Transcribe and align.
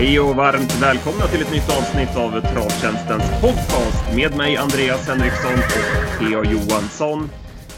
Hej 0.00 0.20
och 0.20 0.36
varmt 0.36 0.82
välkomna 0.82 1.26
till 1.26 1.42
ett 1.42 1.52
nytt 1.52 1.70
avsnitt 1.78 2.16
av 2.16 2.40
Travtjänstens 2.40 3.40
podcast 3.40 4.16
med 4.16 4.36
mig 4.36 4.56
Andreas 4.56 5.08
Henriksson 5.08 5.52
och 5.52 6.18
P.A. 6.18 6.44
Johansson. 6.44 7.30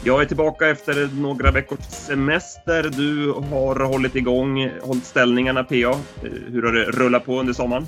Jag 0.03 0.21
är 0.21 0.25
tillbaka 0.25 0.69
efter 0.69 1.09
några 1.21 1.51
veckors 1.51 1.79
semester. 1.79 2.83
Du 2.83 3.31
har 3.31 3.85
hållit 3.85 4.15
igång, 4.15 4.71
hållit 4.81 5.05
ställningarna 5.05 5.63
P.A. 5.63 5.91
Eh, 6.23 6.29
hur 6.51 6.63
har 6.63 6.71
det 6.71 6.83
rullat 6.83 7.25
på 7.25 7.39
under 7.39 7.53
sommaren? 7.53 7.87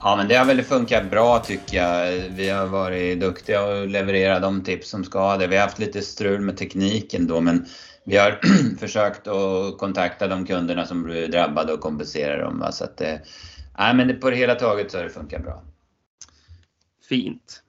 Ja, 0.00 0.16
men 0.16 0.28
det 0.28 0.34
har 0.34 0.44
väl 0.44 0.62
funkat 0.62 1.10
bra 1.10 1.38
tycker 1.38 1.76
jag. 1.76 2.12
Vi 2.30 2.48
har 2.48 2.66
varit 2.66 3.20
duktiga 3.20 3.64
och 3.64 3.86
levererat 3.86 4.42
de 4.42 4.64
tips 4.64 4.90
som 4.90 5.04
ska 5.04 5.36
det. 5.36 5.46
Vi 5.46 5.56
har 5.56 5.62
haft 5.62 5.78
lite 5.78 6.02
strul 6.02 6.40
med 6.40 6.56
tekniken 6.56 7.26
då, 7.26 7.40
men 7.40 7.66
vi 8.04 8.16
har 8.16 8.40
försökt 8.78 9.28
att 9.28 9.78
kontakta 9.78 10.28
de 10.28 10.46
kunderna 10.46 10.86
som 10.86 11.02
blir 11.02 11.28
drabbade 11.28 11.72
och 11.72 11.80
kompensera 11.80 12.44
dem. 12.44 12.66
Så 12.72 12.84
att, 12.84 13.00
eh, 13.00 13.14
nej, 13.78 13.94
men 13.94 14.20
på 14.20 14.30
det 14.30 14.36
hela 14.36 14.54
taget 14.54 14.90
så 14.90 14.98
har 14.98 15.04
det 15.04 15.10
funkat 15.10 15.42
bra. 15.42 15.62
Fint. 17.08 17.62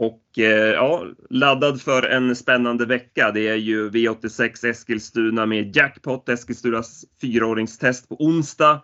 Och 0.00 0.38
eh, 0.38 0.72
ja, 0.72 1.04
laddad 1.30 1.80
för 1.80 2.02
en 2.02 2.36
spännande 2.36 2.86
vecka. 2.86 3.30
Det 3.30 3.48
är 3.48 3.54
ju 3.54 3.90
V86 3.90 4.66
Eskilstuna 4.66 5.46
med 5.46 5.76
Jackpot, 5.76 6.28
Eskilstunas 6.28 7.04
fyraåringstest 7.20 8.08
på 8.08 8.16
onsdag. 8.24 8.82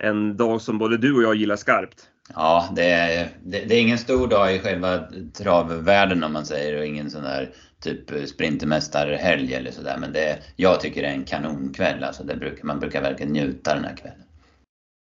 En 0.00 0.36
dag 0.36 0.60
som 0.60 0.78
både 0.78 0.96
du 0.96 1.16
och 1.16 1.22
jag 1.22 1.34
gillar 1.34 1.56
skarpt. 1.56 2.08
Ja, 2.34 2.68
det 2.76 2.90
är, 2.90 3.28
det, 3.44 3.64
det 3.64 3.74
är 3.74 3.80
ingen 3.80 3.98
stor 3.98 4.28
dag 4.28 4.54
i 4.54 4.58
själva 4.58 5.04
travvärlden 5.38 6.24
om 6.24 6.32
man 6.32 6.46
säger 6.46 6.78
och 6.78 6.86
ingen 6.86 7.10
sån 7.10 7.22
där 7.22 7.50
typ 7.80 8.28
sprintermästarhelg 8.28 9.54
eller 9.54 9.70
sådär. 9.70 9.96
Men 10.00 10.12
det, 10.12 10.38
jag 10.56 10.80
tycker 10.80 11.02
det 11.02 11.08
är 11.08 11.12
en 11.12 11.24
kanonkväll. 11.24 12.04
Alltså 12.04 12.24
det 12.24 12.36
brukar, 12.36 12.64
man 12.64 12.80
brukar 12.80 13.02
verkligen 13.02 13.32
njuta 13.32 13.74
den 13.74 13.84
här 13.84 13.96
kvällen. 13.96 14.25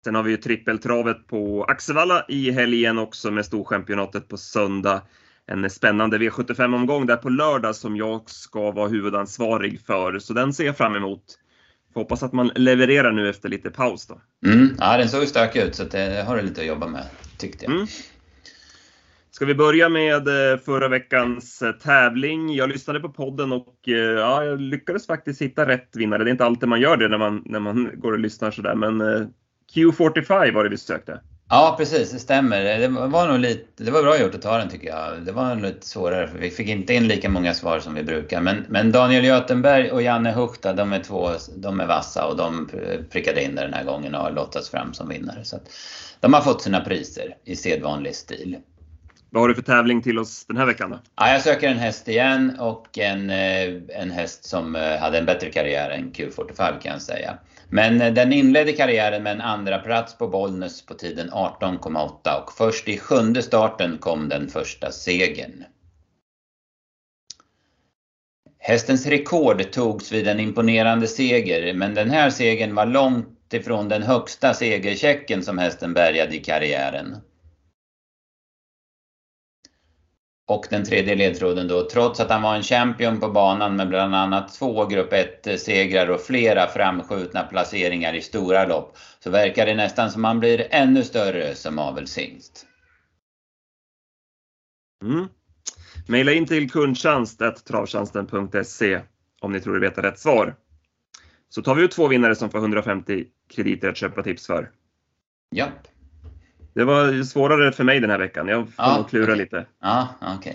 Sen 0.03 0.15
har 0.15 0.23
vi 0.23 0.31
ju 0.31 0.37
trippeltravet 0.37 1.27
på 1.27 1.63
Axevalla 1.63 2.25
i 2.27 2.51
helgen 2.51 2.97
också 2.97 3.31
med 3.31 3.45
Storchampionatet 3.45 4.27
på 4.27 4.37
söndag. 4.37 5.01
En 5.47 5.69
spännande 5.69 6.17
V75-omgång 6.17 7.05
där 7.05 7.15
på 7.15 7.29
lördag 7.29 7.75
som 7.75 7.97
jag 7.97 8.29
ska 8.29 8.71
vara 8.71 8.87
huvudansvarig 8.87 9.81
för, 9.85 10.19
så 10.19 10.33
den 10.33 10.53
ser 10.53 10.65
jag 10.65 10.77
fram 10.77 10.95
emot. 10.95 11.23
Får 11.93 12.01
hoppas 12.01 12.23
att 12.23 12.33
man 12.33 12.51
levererar 12.55 13.11
nu 13.11 13.29
efter 13.29 13.49
lite 13.49 13.69
paus 13.69 14.07
då. 14.07 14.21
Mm, 14.45 14.75
ja, 14.79 14.97
den 14.97 15.09
såg 15.09 15.27
stökig 15.27 15.61
ut 15.61 15.75
så 15.75 15.83
det 15.83 16.23
har 16.27 16.37
du 16.37 16.41
lite 16.41 16.61
att 16.61 16.67
jobba 16.67 16.87
med, 16.87 17.05
tyckte 17.37 17.65
jag. 17.65 17.73
Mm. 17.73 17.87
Ska 19.31 19.45
vi 19.45 19.55
börja 19.55 19.89
med 19.89 20.27
eh, 20.27 20.57
förra 20.59 20.87
veckans 20.87 21.61
eh, 21.61 21.71
tävling? 21.71 22.55
Jag 22.55 22.69
lyssnade 22.69 22.99
på 22.99 23.09
podden 23.09 23.51
och 23.51 23.75
eh, 23.87 23.93
ja, 23.93 24.43
jag 24.43 24.61
lyckades 24.61 25.07
faktiskt 25.07 25.41
hitta 25.41 25.67
rätt 25.67 25.89
vinnare. 25.95 26.23
Det 26.23 26.29
är 26.29 26.31
inte 26.31 26.45
alltid 26.45 26.69
man 26.69 26.81
gör 26.81 26.97
det 26.97 27.07
när 27.07 27.17
man, 27.17 27.43
när 27.45 27.59
man 27.59 27.91
går 27.95 28.11
och 28.11 28.19
lyssnar 28.19 28.51
sådär, 28.51 28.75
men 28.75 29.01
Q45 29.73 30.53
var 30.53 30.63
det 30.63 30.69
vi 30.69 30.77
sökte. 30.77 31.19
Ja, 31.49 31.75
precis. 31.77 32.11
Det 32.11 32.19
stämmer. 32.19 32.79
Det 32.79 32.87
var 32.87 33.27
nog 33.27 33.39
lite, 33.39 33.83
det 33.83 33.91
var 33.91 34.03
bra 34.03 34.19
gjort 34.19 34.35
att 34.35 34.41
ta 34.41 34.57
den 34.57 34.69
tycker 34.69 34.87
jag. 34.87 35.21
Det 35.25 35.31
var 35.31 35.55
nog 35.55 35.63
lite 35.63 35.87
svårare 35.87 36.27
för 36.27 36.37
vi 36.37 36.49
fick 36.49 36.67
inte 36.67 36.93
in 36.93 37.07
lika 37.07 37.29
många 37.29 37.53
svar 37.53 37.79
som 37.79 37.93
vi 37.93 38.03
brukar. 38.03 38.41
Men, 38.41 38.65
men 38.69 38.91
Daniel 38.91 39.25
Götenberg 39.25 39.91
och 39.91 40.01
Janne 40.01 40.31
Huchta, 40.31 40.73
de 40.73 40.93
är 40.93 40.99
två, 40.99 41.29
de 41.55 41.79
är 41.79 41.87
vassa 41.87 42.27
och 42.27 42.37
de 42.37 42.69
prickade 43.09 43.43
in 43.43 43.55
det 43.55 43.61
den 43.61 43.73
här 43.73 43.83
gången 43.83 44.15
och 44.15 44.21
har 44.21 44.31
lottats 44.31 44.69
fram 44.69 44.93
som 44.93 45.09
vinnare. 45.09 45.43
Så 45.43 45.59
de 46.19 46.33
har 46.33 46.41
fått 46.41 46.61
sina 46.61 46.79
priser 46.79 47.35
i 47.45 47.55
sedvanlig 47.55 48.15
stil. 48.15 48.57
Vad 49.29 49.43
har 49.43 49.47
du 49.47 49.55
för 49.55 49.61
tävling 49.61 50.01
till 50.01 50.19
oss 50.19 50.45
den 50.45 50.57
här 50.57 50.65
veckan 50.65 50.89
då? 50.89 50.99
Ja, 51.15 51.31
jag 51.31 51.41
söker 51.41 51.69
en 51.69 51.77
häst 51.77 52.07
igen 52.07 52.55
och 52.59 52.97
en, 52.97 53.29
eh, 53.29 53.73
en 53.89 54.11
häst 54.11 54.45
som 54.45 54.75
eh, 54.75 54.97
hade 54.97 55.17
en 55.17 55.25
bättre 55.25 55.51
karriär 55.51 55.89
än 55.89 56.11
Q45 56.11 56.79
kan 56.81 56.91
jag 56.91 57.01
säga. 57.01 57.37
Men 57.71 58.01
eh, 58.01 58.13
den 58.13 58.33
inledde 58.33 58.73
karriären 58.73 59.23
med 59.23 59.31
en 59.31 59.41
andra 59.41 59.79
plats 59.79 60.17
på 60.17 60.27
Bollnäs 60.27 60.85
på 60.85 60.93
tiden 60.93 61.29
18,8 61.31 62.43
och 62.43 62.53
först 62.53 62.87
i 62.87 62.97
sjunde 62.97 63.41
starten 63.41 63.97
kom 63.97 64.29
den 64.29 64.47
första 64.47 64.91
segern. 64.91 65.63
Hästens 68.59 69.05
rekord 69.05 69.71
togs 69.71 70.11
vid 70.11 70.27
en 70.27 70.39
imponerande 70.39 71.07
seger, 71.07 71.73
men 71.73 71.93
den 71.93 72.09
här 72.09 72.29
segern 72.29 72.75
var 72.75 72.85
långt 72.85 73.53
ifrån 73.53 73.89
den 73.89 74.03
högsta 74.03 74.53
segerchecken 74.53 75.43
som 75.43 75.57
hästen 75.57 75.93
bärgade 75.93 76.35
i 76.35 76.39
karriären. 76.39 77.17
Och 80.51 80.67
den 80.69 80.85
tredje 80.85 81.15
ledtråden 81.15 81.67
då, 81.67 81.89
trots 81.89 82.19
att 82.19 82.29
han 82.29 82.41
var 82.41 82.55
en 82.55 82.63
champion 82.63 83.19
på 83.19 83.29
banan 83.29 83.75
med 83.75 83.89
bland 83.89 84.15
annat 84.15 84.53
två 84.53 84.85
grupp 84.85 85.13
1-segrar 85.13 86.09
och 86.09 86.21
flera 86.21 86.67
framskjutna 86.67 87.43
placeringar 87.43 88.13
i 88.13 88.21
stora 88.21 88.65
lopp, 88.65 88.97
så 89.19 89.29
verkar 89.29 89.65
det 89.65 89.75
nästan 89.75 90.11
som 90.11 90.23
han 90.23 90.39
blir 90.39 90.67
ännu 90.69 91.03
större 91.03 91.55
som 91.55 91.79
avelshingst. 91.79 92.65
Mm. 95.03 95.27
Maila 96.07 96.31
in 96.31 96.45
till 96.45 96.71
kundtjänst.travtjänsten.se 96.71 99.01
om 99.41 99.51
ni 99.51 99.59
tror 99.59 99.73
du 99.73 99.79
vet 99.79 99.97
rätt 99.97 100.19
svar. 100.19 100.55
Så 101.49 101.61
tar 101.61 101.75
vi 101.75 101.83
ut 101.83 101.91
två 101.91 102.07
vinnare 102.07 102.35
som 102.35 102.49
får 102.49 102.59
150 102.59 103.25
krediter 103.49 103.89
att 103.89 103.97
köpa 103.97 104.23
tips 104.23 104.47
för. 104.47 104.71
Japp. 105.55 105.87
Det 106.73 106.83
var 106.83 107.23
svårare 107.23 107.71
för 107.71 107.83
mig 107.83 107.99
den 107.99 108.09
här 108.09 108.19
veckan. 108.19 108.47
Jag 108.47 108.65
får 108.65 108.73
ja, 108.77 108.97
nog 108.97 109.09
klura 109.09 109.23
okay. 109.23 109.35
lite. 109.35 109.65
Ja, 109.81 110.07
okej. 110.21 110.35
Okay. 110.37 110.53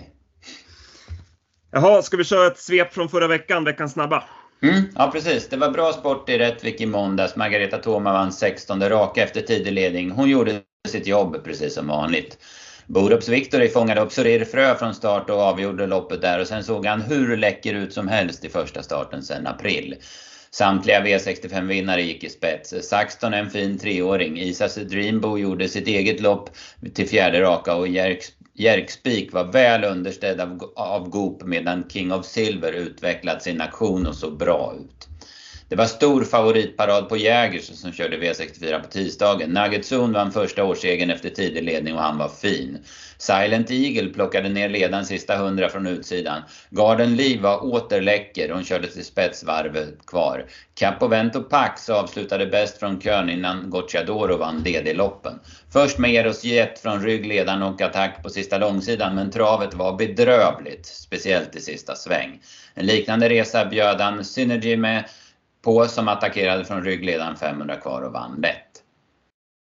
Jaha, 1.71 2.03
ska 2.03 2.17
vi 2.17 2.25
köra 2.25 2.47
ett 2.47 2.59
svep 2.59 2.95
från 2.95 3.09
förra 3.09 3.27
veckan, 3.27 3.65
veckans 3.65 3.93
snabba? 3.93 4.25
Mm, 4.63 4.83
ja, 4.95 5.11
precis. 5.13 5.49
Det 5.49 5.57
var 5.57 5.71
bra 5.71 5.93
sport 5.93 6.29
i 6.29 6.39
Rättvik 6.39 6.81
i 6.81 6.87
måndags. 6.87 7.37
Margareta 7.37 7.79
Thoma 7.79 8.13
vann 8.13 8.33
16 8.33 8.89
raka 8.89 9.23
efter 9.23 9.41
tidig 9.41 9.73
ledning. 9.73 10.11
Hon 10.11 10.29
gjorde 10.29 10.61
sitt 10.89 11.07
jobb 11.07 11.45
precis 11.45 11.75
som 11.75 11.87
vanligt. 11.87 12.39
Borups 12.87 13.29
Victory 13.29 13.69
fångade 13.69 14.01
upp 14.01 14.13
Sorir 14.13 14.45
Frö 14.45 14.75
från 14.75 14.95
start 14.95 15.31
och 15.31 15.39
avgjorde 15.39 15.87
loppet 15.87 16.21
där 16.21 16.41
och 16.41 16.47
sen 16.47 16.65
såg 16.65 16.87
han 16.87 17.01
hur 17.01 17.37
läcker 17.37 17.75
ut 17.75 17.93
som 17.93 18.09
helst 18.09 18.45
i 18.45 18.49
första 18.49 18.83
starten 18.83 19.23
sen 19.23 19.47
april. 19.47 19.95
Samtliga 20.57 21.01
V65-vinnare 21.05 22.01
gick 22.03 22.25
i 22.25 22.29
spets. 22.29 22.75
Saxton 22.83 23.35
är 23.35 23.39
en 23.39 23.51
fin 23.51 23.79
treåring. 23.79 24.39
Isas 24.41 24.75
Dreambo 24.75 25.39
gjorde 25.39 25.69
sitt 25.69 25.89
eget 25.89 26.21
lopp 26.21 26.51
till 26.95 27.09
fjärde 27.09 27.41
raka 27.41 27.75
och 27.75 27.89
Jerkspik 28.55 29.33
var 29.33 29.45
väl 29.45 29.85
understödd 29.85 30.41
av, 30.41 30.73
av 30.77 31.09
Goop 31.09 31.43
medan 31.45 31.85
King 31.89 32.13
of 32.13 32.27
Silver 32.27 32.73
utvecklat 32.73 33.43
sin 33.43 33.61
aktion 33.61 34.07
och 34.07 34.15
såg 34.15 34.39
bra 34.39 34.75
ut. 34.81 35.09
Det 35.69 35.77
var 35.77 35.87
stor 35.87 36.25
favoritparad 36.25 37.09
på 37.09 37.17
Jägers 37.17 37.65
som 37.65 37.93
körde 37.93 38.17
V64 38.17 38.81
på 38.81 38.89
tisdagen. 38.89 39.51
Nuggetzon 39.51 40.13
vann 40.13 40.33
första 40.33 40.65
årssegern 40.65 41.11
efter 41.11 41.31
tidig 41.31 41.63
ledning 41.63 41.95
och 41.95 42.01
han 42.01 42.19
var 42.19 42.29
fin. 42.29 42.79
Silent 43.19 43.71
Eagle 43.71 44.13
plockade 44.13 44.49
ner 44.49 44.69
ledaren 44.69 45.07
sista 45.07 45.37
hundra 45.37 45.69
från 45.69 45.87
utsidan. 45.87 46.43
Garden 46.71 47.17
Lee 47.17 47.41
var 47.41 47.65
åter 47.65 48.01
läcker. 48.01 48.53
Hon 48.53 48.65
körde 48.65 48.89
till 48.89 49.05
spetsvarvet 49.05 50.07
kvar. 50.07 50.45
Capovento 50.75 51.43
Pax 51.43 51.91
avslutade 51.91 52.47
bäst 52.47 52.79
från 52.79 53.01
kön 53.01 53.31
innan 53.31 53.71
Gocciadoro 53.71 54.37
vann 54.37 54.63
DD-loppen. 54.63 55.41
Först 55.73 55.99
med 55.99 56.15
Eros 56.15 56.45
Jet 56.45 56.79
från 56.79 57.03
ryggledaren 57.03 57.63
och 57.63 57.81
attack 57.81 58.23
på 58.23 58.31
sista 58.31 58.59
långsidan 58.59 59.15
men 59.15 59.31
travet 59.31 59.75
var 59.75 59.97
bedrövligt, 59.97 60.87
speciellt 60.87 61.57
i 61.57 61.61
sista 61.61 61.95
sväng. 61.95 62.41
En 62.75 62.87
liknande 62.87 63.29
resa 63.29 63.65
bjöd 63.65 64.01
han 64.01 64.25
Synergy 64.25 64.77
med 64.77 65.05
på 65.67 65.89
som 65.89 66.09
attackerade 66.09 66.65
från 66.65 66.85
ryggledaren 66.85 67.37
500 67.37 67.77
kvar 67.77 68.03
och 68.03 68.13
vann 68.13 68.41
lätt. 68.41 68.83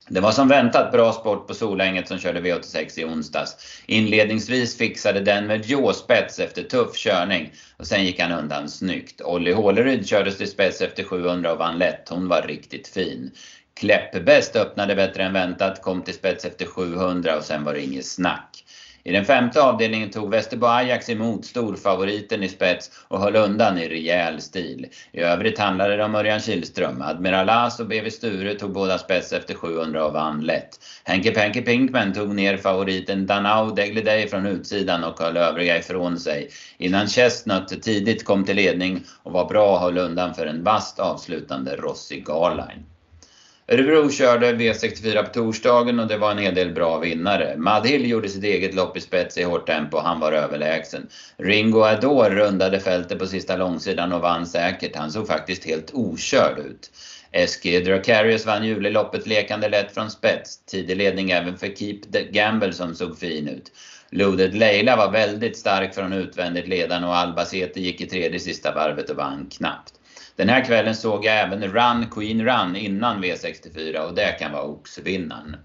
Det 0.09 0.21
var 0.21 0.33
som 0.33 0.49
väntat 0.49 0.93
bra 0.93 1.13
sport 1.13 1.47
på 1.47 1.55
Solänget 1.55 2.09
som 2.09 2.19
körde 2.19 2.41
V86 2.41 3.01
i 3.01 3.05
onsdags. 3.05 3.83
Inledningsvis 3.87 4.77
fixade 4.77 5.21
den 5.21 5.47
med 5.47 5.65
spets 5.95 6.39
efter 6.39 6.63
tuff 6.63 6.97
körning 6.97 7.53
och 7.77 7.87
sen 7.87 8.05
gick 8.05 8.21
han 8.21 8.33
undan 8.33 8.69
snyggt. 8.69 9.21
Olli 9.21 9.53
Håleryd 9.53 10.07
kördes 10.07 10.39
till 10.39 10.51
spets 10.51 10.81
efter 10.81 11.05
700 11.05 11.53
och 11.53 11.59
vann 11.59 11.79
lätt. 11.79 12.09
Hon 12.09 12.29
var 12.29 12.43
riktigt 12.43 12.89
fin. 12.89 13.31
Kläppbäst 13.75 14.57
öppnade 14.57 14.95
bättre 14.95 15.23
än 15.23 15.33
väntat, 15.33 15.83
kom 15.83 16.03
till 16.03 16.15
spets 16.15 16.45
efter 16.45 16.67
700 16.67 17.37
och 17.37 17.45
sen 17.45 17.65
var 17.65 17.73
det 17.73 17.85
inget 17.85 18.07
snack. 18.07 18.65
I 19.05 19.13
den 19.13 19.25
femte 19.25 19.63
avdelningen 19.63 20.11
tog 20.11 20.31
Västerbo 20.31 20.67
Ajax 20.67 21.09
emot 21.09 21.45
storfavoriten 21.45 22.43
i 22.43 22.49
spets 22.49 22.91
och 23.09 23.21
höll 23.21 23.37
undan 23.37 23.79
i 23.79 23.89
rejäl 23.89 24.41
stil. 24.41 24.87
I 25.13 25.21
övrigt 25.21 25.59
handlade 25.59 25.97
det 25.97 26.05
om 26.05 26.15
Örjan 26.15 26.41
Kihlström. 26.41 27.03
Admiral 27.03 27.49
As 27.49 27.81
och 27.81 27.87
BV 27.87 28.11
Sture 28.11 28.55
tog 28.55 28.73
båda 28.73 28.99
spets 28.99 29.33
efter 29.33 29.55
700 29.55 30.05
och 30.05 30.13
vann 30.13 30.41
lätt. 30.41 30.79
Henke 31.05 31.31
Penke 31.31 31.63
Pinkman 31.63 32.13
tog 32.13 32.35
ner 32.35 32.57
favoriten 32.57 33.27
Danau 33.27 33.75
Degliday 33.75 34.29
från 34.29 34.47
utsidan 34.47 35.05
och 35.05 35.21
höll 35.21 35.37
övriga 35.37 35.79
ifrån 35.79 36.19
sig. 36.19 36.49
Innan 36.79 37.09
Chestnut 37.09 37.83
tidigt 37.83 38.25
kom 38.25 38.45
till 38.45 38.57
ledning 38.57 39.05
och 39.23 39.33
var 39.33 39.49
bra 39.49 39.73
och 39.73 39.81
höll 39.81 39.99
undan 39.99 40.35
för 40.35 40.47
en 40.47 40.65
vast 40.65 40.99
avslutande 40.99 41.77
Rossi 41.77 42.25
Garline. 42.29 42.85
Örebro 43.73 44.11
körde 44.11 44.53
V64 44.53 45.23
på 45.23 45.33
torsdagen 45.33 46.01
och 46.01 46.07
det 46.07 46.17
var 46.17 46.31
en 46.31 46.39
hel 46.39 46.55
del 46.55 46.73
bra 46.73 46.99
vinnare. 46.99 47.57
Madhill 47.57 48.11
gjorde 48.11 48.29
sitt 48.29 48.45
eget 48.45 48.75
lopp 48.75 48.97
i 48.97 49.01
spets 49.01 49.39
i 49.39 49.43
hårt 49.43 49.67
tempo 49.67 49.97
och 49.97 50.03
han 50.03 50.21
var 50.21 50.33
överlägsen. 50.33 51.07
Ringo 51.37 51.83
Ador 51.83 52.31
rundade 52.31 52.81
fältet 52.81 53.19
på 53.19 53.27
sista 53.27 53.57
långsidan 53.57 54.13
och 54.13 54.21
vann 54.21 54.47
säkert. 54.47 54.97
Han 54.97 55.13
såg 55.13 55.27
faktiskt 55.27 55.65
helt 55.65 55.91
okörd 55.95 56.59
ut. 56.59 56.91
SG 57.49 57.85
Dracarius 57.85 58.47
vann 58.47 58.65
juleloppet 58.65 59.27
lekande 59.27 59.69
lätt 59.69 59.95
från 59.95 60.11
spets. 60.11 60.65
Tidig 60.65 60.97
ledning 60.97 61.31
även 61.31 61.57
för 61.57 61.67
Keep 61.67 62.01
the 62.13 62.25
Gamble 62.25 62.73
som 62.73 62.95
såg 62.95 63.19
fin 63.19 63.49
ut. 63.49 63.73
Loaded 64.11 64.55
Leila 64.55 64.97
var 64.97 65.11
väldigt 65.11 65.57
stark 65.57 65.95
från 65.95 66.13
utvändigt 66.13 66.69
ledande 66.69 67.09
och 67.09 67.17
Albacete 67.17 67.81
gick 67.81 68.01
i 68.01 68.07
tredje 68.07 68.41
sista 68.41 68.75
varvet 68.75 69.11
och 69.11 69.17
vann 69.17 69.51
knappt. 69.51 69.95
Den 70.41 70.49
här 70.49 70.65
kvällen 70.65 70.95
såg 70.95 71.25
jag 71.25 71.41
även 71.41 71.63
Run 71.63 72.07
Queen 72.11 72.45
Run 72.45 72.77
innan 72.77 73.25
V64 73.25 73.99
och 73.99 74.15
det 74.15 74.39
kan 74.39 74.53
vara 74.53 74.63
oxvinnaren. 74.63 75.57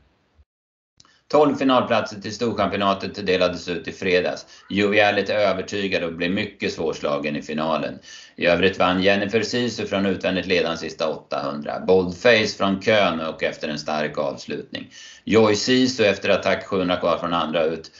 12 1.28 1.56
finalplatser 1.56 2.22
till 2.22 2.36
Storchampionatet 2.36 3.26
delades 3.26 3.68
ut 3.68 3.88
i 3.88 3.92
fredags. 3.92 4.46
Joviality 4.70 5.34
övertygad 5.34 6.04
och 6.04 6.14
blev 6.14 6.32
mycket 6.32 6.74
svårslagen 6.74 7.36
i 7.36 7.42
finalen. 7.42 8.00
I 8.36 8.46
övrigt 8.46 8.80
vann 8.80 9.04
Jennifer 9.04 9.42
Sisu 9.42 9.86
från 9.86 10.06
utvändigt 10.06 10.48
ledan 10.48 10.78
sista 10.78 11.10
800. 11.10 11.80
Boldface 11.88 12.58
från 12.58 12.82
kön 12.82 13.20
och 13.20 13.44
efter 13.44 13.68
en 13.68 13.80
stark 13.80 14.18
avslutning. 14.18 14.92
Joy 15.24 15.56
Sisu 15.56 16.06
efter 16.06 16.30
attack 16.30 16.66
700 16.66 16.96
kvar 16.96 17.18
från 17.18 17.34
andra 17.34 17.64
ut. 17.64 17.92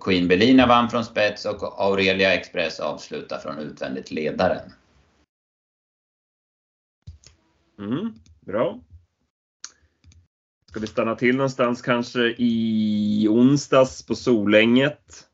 Queen 0.00 0.28
Belina 0.28 0.66
vann 0.66 0.90
från 0.90 1.04
spets 1.04 1.44
och 1.44 1.82
Aurelia 1.82 2.34
Express 2.34 2.80
avslutar 2.80 3.38
från 3.38 3.58
utvändigt 3.58 4.10
ledaren. 4.10 4.72
Mm, 7.78 8.14
bra. 8.40 8.80
Ska 10.68 10.80
vi 10.80 10.86
stanna 10.86 11.14
till 11.14 11.36
någonstans 11.36 11.82
kanske 11.82 12.34
i 12.38 13.26
onsdags 13.30 14.06
på 14.06 14.14
Solänget? 14.14 15.28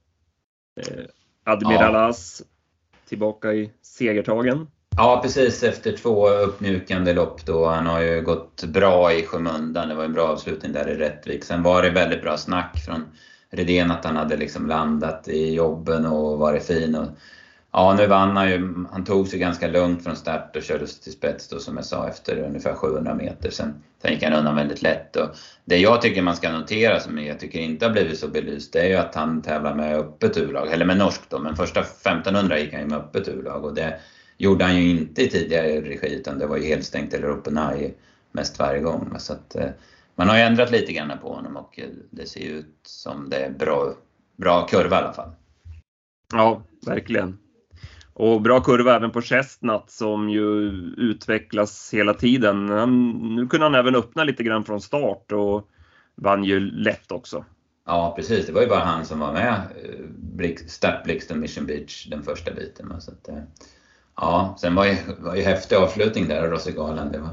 Eh, 0.80 1.04
Admiral 1.44 1.94
ja. 1.94 2.12
Tillbaka 3.08 3.52
i 3.52 3.70
segertagen. 3.82 4.66
Ja, 4.96 5.20
precis 5.22 5.62
efter 5.62 5.92
två 5.92 6.28
uppmjukande 6.28 7.12
lopp 7.12 7.46
då. 7.46 7.66
Han 7.66 7.86
har 7.86 8.00
ju 8.00 8.22
gått 8.22 8.64
bra 8.64 9.12
i 9.12 9.22
skymundan. 9.22 9.88
Det 9.88 9.94
var 9.94 10.04
en 10.04 10.12
bra 10.12 10.28
avslutning 10.28 10.72
där 10.72 10.88
i 10.88 10.94
Rättvik. 10.94 11.44
Sen 11.44 11.62
var 11.62 11.82
det 11.82 11.90
väldigt 11.90 12.22
bra 12.22 12.36
snack 12.36 12.78
från 12.86 13.04
Redén 13.50 13.90
att 13.90 14.04
han 14.04 14.16
hade 14.16 14.36
liksom 14.36 14.66
landat 14.66 15.28
i 15.28 15.54
jobben 15.54 16.06
och 16.06 16.38
varit 16.38 16.66
fin. 16.66 16.94
Och 16.94 17.08
Ja, 17.78 17.94
nu 17.94 18.06
vann 18.06 18.36
han 18.36 18.50
ju. 18.50 18.86
Han 18.92 19.04
tog 19.04 19.28
sig 19.28 19.38
ganska 19.38 19.68
lugnt 19.68 20.04
från 20.04 20.16
start 20.16 20.56
och 20.56 20.62
körde 20.62 20.86
sig 20.86 21.02
till 21.02 21.12
spets 21.12 21.48
då 21.48 21.58
som 21.58 21.76
jag 21.76 21.84
sa 21.84 22.08
efter 22.08 22.38
ungefär 22.38 22.74
700 22.74 23.14
meter. 23.14 23.50
Sen, 23.50 23.82
sen 24.02 24.12
gick 24.12 24.22
han 24.22 24.32
undan 24.32 24.56
väldigt 24.56 24.82
lätt. 24.82 25.16
Och 25.16 25.28
det 25.64 25.76
jag 25.76 26.02
tycker 26.02 26.22
man 26.22 26.36
ska 26.36 26.52
notera 26.52 27.00
som 27.00 27.18
jag 27.18 27.40
tycker 27.40 27.58
inte 27.58 27.86
har 27.86 27.92
blivit 27.92 28.18
så 28.18 28.28
belyst 28.28 28.72
det 28.72 28.80
är 28.80 28.88
ju 28.88 28.94
att 28.94 29.14
han 29.14 29.42
tävlar 29.42 29.74
med 29.74 29.96
öppet 29.96 30.36
urlag, 30.36 30.72
eller 30.72 30.84
med 30.84 30.98
norskt 30.98 31.30
då. 31.30 31.38
Men 31.38 31.56
första 31.56 31.80
1500 31.80 32.58
gick 32.58 32.72
han 32.72 32.82
ju 32.82 32.86
med 32.88 32.98
öppet 32.98 33.28
urlag 33.28 33.64
och 33.64 33.74
det 33.74 34.00
gjorde 34.38 34.64
han 34.64 34.76
ju 34.76 34.90
inte 34.90 35.22
i 35.22 35.28
tidigare 35.28 35.80
regi 35.80 36.14
utan 36.14 36.38
det 36.38 36.46
var 36.46 36.56
ju 36.56 36.64
helt 36.64 36.84
stängt 36.84 37.14
eller 37.14 37.32
open 37.32 37.58
eye 37.58 37.92
mest 38.32 38.58
varje 38.58 38.80
gång. 38.80 39.14
Så 39.18 39.32
att, 39.32 39.56
eh, 39.56 39.70
man 40.14 40.28
har 40.28 40.36
ju 40.36 40.42
ändrat 40.42 40.70
lite 40.70 40.92
grann 40.92 41.12
på 41.22 41.34
honom 41.34 41.56
och 41.56 41.78
eh, 41.78 41.88
det 42.10 42.26
ser 42.26 42.40
ut 42.40 42.76
som 42.82 43.30
det 43.30 43.36
är 43.36 43.50
bra, 43.50 43.92
bra 44.36 44.66
kurva 44.66 44.96
i 44.96 44.98
alla 44.98 45.12
fall. 45.12 45.30
Ja, 46.32 46.62
verkligen. 46.86 47.38
Och 48.18 48.42
bra 48.42 48.60
kurva 48.60 48.96
även 48.96 49.10
på 49.10 49.22
Chestnut 49.22 49.82
som 49.86 50.30
ju 50.30 50.70
utvecklas 50.96 51.94
hela 51.94 52.14
tiden. 52.14 52.68
Han, 52.68 53.10
nu 53.36 53.46
kunde 53.46 53.66
han 53.66 53.74
även 53.74 53.94
öppna 53.94 54.24
lite 54.24 54.42
grann 54.42 54.64
från 54.64 54.80
start 54.80 55.32
och 55.32 55.68
vann 56.14 56.44
ju 56.44 56.60
lätt 56.60 57.12
också. 57.12 57.44
Ja 57.86 58.12
precis, 58.16 58.46
det 58.46 58.52
var 58.52 58.60
ju 58.62 58.68
bara 58.68 58.84
han 58.84 59.04
som 59.04 59.20
var 59.20 59.32
med 59.32 59.54
eh, 60.40 60.56
startblixten 60.66 61.40
Mission 61.40 61.66
Beach 61.66 62.06
den 62.10 62.22
första 62.22 62.50
biten. 62.50 63.00
Så 63.00 63.10
att, 63.10 63.28
eh, 63.28 63.42
ja, 64.16 64.56
sen 64.60 64.74
var 64.74 64.84
ju, 64.84 64.96
var 65.18 65.34
ju 65.34 65.42
häftig 65.42 65.76
avslutning 65.76 66.28
där 66.28 66.42
av 66.42 66.50
Rosegalan. 66.50 67.12
Det 67.12 67.18
var, 67.18 67.30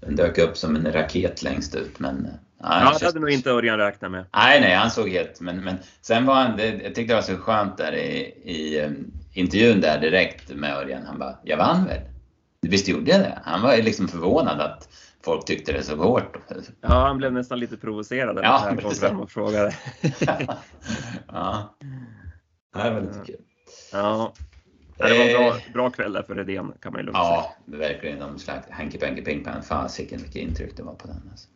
den 0.00 0.16
dök 0.16 0.38
upp 0.38 0.56
som 0.56 0.76
en 0.76 0.92
raket 0.92 1.42
längst 1.42 1.74
ut 1.74 1.98
men 1.98 2.28
Ja, 2.62 2.96
det 3.00 3.06
hade 3.06 3.20
nog 3.20 3.30
inte 3.30 3.50
Örjan 3.50 3.78
räknat 3.78 4.10
med. 4.10 4.24
Nej, 4.34 4.60
nej, 4.60 4.74
han 4.74 4.90
såg 4.90 5.08
helt... 5.08 5.40
Men, 5.40 5.64
men 5.64 5.76
sen 6.00 6.26
var 6.26 6.34
han... 6.34 6.56
Det, 6.56 6.66
jag 6.66 6.94
tyckte 6.94 7.02
det 7.02 7.14
var 7.14 7.22
så 7.22 7.36
skönt 7.36 7.76
där 7.78 7.92
i, 7.92 8.18
i 8.44 8.90
intervjun 9.36 9.80
där 9.80 10.00
direkt 10.00 10.54
med 10.54 10.76
Örjan. 10.76 11.02
Han 11.06 11.18
bara, 11.18 11.38
jag 11.42 11.56
vann 11.56 11.86
väl? 11.86 12.00
Visst 12.60 12.88
gjorde 12.88 13.10
jag 13.10 13.20
det? 13.20 13.38
Han 13.44 13.62
var 13.62 13.76
liksom 13.76 14.08
förvånad 14.08 14.60
att 14.60 14.88
folk 15.24 15.44
tyckte 15.44 15.72
det 15.72 15.82
så 15.82 15.96
hårt. 15.96 16.36
Ja, 16.80 16.88
han 16.88 17.18
blev 17.18 17.32
nästan 17.32 17.60
lite 17.60 17.76
provocerad 17.76 18.34
när 18.34 18.42
ja, 18.42 18.60
han 18.62 18.76
kom 18.76 18.90
fram 18.90 19.20
och 19.20 19.30
frågade. 19.30 19.74
ja, 21.28 21.76
det 22.74 22.90
var 22.90 23.00
lite 23.00 23.20
kul. 23.26 23.40
Ja. 23.92 24.32
Det 24.96 25.18
var 25.18 25.24
en 25.24 25.32
bra, 25.32 25.56
bra 25.72 25.90
kväll 25.90 26.12
där 26.12 26.22
för 26.22 26.34
Redén 26.34 26.72
kan 26.82 26.92
man 26.92 27.00
ju 27.00 27.06
lugnt 27.06 27.18
ja, 27.18 27.54
säga. 27.66 27.78
Ja, 27.80 27.88
verkligen. 27.88 28.18
De 28.18 28.38
slags 28.38 28.70
Hanky 28.70 28.98
Panky 28.98 29.22
Ping 29.22 29.44
Pang. 29.44 29.62
Fasiken 29.62 30.18
vilket 30.18 30.42
intryck 30.42 30.76
det 30.76 30.82
var 30.82 30.94
på 30.94 31.06
den. 31.06 31.30
Alltså. 31.30 31.48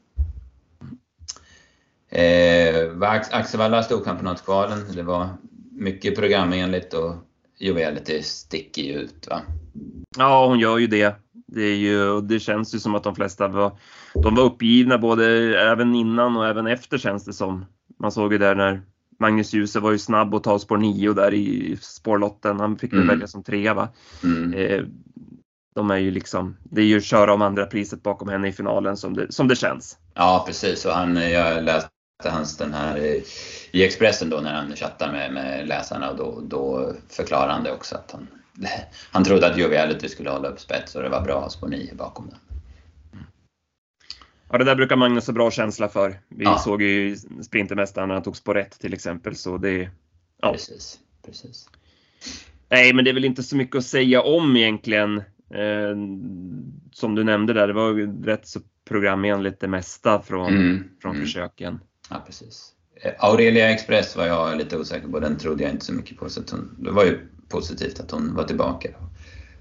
Eh, 2.09 2.91
var 2.91 3.23
Axevalla 3.31 3.82
storchampionatskvalen. 3.82 4.93
Det 4.94 5.03
var 5.03 5.29
mycket 5.73 6.17
programenligt 6.17 6.94
och 6.94 7.15
Jovelity 7.60 8.22
sticker 8.22 8.82
ju 8.82 8.92
ut 8.92 9.28
va? 9.30 9.42
Ja, 10.18 10.46
hon 10.46 10.58
gör 10.58 10.78
ju 10.78 10.86
det. 10.86 11.16
Det, 11.46 11.62
är 11.62 11.76
ju, 11.76 12.20
det 12.20 12.40
känns 12.40 12.74
ju 12.74 12.78
som 12.78 12.94
att 12.94 13.04
de 13.04 13.14
flesta 13.14 13.48
var, 13.48 13.78
de 14.14 14.34
var 14.34 14.44
uppgivna 14.44 14.98
både 14.98 15.26
även 15.60 15.94
innan 15.94 16.36
och 16.36 16.46
även 16.46 16.66
efter 16.66 16.98
känns 16.98 17.24
det 17.24 17.32
som. 17.32 17.64
Man 17.98 18.12
såg 18.12 18.32
ju 18.32 18.38
där 18.38 18.54
när 18.54 18.82
Magnus 19.18 19.52
Djuse 19.52 19.80
var 19.80 19.92
ju 19.92 19.98
snabb 19.98 20.34
att 20.34 20.44
ta 20.44 20.58
spår 20.58 20.78
9 20.78 21.12
där 21.12 21.34
i 21.34 21.78
spårlotten. 21.80 22.60
Han 22.60 22.78
fick 22.78 22.92
väl 22.92 22.98
mm. 22.98 23.08
välja 23.08 23.26
som 23.26 23.42
trea 23.42 23.74
va. 23.74 23.88
Mm. 24.24 24.54
Eh, 24.54 24.84
de 25.74 25.90
är 25.90 25.96
ju 25.96 26.10
liksom, 26.10 26.56
det 26.62 26.80
är 26.80 26.86
ju 26.86 27.00
köra 27.00 27.34
om 27.34 27.42
andra 27.42 27.66
priset 27.66 28.02
bakom 28.02 28.28
henne 28.28 28.48
i 28.48 28.52
finalen 28.52 28.96
som 28.96 29.14
det, 29.14 29.32
som 29.32 29.48
det 29.48 29.56
känns. 29.56 29.98
Ja 30.14 30.44
precis 30.46 30.84
och 30.84 30.92
han, 30.92 31.16
jag 31.16 31.64
läste 31.64 31.90
hans 32.28 32.56
den 32.56 32.75
här 32.75 32.99
i 33.72 33.84
Expressen 33.84 34.31
då 34.31 34.40
när 34.40 34.55
han 34.55 34.76
chattar 34.76 35.12
med, 35.12 35.32
med 35.32 35.69
läsarna 35.69 36.11
och 36.11 36.17
då, 36.17 36.40
då 36.40 36.93
förklarar 37.08 37.49
han 37.49 37.64
det 37.64 37.72
också 37.72 37.94
att 37.94 38.11
han, 38.12 38.28
han 39.11 39.25
trodde 39.25 39.46
att 39.46 39.58
Joviality 39.58 40.08
skulle 40.08 40.31
hålla 40.31 40.49
upp 40.49 40.61
spets 40.61 40.94
och 40.94 41.02
det 41.02 41.08
var 41.08 41.20
bra 41.20 41.49
9 41.69 41.94
bakom 41.94 42.26
den. 42.28 42.38
Ja, 44.52 44.58
det 44.58 44.64
där 44.64 44.76
brukar 44.76 44.96
Magnus 44.96 45.26
ha 45.26 45.34
bra 45.34 45.50
känsla 45.50 45.88
för. 45.88 46.20
Vi 46.28 46.44
ja. 46.44 46.58
såg 46.58 46.82
ju 46.82 47.17
Sprintermästaren 47.43 48.08
när 48.08 48.14
han 48.14 48.22
tog 48.22 48.37
spår 48.37 48.58
1 48.58 48.81
till 48.81 48.94
exempel, 48.94 49.37
så 49.37 49.58
det... 49.58 49.90
Ja. 50.43 50.52
Precis, 50.52 50.99
precis. 51.26 51.69
Nej, 52.69 52.94
men 52.94 53.05
det 53.05 53.11
är 53.11 53.14
väl 53.14 53.25
inte 53.25 53.43
så 53.43 53.56
mycket 53.56 53.76
att 53.76 53.84
säga 53.84 54.22
om 54.22 54.56
egentligen. 54.56 55.19
Eh, 55.55 55.96
som 56.93 57.14
du 57.14 57.25
nämnde 57.25 57.52
där, 57.52 57.67
det 57.67 57.72
var 57.72 58.25
rätt 58.25 58.46
så 58.46 58.61
programenligt 58.88 59.61
det 59.61 59.69
mesta 59.69 60.22
från, 60.22 60.55
mm. 60.55 60.84
från 61.02 61.14
mm. 61.14 61.27
försöken. 61.27 61.81
Ja, 62.10 62.22
precis. 62.26 62.72
Eh, 63.02 63.12
Aurelia 63.19 63.70
Express 63.70 64.17
var 64.17 64.26
jag 64.26 64.58
lite 64.58 64.79
osäker 64.79 65.08
på, 65.08 65.20
den 65.20 65.38
trodde 65.38 65.62
jag 65.62 65.72
inte 65.72 65.84
så 65.84 65.93
mycket 65.93 66.19
på. 66.19 66.29
Så 66.29 66.40
hon, 66.50 66.76
det 66.79 66.90
var 66.90 67.05
ju 67.05 67.19
positivt 67.48 68.00
att 68.00 68.10
hon 68.10 68.34
var 68.34 68.44
tillbaka 68.44 68.88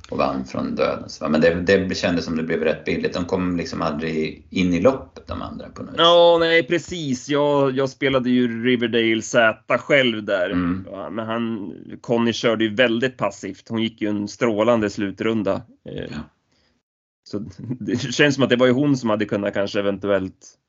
och 0.09 0.17
vann 0.17 0.45
från 0.45 0.75
döden. 0.75 1.09
Men 1.29 1.41
det, 1.41 1.53
det 1.63 1.95
kändes 1.95 2.25
som 2.25 2.37
det 2.37 2.43
blev 2.43 2.63
rätt 2.63 2.85
billigt. 2.85 3.13
De 3.13 3.25
kom 3.25 3.57
liksom 3.57 3.81
aldrig 3.81 4.45
in 4.49 4.73
i 4.73 4.81
loppet 4.81 5.27
de 5.27 5.41
andra 5.41 5.69
på 5.69 5.83
något 5.83 5.95
Ja, 5.97 6.37
nej 6.39 6.67
precis. 6.67 7.29
Jag, 7.29 7.77
jag 7.77 7.89
spelade 7.89 8.29
ju 8.29 8.63
Riverdale 8.63 9.21
Z 9.21 9.77
själv 9.77 10.23
där. 10.23 10.49
Mm. 10.49 10.85
Men 11.15 11.27
han, 11.27 11.73
Conny 12.01 12.33
körde 12.33 12.63
ju 12.63 12.75
väldigt 12.75 13.17
passivt. 13.17 13.69
Hon 13.69 13.83
gick 13.83 14.01
ju 14.01 14.09
en 14.09 14.27
strålande 14.27 14.89
slutrunda. 14.89 15.61
Eh, 15.89 16.03
ja. 16.11 16.17
Så 17.23 17.45
det 17.79 18.13
känns 18.13 18.35
som 18.35 18.43
att 18.43 18.49
det 18.49 18.55
var 18.55 18.67
ju 18.67 18.73
hon 18.73 18.97
som 18.97 19.09
hade 19.09 19.25
kunnat 19.25 19.53
kanske 19.53 19.79
eventuellt 19.79 20.59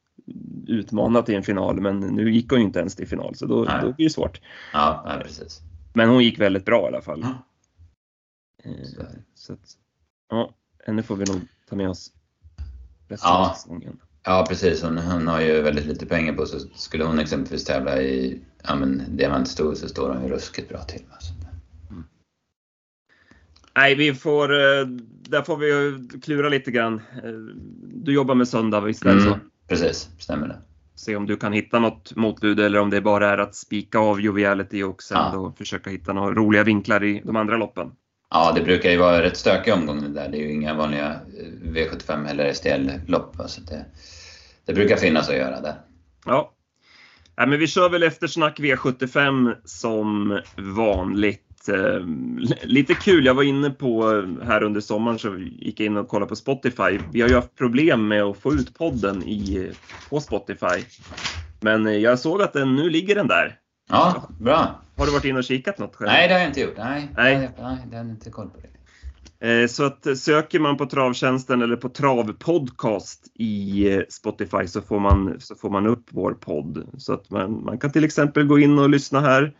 utmana 0.67 1.23
till 1.23 1.35
en 1.35 1.43
final, 1.43 1.81
men 1.81 2.01
nu 2.01 2.31
gick 2.31 2.51
hon 2.51 2.59
ju 2.59 2.65
inte 2.65 2.79
ens 2.79 2.97
till 2.97 3.09
final, 3.09 3.35
så 3.35 3.47
då, 3.47 3.65
då 3.65 3.93
blir 3.93 4.07
det 4.07 4.11
svårt. 4.11 4.41
Ja, 4.73 5.03
nej, 5.07 5.23
precis. 5.23 5.61
Men 5.93 6.09
hon 6.09 6.25
gick 6.25 6.41
väldigt 6.41 6.65
bra 6.65 6.85
i 6.85 6.87
alla 6.87 7.03
fall. 7.03 7.21
Ja. 7.23 7.47
Eh, 8.65 9.07
så 9.35 9.53
att, 9.53 9.77
ja, 10.31 10.55
henne 10.87 11.03
får 11.03 11.17
vi 11.17 11.25
nog 11.25 11.41
ta 11.69 11.77
med 11.77 11.89
oss 11.89 12.13
resten 13.09 13.31
ja. 13.31 13.51
av 13.51 13.55
säsongen. 13.55 14.01
Ja, 14.23 14.47
precis. 14.49 14.83
Hon, 14.83 14.99
hon 14.99 15.27
har 15.27 15.41
ju 15.41 15.61
väldigt 15.63 15.87
lite 15.87 16.07
pengar 16.07 16.33
på 16.33 16.47
sig. 16.47 16.61
Skulle 16.75 17.05
hon 17.05 17.19
exempelvis 17.19 17.65
tävla 17.65 18.03
i 18.03 18.41
ja, 18.63 18.77
Diamantstor 19.09 19.75
så 19.75 19.89
står 19.89 20.15
hon 20.15 20.23
ju 20.23 20.29
ruskigt 20.29 20.69
bra 20.69 20.83
till. 20.83 21.03
Alltså. 21.11 21.33
Mm. 21.91 22.05
Nej, 23.75 23.95
vi 23.95 24.15
får, 24.15 24.53
eh, 24.53 24.87
där 25.07 25.43
får 25.43 25.57
vi 25.57 25.99
klura 26.21 26.49
lite 26.49 26.71
grann. 26.71 27.01
Eh, 27.25 27.31
du 27.83 28.13
jobbar 28.13 28.35
med 28.35 28.49
söndag, 28.49 28.81
visst 28.81 29.05
är 29.05 29.15
det 29.15 29.23
mm. 29.23 29.33
så? 29.33 29.39
Precis, 29.71 30.09
stämmer 30.19 30.49
det. 30.49 30.59
Se 30.95 31.17
om 31.17 31.27
du 31.27 31.37
kan 31.37 31.53
hitta 31.53 31.79
något 31.79 32.17
motbud 32.17 32.61
eller 32.61 32.79
om 32.79 32.91
det 32.91 33.01
bara 33.01 33.31
är 33.31 33.39
att 33.39 33.55
spika 33.55 33.99
av 33.99 34.21
Joviality 34.21 34.83
och 34.83 35.03
sen 35.03 35.19
ja. 35.19 35.31
då 35.33 35.53
försöka 35.59 35.91
hitta 35.91 36.13
några 36.13 36.35
roliga 36.35 36.65
vinklar 36.65 37.05
i 37.05 37.23
de 37.25 37.37
andra 37.37 37.57
loppen. 37.57 37.91
Ja, 38.31 38.53
det 38.55 38.63
brukar 38.63 38.91
ju 38.91 38.97
vara 38.97 39.23
rätt 39.23 39.37
stökiga 39.37 39.75
omgångar 39.75 40.09
där. 40.09 40.29
Det 40.29 40.39
är 40.39 40.41
ju 40.41 40.53
inga 40.53 40.75
vanliga 40.75 41.11
eh, 41.11 41.71
V75 41.73 42.29
eller 42.29 42.53
STL-lopp. 42.53 43.37
Så 43.47 43.61
det, 43.61 43.87
det 44.65 44.75
brukar 44.75 44.97
finnas 44.97 45.29
att 45.29 45.37
göra 45.37 45.61
där. 45.61 45.75
Ja. 46.27 46.55
ja 47.37 47.47
men 47.47 47.59
vi 47.59 47.67
kör 47.67 47.89
väl 47.89 48.03
eftersnack 48.03 48.59
V75 48.59 49.57
som 49.65 50.41
vanligt. 50.57 51.50
Att 51.61 51.69
eh, 51.69 52.07
lite 52.63 52.95
kul, 52.95 53.27
jag 53.27 53.35
var 53.35 53.43
inne 53.43 53.71
på 53.71 54.05
här 54.43 54.63
under 54.63 54.81
sommaren 54.81 55.19
så 55.19 55.37
gick 55.39 55.81
jag 55.81 55.87
in 55.87 55.97
och 55.97 56.09
kollade 56.09 56.29
på 56.29 56.37
Spotify. 56.37 56.99
Vi 57.13 57.21
har 57.21 57.29
ju 57.29 57.35
haft 57.35 57.57
problem 57.57 58.09
med 58.09 58.23
att 58.23 58.37
få 58.39 58.53
ut 58.53 58.75
podden 58.79 59.23
i, 59.23 59.73
på 60.11 60.21
Spotify. 60.21 60.85
Men 61.61 61.87
eh, 61.87 61.97
jag 61.97 62.19
såg 62.19 62.43
att 62.43 62.53
den, 62.53 62.77
nu 62.77 62.91
ligger 62.91 63.15
den 63.15 63.29
där. 63.29 63.57
Ja, 63.91 64.29
bra. 64.41 64.81
Har 64.97 65.07
du 65.07 65.13
varit 65.13 65.25
inne 65.25 65.39
och 65.39 65.45
kikat 65.45 65.79
något 65.79 65.97
själv? 65.97 66.11
Nej, 66.11 66.29
det 66.29 66.35
har 66.35 66.41
jag 66.41 66.49
inte 66.49 66.61
gjort. 66.61 66.77
Nej, 66.77 67.09
Nej. 67.17 67.39
nej. 67.39 67.51
nej 67.59 67.79
det 67.91 67.97
har 67.97 68.05
jag 68.05 68.13
inte 68.13 68.31
koll 68.31 68.49
på. 68.51 68.57
Det. 68.61 68.67
Eh, 69.63 69.67
Så 69.67 69.85
att 69.85 70.07
eh, 70.07 70.15
söker 70.15 70.59
man 70.61 70.77
på 70.77 70.87
Travtjänsten 70.87 71.63
eller 71.63 71.77
på 71.77 71.89
Travpodcast 71.89 73.27
i 73.35 74.03
Spotify 74.09 74.67
så 74.67 74.83
får 74.83 75.01
man, 75.01 75.37
så 75.41 75.55
får 75.55 75.71
man 75.71 75.87
upp 75.87 76.05
vår 76.11 76.33
podd. 76.33 76.87
Så 76.99 77.13
att 77.13 77.31
man, 77.31 77.65
man 77.65 77.79
kan 77.79 77.93
till 77.93 78.05
exempel 78.05 78.47
gå 78.47 78.59
in 78.59 78.79
och 78.79 78.91
lyssna 78.91 79.21
här. 79.21 79.53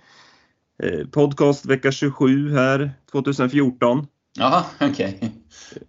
Eh, 0.83 1.07
Podcast 1.07 1.67
vecka 1.67 1.93
27 1.93 2.51
här 2.53 2.91
2014. 3.13 4.07
Jaha, 4.39 4.65
okej. 4.81 5.33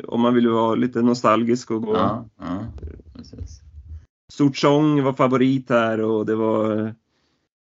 Om 0.07 0.21
man 0.21 0.33
vill 0.33 0.47
vara 0.49 0.75
lite 0.75 1.01
nostalgisk 1.01 1.71
och 1.71 1.81
gå. 1.81 1.95
Ja, 1.95 2.25
ja, 2.39 2.65
precis. 3.15 3.61
Sortsång 4.33 5.03
var 5.03 5.13
favorit 5.13 5.69
här 5.69 6.01
och 6.01 6.25
det 6.25 6.35
var 6.35 6.81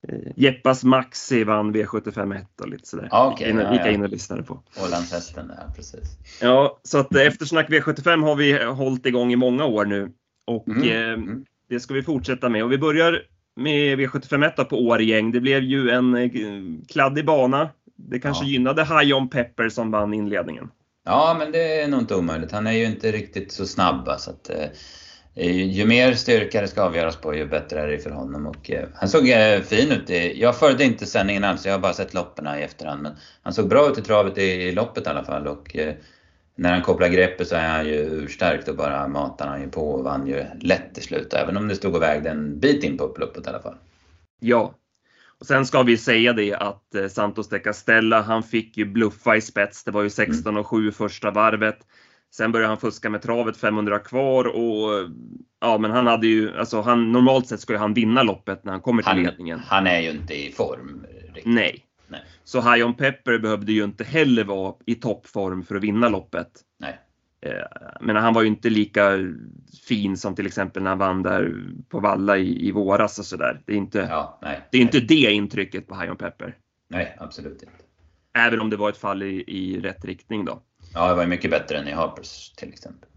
eh, 0.08 0.18
Jeppas 0.36 0.84
Maxi 0.84 1.44
vann 1.44 1.74
V751 1.74 2.44
och 2.60 2.68
lite 2.68 2.88
sådär. 2.88 3.08
Ja, 3.10 3.30
okej, 3.32 3.46
Gick 3.46 3.54
in- 3.54 3.60
ja, 3.60 3.74
ja. 3.74 3.88
in 3.88 4.02
och 4.02 4.08
lyssnade 4.08 4.42
på. 4.42 4.62
Ålandshästen 4.86 5.48
där, 5.48 5.64
precis. 5.76 6.18
Ja, 6.40 6.80
så 6.82 6.98
att 6.98 7.14
eh, 7.14 7.22
eftersnack 7.22 7.68
V75 7.70 8.22
har 8.24 8.36
vi 8.36 8.64
hållit 8.64 9.06
igång 9.06 9.32
i 9.32 9.36
många 9.36 9.64
år 9.64 9.84
nu. 9.84 10.12
Och 10.46 10.68
Mm, 10.68 10.82
eh, 10.82 11.12
mm. 11.12 11.44
det 11.68 11.80
ska 11.80 11.94
vi 11.94 12.02
fortsätta 12.02 12.48
med. 12.48 12.64
Och 12.64 12.72
vi 12.72 12.78
börjar 12.78 13.22
med 13.58 13.98
V751 14.00 14.64
på 14.64 14.76
Årgäng. 14.86 15.32
Det 15.32 15.40
blev 15.40 15.62
ju 15.62 15.90
en 15.90 16.14
eh, 16.16 16.30
kladdig 16.88 17.24
bana. 17.26 17.68
Det 17.96 18.18
kanske 18.20 18.44
Ja. 18.44 18.50
gynnade 18.50 18.84
High 18.84 19.16
On 19.16 19.28
Pepper 19.28 19.68
som 19.68 19.90
vann 19.90 20.14
inledningen. 20.14 20.70
Ja, 21.04 21.36
men 21.38 21.52
det 21.52 21.80
är 21.80 21.88
nog 21.88 22.00
inte 22.00 22.14
omöjligt. 22.14 22.52
Han 22.52 22.66
är 22.66 22.72
ju 22.72 22.84
inte 22.84 23.12
riktigt 23.12 23.52
så 23.52 23.66
snabb. 23.66 24.08
Så 24.18 24.30
att, 24.30 24.50
eh, 24.50 25.66
ju 25.66 25.86
mer 25.86 26.12
styrka 26.12 26.60
det 26.60 26.68
ska 26.68 26.82
avgöras 26.82 27.16
på, 27.16 27.34
ju 27.34 27.46
bättre 27.46 27.80
är 27.80 27.86
det 27.86 27.98
för 27.98 28.10
honom. 28.10 28.46
Och, 28.46 28.70
eh, 28.70 28.88
han 28.94 29.08
såg 29.08 29.28
eh, 29.28 29.60
fin 29.60 29.92
ut. 29.92 30.10
I, 30.10 30.40
jag 30.40 30.58
följde 30.58 30.84
inte 30.84 31.06
sändningen 31.06 31.44
alls, 31.44 31.66
jag 31.66 31.72
har 31.72 31.78
bara 31.78 31.92
sett 31.92 32.14
loppen 32.14 32.46
i 32.58 32.62
efterhand. 32.62 33.02
Men 33.02 33.12
han 33.42 33.52
såg 33.52 33.68
bra 33.68 33.90
ut 33.90 33.98
i 33.98 34.02
travet 34.02 34.38
i, 34.38 34.42
i 34.42 34.72
loppet 34.72 35.06
i 35.06 35.10
alla 35.10 35.24
fall. 35.24 35.46
Och, 35.46 35.76
eh, 35.76 35.94
när 36.58 36.72
han 36.72 36.82
kopplar 36.82 37.08
greppet 37.08 37.48
så 37.48 37.54
är 37.56 37.68
han 37.68 37.86
ju 37.86 37.94
urstarkt 37.94 38.68
och 38.68 38.76
bara 38.76 39.08
matar 39.08 39.46
han 39.46 39.60
ju 39.60 39.68
på 39.70 39.90
och 39.90 40.04
vann 40.04 40.26
ju 40.26 40.44
lätt 40.60 40.94
till 40.94 41.02
slut. 41.02 41.32
Även 41.32 41.56
om 41.56 41.68
det 41.68 41.76
stod 41.76 41.94
och 41.94 42.02
vägde 42.02 42.30
en 42.30 42.60
bit 42.60 42.84
in 42.84 42.98
på 42.98 43.04
upploppet 43.04 43.46
i 43.46 43.48
alla 43.48 43.62
fall. 43.62 43.74
Ja. 44.40 44.74
Och 45.40 45.46
sen 45.46 45.66
ska 45.66 45.82
vi 45.82 45.96
säga 45.96 46.32
det 46.32 46.54
att 46.54 46.94
eh, 46.94 47.08
Santos 47.08 47.48
de 47.48 47.58
Castella, 47.58 48.22
han 48.22 48.42
fick 48.42 48.76
ju 48.76 48.84
bluffa 48.84 49.36
i 49.36 49.40
spets. 49.40 49.84
Det 49.84 49.90
var 49.90 50.02
ju 50.02 50.10
16 50.10 50.56
och 50.56 50.66
7 50.66 50.92
första 50.92 51.30
varvet. 51.30 51.78
Sen 52.34 52.52
började 52.52 52.68
han 52.68 52.78
fuska 52.78 53.10
med 53.10 53.22
travet 53.22 53.56
500 53.56 53.98
kvar 53.98 54.44
och 54.44 55.08
ja, 55.60 55.78
men 55.78 55.90
han 55.90 56.06
hade 56.06 56.26
ju, 56.26 56.58
alltså 56.58 56.80
han, 56.80 57.12
normalt 57.12 57.46
sett 57.46 57.60
ska 57.60 57.72
ju 57.72 57.78
han 57.78 57.94
vinna 57.94 58.22
loppet 58.22 58.64
när 58.64 58.72
han 58.72 58.80
kommer 58.80 59.02
till 59.02 59.12
Han, 59.12 59.22
ledningen. 59.22 59.60
han 59.66 59.86
är 59.86 60.00
ju 60.00 60.10
inte 60.10 60.34
i 60.34 60.52
form 60.52 61.06
riktigt. 61.34 61.46
Nej. 61.46 61.84
Nej. 62.54 62.62
Så 62.62 62.70
High 62.74 62.86
On 62.86 62.94
Pepper 62.94 63.38
behövde 63.38 63.72
ju 63.72 63.84
inte 63.84 64.04
heller 64.04 64.44
vara 64.44 64.74
i 64.86 64.94
toppform 64.94 65.62
för 65.62 65.74
att 65.76 65.82
vinna 65.82 66.08
loppet. 66.08 66.48
Nej. 66.80 66.98
Eh, 67.40 67.52
Men 68.00 68.16
han 68.16 68.34
var 68.34 68.42
ju 68.42 68.48
inte 68.48 68.70
lika 68.70 69.10
fin 69.88 70.16
som 70.16 70.34
till 70.34 70.46
exempel 70.46 70.82
när 70.82 70.90
han 70.90 70.98
vann 70.98 71.22
där 71.22 71.54
på 71.88 72.00
Valla 72.00 72.38
i, 72.38 72.68
i 72.68 72.72
våras 72.72 73.18
och 73.18 73.24
sådär. 73.24 73.60
Det 73.66 73.72
är 73.72 73.76
inte, 73.76 74.06
Ja, 74.10 74.38
nej. 74.42 74.60
det 74.72 74.78
är 74.78 74.82
inte 74.82 75.00
det 75.00 75.14
intrycket 75.14 75.86
på 75.86 75.94
High 75.94 76.10
On 76.10 76.16
Pepper. 76.16 76.56
Nej, 76.90 77.16
absolut 77.20 77.62
inte. 77.62 77.74
Även 78.38 78.60
om 78.60 78.70
det 78.70 78.76
var 78.76 78.88
ett 78.88 78.96
fall 78.96 79.22
i, 79.22 79.44
i 79.46 79.80
rätt 79.80 80.04
riktning 80.04 80.44
då. 80.44 80.62
Ja, 80.94 81.08
det 81.08 81.14
var 81.14 81.22
ju 81.22 81.28
mycket 81.28 81.50
bättre 81.50 81.78
än 81.78 81.88
i 81.88 81.92
Harpers 81.92 82.50
till 82.50 82.68
exempel. 82.68 83.08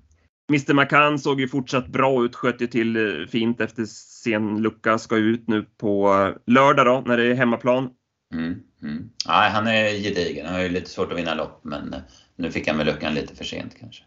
Mr 0.50 0.73
McCann 0.73 1.19
såg 1.19 1.41
ju 1.41 1.47
fortsatt 1.47 1.88
bra 1.88 2.25
ut, 2.25 2.35
sköt 2.35 2.61
ju 2.61 2.67
till 2.67 2.95
eh, 3.21 3.27
fint 3.27 3.61
efter 3.61 3.85
sen 3.85 4.61
lucka, 4.61 4.97
ska 4.97 5.17
ut 5.17 5.47
nu 5.47 5.65
på 5.77 6.13
eh, 6.13 6.53
lördag 6.53 6.85
då 6.85 7.03
när 7.05 7.17
det 7.17 7.25
är 7.25 7.33
hemmaplan. 7.33 7.89
Mm, 8.33 8.59
mm. 8.81 9.09
Nej, 9.27 9.51
han 9.51 9.67
är 9.67 9.89
gedigen. 9.89 10.45
Han 10.45 10.55
har 10.55 10.61
ju 10.61 10.69
lite 10.69 10.89
svårt 10.89 11.11
att 11.11 11.17
vinna 11.17 11.33
lopp, 11.33 11.59
men 11.63 11.95
nu 12.35 12.51
fick 12.51 12.67
han 12.67 12.77
med 12.77 12.85
luckan 12.85 13.13
lite 13.13 13.35
för 13.35 13.43
sent 13.43 13.75
kanske. 13.79 14.03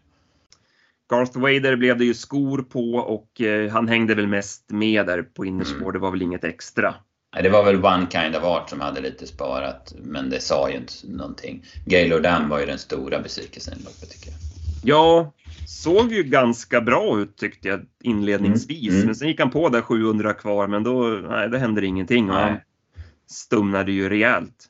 Garth 1.09 1.39
Wader 1.39 1.75
blev 1.75 1.97
det 1.97 2.05
ju 2.05 2.13
skor 2.13 2.61
på 2.61 2.91
och 2.95 3.41
eh, 3.41 3.71
han 3.71 3.87
hängde 3.87 4.15
väl 4.15 4.27
mest 4.27 4.63
med 4.67 5.05
där 5.05 5.21
på 5.21 5.45
innerspår. 5.45 5.91
Det 5.91 5.99
var 5.99 6.11
väl 6.11 6.21
inget 6.21 6.43
extra. 6.43 6.95
Nej, 7.33 7.43
det 7.43 7.49
var 7.49 7.63
väl 7.63 7.85
One 7.85 8.07
Kind 8.11 8.35
of 8.35 8.43
Art 8.43 8.69
som 8.69 8.81
hade 8.81 9.01
lite 9.01 9.27
sparat, 9.27 9.93
men 10.03 10.29
det 10.29 10.39
sa 10.39 10.69
ju 10.69 10.77
inte 10.77 10.93
någonting. 11.03 11.65
Gaylord 11.85 12.21
Dam 12.21 12.49
var 12.49 12.59
ju 12.59 12.65
den 12.65 12.79
stora 12.79 13.19
besvikelsen 13.19 13.79
i 13.79 13.83
loppet 13.83 14.09
tycker 14.09 14.31
jag. 14.31 14.39
Ja, 14.83 15.33
såg 15.67 16.11
ju 16.11 16.23
ganska 16.23 16.81
bra 16.81 17.19
ut 17.19 17.37
tyckte 17.37 17.67
jag 17.67 17.85
inledningsvis. 18.03 18.81
Mm, 18.81 18.95
mm. 18.95 19.05
Men 19.05 19.15
sen 19.15 19.27
gick 19.27 19.39
han 19.39 19.51
på 19.51 19.69
där 19.69 19.81
700 19.81 20.33
kvar, 20.33 20.67
men 20.67 20.83
då, 20.83 21.21
nej, 21.29 21.49
det 21.49 21.59
hände 21.59 21.85
ingenting. 21.85 22.27
Nej. 22.27 22.63
Stumnade 23.27 23.91
ju 23.91 24.09
rejält. 24.09 24.65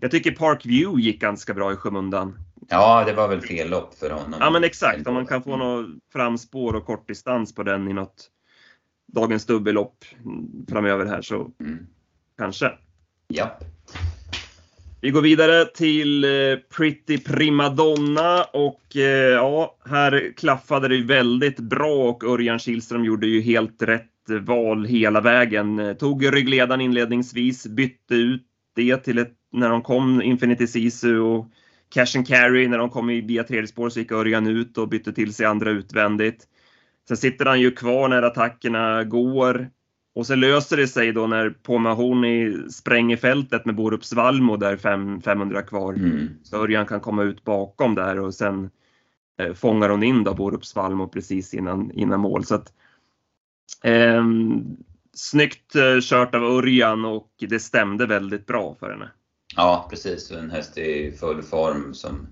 Jag 0.00 0.10
tycker 0.10 0.30
Park 0.30 0.66
View 0.66 1.02
gick 1.02 1.20
ganska 1.20 1.54
bra 1.54 1.72
i 1.72 1.76
skymundan. 1.76 2.38
Ja, 2.68 3.04
det 3.06 3.12
var 3.12 3.28
väl 3.28 3.40
fel 3.40 3.70
lopp 3.70 3.94
för 3.94 4.10
honom. 4.10 4.34
Ja 4.40 4.50
men 4.50 4.64
exakt, 4.64 5.06
om 5.06 5.14
man 5.14 5.26
kan 5.26 5.42
få 5.42 5.56
något 5.56 5.86
framspår 6.12 6.74
och 6.74 6.86
kortdistans 6.86 7.54
på 7.54 7.62
den 7.62 7.88
i 7.88 7.92
något 7.92 8.30
dagens 9.06 9.46
dubbellopp 9.46 10.04
framöver 10.68 11.06
här 11.06 11.22
så 11.22 11.50
Mm. 11.60 11.86
kanske. 12.38 12.72
Ja. 13.28 13.58
Vi 15.00 15.10
går 15.10 15.22
vidare 15.22 15.64
till 15.64 16.24
eh, 16.24 16.58
Pretty 16.76 17.18
Primadonna 17.18 18.44
och 18.44 18.96
eh, 18.96 19.02
ja, 19.34 19.76
här 19.84 20.32
klaffade 20.36 20.88
det 20.88 21.02
väldigt 21.02 21.60
bra 21.60 22.08
och 22.08 22.24
Örjan 22.24 22.58
Kihlström 22.58 23.04
gjorde 23.04 23.26
ju 23.26 23.40
helt 23.40 23.82
rätt 23.82 24.10
val 24.28 24.84
hela 24.84 25.20
vägen. 25.20 25.96
Tog 25.98 26.32
ryggledaren 26.32 26.80
inledningsvis, 26.80 27.66
bytte 27.66 28.14
ut 28.14 28.42
det 28.76 28.96
till 28.96 29.18
ett, 29.18 29.32
när 29.52 29.70
de 29.70 29.82
kom 29.82 30.22
Infinity 30.22 30.66
Sisu 30.66 31.18
och 31.18 31.46
Cash 31.88 32.16
and 32.16 32.26
Carry, 32.26 32.68
när 32.68 32.78
de 32.78 32.90
kom 32.90 33.10
i 33.10 33.20
via 33.20 33.44
tredje 33.44 33.66
spår 33.66 33.88
så 33.88 33.98
gick 33.98 34.12
Örjan 34.12 34.46
ut 34.46 34.78
och 34.78 34.88
bytte 34.88 35.12
till 35.12 35.34
sig 35.34 35.46
andra 35.46 35.70
utvändigt. 35.70 36.44
Sen 37.08 37.16
sitter 37.16 37.46
han 37.46 37.60
ju 37.60 37.70
kvar 37.70 38.08
när 38.08 38.22
attackerna 38.22 39.04
går 39.04 39.70
och 40.14 40.26
sen 40.26 40.40
löser 40.40 40.76
det 40.76 40.88
sig 40.88 41.12
då 41.12 41.26
när 41.26 41.50
Pomahoni 41.50 42.56
spränger 42.70 43.16
fältet 43.16 43.66
med 43.66 43.74
Borups 43.74 44.12
Valmo 44.12 44.56
där 44.56 44.76
fem, 44.76 45.20
500 45.20 45.62
kvar. 45.62 45.92
Mm. 45.92 46.28
Så 46.42 46.56
Örjan 46.56 46.86
kan 46.86 47.00
komma 47.00 47.22
ut 47.22 47.44
bakom 47.44 47.94
där 47.94 48.20
och 48.20 48.34
sen 48.34 48.70
eh, 49.40 49.54
fångar 49.54 49.88
hon 49.88 50.02
in 50.02 50.24
då 50.24 50.34
Borups 50.34 50.76
Valmo 50.76 51.08
precis 51.08 51.54
innan, 51.54 51.90
innan 51.90 52.20
mål. 52.20 52.44
Så 52.44 52.54
att, 52.54 52.72
Eh, 53.84 54.24
snyggt 55.14 55.74
eh, 55.74 56.00
kört 56.00 56.34
av 56.34 56.42
Örjan 56.42 57.04
och 57.04 57.30
det 57.38 57.60
stämde 57.60 58.06
väldigt 58.06 58.46
bra 58.46 58.76
för 58.80 58.90
henne. 58.90 59.10
Ja, 59.56 59.86
precis. 59.90 60.30
En 60.30 60.50
häst 60.50 60.78
i 60.78 61.12
full 61.20 61.42
form 61.42 61.94
som, 61.94 62.26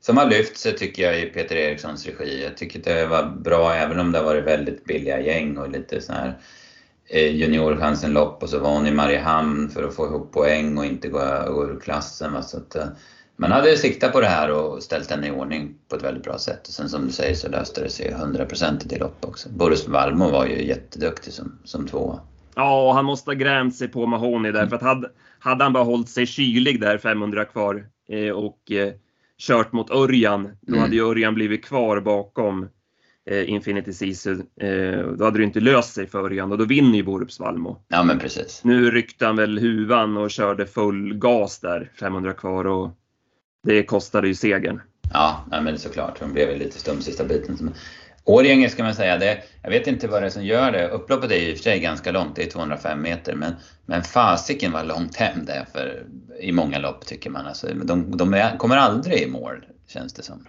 som 0.00 0.16
har 0.16 0.26
lyft 0.26 0.56
sig 0.56 0.72
eh, 0.72 0.78
tycker 0.78 1.02
jag 1.02 1.20
i 1.20 1.26
Peter 1.26 1.56
Erikssons 1.56 2.06
regi. 2.06 2.42
Jag 2.42 2.56
tycker 2.56 2.80
det 2.82 3.06
var 3.06 3.36
bra 3.44 3.74
även 3.74 4.00
om 4.00 4.12
det 4.12 4.18
har 4.18 4.24
varit 4.24 4.44
väldigt 4.44 4.84
billiga 4.84 5.20
gäng 5.20 5.58
och 5.58 5.70
lite 5.70 6.00
sån 6.00 6.14
här 6.14 6.38
eh, 7.08 7.36
juniorchansen-lopp 7.36 8.42
och 8.42 8.48
så 8.48 8.58
var 8.58 8.70
hon 8.70 8.86
i 8.86 8.92
Mariehamn 8.92 9.68
för 9.68 9.82
att 9.82 9.94
få 9.94 10.06
ihop 10.06 10.32
poäng 10.32 10.78
och 10.78 10.86
inte 10.86 11.08
gå 11.08 11.20
ur 11.20 11.80
klassen. 11.80 12.32
Va? 12.32 12.42
Så 12.42 12.56
att, 12.56 12.76
eh, 12.76 12.86
man 13.36 13.52
hade 13.52 13.76
siktat 13.76 14.12
på 14.12 14.20
det 14.20 14.26
här 14.26 14.50
och 14.50 14.82
ställt 14.82 15.08
den 15.08 15.24
i 15.24 15.30
ordning 15.30 15.74
på 15.88 15.96
ett 15.96 16.02
väldigt 16.04 16.22
bra 16.24 16.38
sätt. 16.38 16.66
Och 16.68 16.72
sen 16.74 16.88
som 16.88 17.06
du 17.06 17.12
säger 17.12 17.34
så 17.34 17.48
löste 17.48 17.80
det 17.82 17.88
sig 17.90 18.14
100% 18.14 18.94
i 18.94 18.98
lopp 18.98 19.24
också. 19.24 19.48
Boris 19.48 19.88
Valmo 19.88 20.30
var 20.30 20.46
ju 20.46 20.64
jätteduktig 20.66 21.32
som, 21.32 21.58
som 21.64 21.86
tvåa. 21.86 22.20
Ja, 22.54 22.88
och 22.88 22.94
han 22.94 23.04
måste 23.04 23.30
ha 23.30 23.34
grämt 23.34 23.74
sig 23.76 23.88
på 23.88 24.06
Mahoney 24.06 24.52
där 24.52 24.66
för 24.66 24.76
att 24.76 24.82
hade, 24.82 25.10
hade 25.38 25.64
han 25.64 25.72
bara 25.72 25.84
hållit 25.84 26.08
sig 26.08 26.26
kylig 26.26 26.80
där 26.80 26.98
500 26.98 27.44
kvar 27.44 27.86
eh, 28.08 28.30
och 28.30 28.72
eh, 28.72 28.92
kört 29.38 29.72
mot 29.72 29.90
Örjan, 29.90 30.42
då 30.60 30.72
Mm. 30.72 30.82
hade 30.82 30.96
ju 30.96 31.10
Örjan 31.10 31.34
blivit 31.34 31.64
kvar 31.64 32.00
bakom 32.00 32.68
eh, 33.30 33.50
Infinity 33.50 33.92
Sisu. 33.92 34.32
Eh, 34.60 35.06
då 35.18 35.24
hade 35.24 35.38
det 35.38 35.44
inte 35.44 35.60
löst 35.60 35.94
sig 35.94 36.06
för 36.06 36.24
Örjan 36.24 36.52
och 36.52 36.58
då 36.58 36.64
vinner 36.64 36.96
ju 36.96 37.02
Borups 37.02 37.40
Valmo. 37.40 37.82
Ja 37.88 38.02
men 38.02 38.18
precis. 38.18 38.60
Nu 38.64 38.90
ryckte 38.90 39.26
han 39.26 39.36
väl 39.36 39.58
huvan 39.58 40.16
och 40.16 40.30
körde 40.30 40.66
full 40.66 41.14
gas 41.14 41.58
där 41.60 41.90
500 42.00 42.32
kvar 42.32 42.64
och 42.64 42.90
det 43.66 43.82
kostade 43.82 44.28
ju 44.28 44.34
segern. 44.34 44.80
Ja, 45.12 45.44
nej, 45.50 45.62
men 45.62 45.78
såklart. 45.78 46.20
Hon 46.20 46.32
blev 46.32 46.58
lite 46.58 46.78
stum 46.78 47.00
sista 47.00 47.24
biten. 47.24 47.56
Men 47.60 47.74
Årjänger 48.24 48.68
ska 48.68 48.82
man 48.82 48.94
säga, 48.94 49.18
det, 49.18 49.42
jag 49.62 49.70
vet 49.70 49.86
inte 49.86 50.08
vad 50.08 50.22
det 50.22 50.26
är 50.26 50.30
som 50.30 50.44
gör 50.44 50.72
det. 50.72 50.88
Upploppet 50.88 51.30
är 51.30 51.36
ju 51.36 51.50
i 51.50 51.52
och 51.52 51.56
för 51.56 51.62
sig 51.62 51.80
ganska 51.80 52.12
långt, 52.12 52.36
det 52.36 52.42
är 52.42 52.50
205 52.50 53.02
meter. 53.02 53.34
Men, 53.34 53.52
men 53.86 54.02
fasiken 54.02 54.72
vad 54.72 54.86
långt 54.86 55.16
hem 55.16 55.44
det 55.44 55.52
är 55.52 55.64
för, 55.64 56.06
i 56.40 56.52
många 56.52 56.78
lopp 56.78 57.06
tycker 57.06 57.30
man. 57.30 57.46
Alltså, 57.46 57.66
de 57.74 58.16
de 58.16 58.34
är, 58.34 58.56
kommer 58.56 58.76
aldrig 58.76 59.22
i 59.22 59.26
mål, 59.26 59.64
känns 59.88 60.14
det 60.14 60.22
som. 60.22 60.46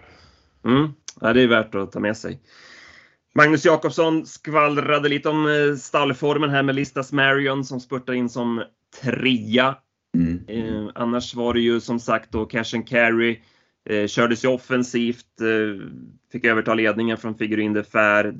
Mm. 0.64 0.92
Ja, 1.20 1.32
det 1.32 1.42
är 1.42 1.46
värt 1.46 1.74
att 1.74 1.92
ta 1.92 2.00
med 2.00 2.16
sig. 2.16 2.40
Magnus 3.34 3.64
Jakobsson 3.64 4.26
skvallrade 4.26 5.08
lite 5.08 5.28
om 5.28 5.46
eh, 5.46 5.76
stallformen 5.76 6.50
här 6.50 6.62
med 6.62 6.74
Listas 6.74 7.12
Marion 7.12 7.64
som 7.64 7.80
spurtar 7.80 8.12
in 8.12 8.28
som 8.28 8.62
trea. 9.02 9.76
Mm. 10.14 10.44
Eh, 10.48 10.90
annars 10.94 11.34
var 11.34 11.54
det 11.54 11.60
ju 11.60 11.80
som 11.80 12.00
sagt 12.00 12.32
då 12.32 12.46
cash 12.46 12.74
and 12.74 12.88
carry. 12.88 13.40
Eh, 13.88 14.06
kördes 14.06 14.44
ju 14.44 14.48
offensivt, 14.48 15.40
eh, 15.40 15.88
fick 16.32 16.44
överta 16.44 16.74
ledningen 16.74 17.16
från 17.16 17.34
Figurin 17.34 17.72
de 17.72 17.84
Fer, 17.84 18.34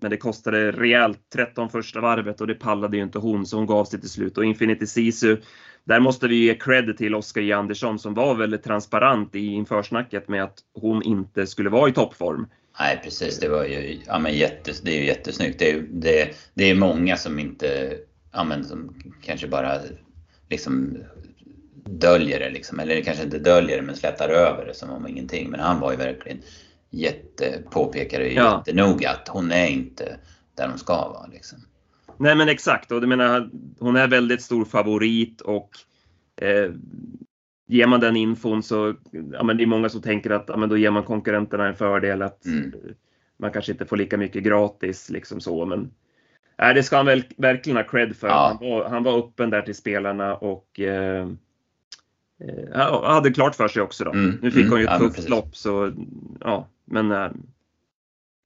men 0.00 0.10
det 0.10 0.16
kostade 0.16 0.72
rejält 0.72 1.20
13 1.32 1.70
första 1.70 2.00
varvet 2.00 2.40
och 2.40 2.46
det 2.46 2.54
pallade 2.54 2.96
ju 2.96 3.02
inte 3.02 3.18
hon 3.18 3.46
så 3.46 3.56
hon 3.56 3.66
gav 3.66 3.84
sig 3.84 4.00
till 4.00 4.10
slut. 4.10 4.38
Och 4.38 4.44
Infinity 4.44 4.86
Sisu, 4.86 5.36
där 5.84 6.00
måste 6.00 6.28
vi 6.28 6.36
ge 6.36 6.54
cred 6.54 6.96
till 6.96 7.14
Oskar 7.14 7.40
J 7.40 7.52
Andersson 7.52 7.98
som 7.98 8.14
var 8.14 8.34
väldigt 8.34 8.62
transparent 8.62 9.34
i 9.34 9.46
införsnacket 9.46 10.28
med 10.28 10.44
att 10.44 10.58
hon 10.74 11.02
inte 11.02 11.46
skulle 11.46 11.70
vara 11.70 11.88
i 11.88 11.92
toppform. 11.92 12.46
Nej 12.80 13.00
precis, 13.04 13.38
det 13.38 13.48
var 13.48 13.64
ju 13.64 14.00
ja, 14.06 14.18
men 14.18 14.34
jättes, 14.34 14.80
det 14.80 14.90
är 14.90 15.00
ju 15.00 15.06
jättesnyggt. 15.06 15.58
Det 15.58 15.70
är, 15.70 15.84
det, 15.90 16.30
det 16.54 16.70
är 16.70 16.74
många 16.74 17.16
som 17.16 17.38
inte, 17.38 17.98
ja, 18.32 18.44
men 18.44 18.64
som 18.64 18.94
kanske 19.22 19.48
bara 19.48 19.78
liksom 20.50 20.96
döljer 21.84 22.38
det 22.38 22.50
liksom, 22.50 22.80
eller 22.80 23.00
kanske 23.00 23.24
inte 23.24 23.38
döljer 23.38 23.76
det 23.76 23.82
men 23.82 23.96
slätar 23.96 24.28
över 24.28 24.66
det 24.66 24.74
som 24.74 24.90
om 24.90 25.08
ingenting. 25.08 25.50
Men 25.50 25.60
han 25.60 25.80
var 25.80 25.90
ju 25.90 25.96
verkligen 25.96 26.38
jätte, 26.90 27.62
påpekade 27.70 28.28
ja. 28.28 28.62
jättenoga 28.66 29.10
att 29.10 29.28
hon 29.28 29.52
är 29.52 29.66
inte 29.66 30.16
där 30.54 30.68
hon 30.68 30.78
ska 30.78 30.94
vara 30.94 31.26
liksom. 31.26 31.58
Nej 32.16 32.36
men 32.36 32.48
exakt 32.48 32.92
och 32.92 33.00
du 33.00 33.06
menar 33.06 33.50
hon 33.78 33.96
är 33.96 34.08
väldigt 34.08 34.42
stor 34.42 34.64
favorit 34.64 35.40
och 35.40 35.70
eh, 36.36 36.72
ger 37.66 37.86
man 37.86 38.00
den 38.00 38.16
infon 38.16 38.62
så, 38.62 38.94
ja 39.32 39.42
men 39.42 39.56
det 39.56 39.64
är 39.64 39.66
många 39.66 39.88
som 39.88 40.02
tänker 40.02 40.30
att 40.30 40.44
ja, 40.48 40.56
men 40.56 40.68
då 40.68 40.76
ger 40.76 40.90
man 40.90 41.02
konkurrenterna 41.02 41.68
en 41.68 41.76
fördel 41.76 42.22
att 42.22 42.44
mm. 42.44 42.72
man 43.36 43.52
kanske 43.52 43.72
inte 43.72 43.86
får 43.86 43.96
lika 43.96 44.16
mycket 44.16 44.42
gratis 44.42 45.10
liksom 45.10 45.40
så 45.40 45.66
men 45.66 45.90
Nej, 46.58 46.74
det 46.74 46.82
ska 46.82 46.96
han 46.96 47.06
väl, 47.06 47.24
verkligen 47.36 47.76
ha 47.76 47.84
cred 47.84 48.16
för. 48.16 48.28
Ja. 48.28 48.56
Han, 48.60 48.70
var, 48.70 48.88
han 48.88 49.02
var 49.02 49.18
öppen 49.18 49.50
där 49.50 49.62
till 49.62 49.74
spelarna 49.74 50.34
och 50.34 50.80
eh, 50.80 51.28
eh, 52.74 53.02
hade 53.04 53.30
klart 53.30 53.54
för 53.54 53.68
sig 53.68 53.82
också 53.82 54.04
då. 54.04 54.12
Mm. 54.12 54.38
Nu 54.42 54.50
fick 54.50 54.60
mm. 54.60 54.70
hon 54.70 54.80
ju 54.80 54.86
ett 54.86 54.98
tufft 54.98 55.28
ja, 55.28 55.36
lopp 55.36 55.56
så 55.56 55.92
ja, 56.40 56.68
men 56.84 57.12
eh, 57.12 57.30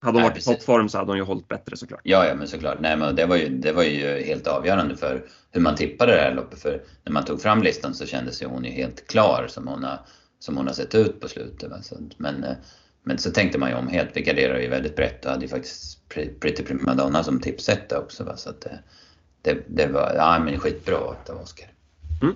hade 0.00 0.18
hon 0.18 0.22
varit 0.22 0.38
i 0.38 0.40
toppform 0.40 0.88
så 0.88 0.98
hade 0.98 1.10
hon 1.10 1.16
ju 1.16 1.24
hållit 1.24 1.48
bättre 1.48 1.76
såklart. 1.76 2.00
Ja, 2.02 2.26
ja 2.26 2.34
men 2.34 2.48
såklart. 2.48 2.80
Nej, 2.80 2.96
men 2.96 3.16
det, 3.16 3.26
var 3.26 3.36
ju, 3.36 3.48
det 3.48 3.72
var 3.72 3.82
ju 3.82 4.22
helt 4.22 4.46
avgörande 4.46 4.96
för 4.96 5.24
hur 5.50 5.60
man 5.60 5.74
tippade 5.74 6.12
det 6.12 6.20
här 6.20 6.34
loppet. 6.34 6.58
För 6.62 6.82
när 7.04 7.12
man 7.12 7.24
tog 7.24 7.42
fram 7.42 7.62
listan 7.62 7.94
så 7.94 8.06
kändes 8.06 8.42
ju 8.42 8.46
hon 8.46 8.64
ju 8.64 8.70
helt 8.70 9.06
klar 9.06 9.46
som 9.48 9.68
hon 9.68 9.84
har, 9.84 10.00
som 10.38 10.56
hon 10.56 10.66
har 10.66 10.74
sett 10.74 10.94
ut 10.94 11.20
på 11.20 11.28
slutet. 11.28 11.72
Men, 12.16 12.44
eh, 12.44 12.56
men 13.08 13.18
så 13.18 13.30
tänkte 13.30 13.58
man 13.58 13.70
ju 13.70 13.76
om 13.76 13.88
helt. 13.88 14.10
Vi 14.14 14.22
garderade 14.22 14.62
ju 14.62 14.68
väldigt 14.68 14.96
brett 14.96 15.24
och 15.24 15.30
hade 15.30 15.44
ju 15.44 15.48
faktiskt 15.48 16.08
Pretty 16.40 16.62
Primadonna 16.62 17.24
som 17.24 17.40
tipsetta 17.40 17.98
också. 17.98 18.24
Va? 18.24 18.36
Så 18.36 18.50
att 18.50 18.60
det, 18.60 18.80
det, 19.42 19.64
det 19.66 19.86
var 19.86 20.12
ja, 20.16 20.38
men 20.44 20.58
skitbra 20.58 20.96
av 20.96 21.40
Oskar. 21.42 21.68
Mm. 22.22 22.34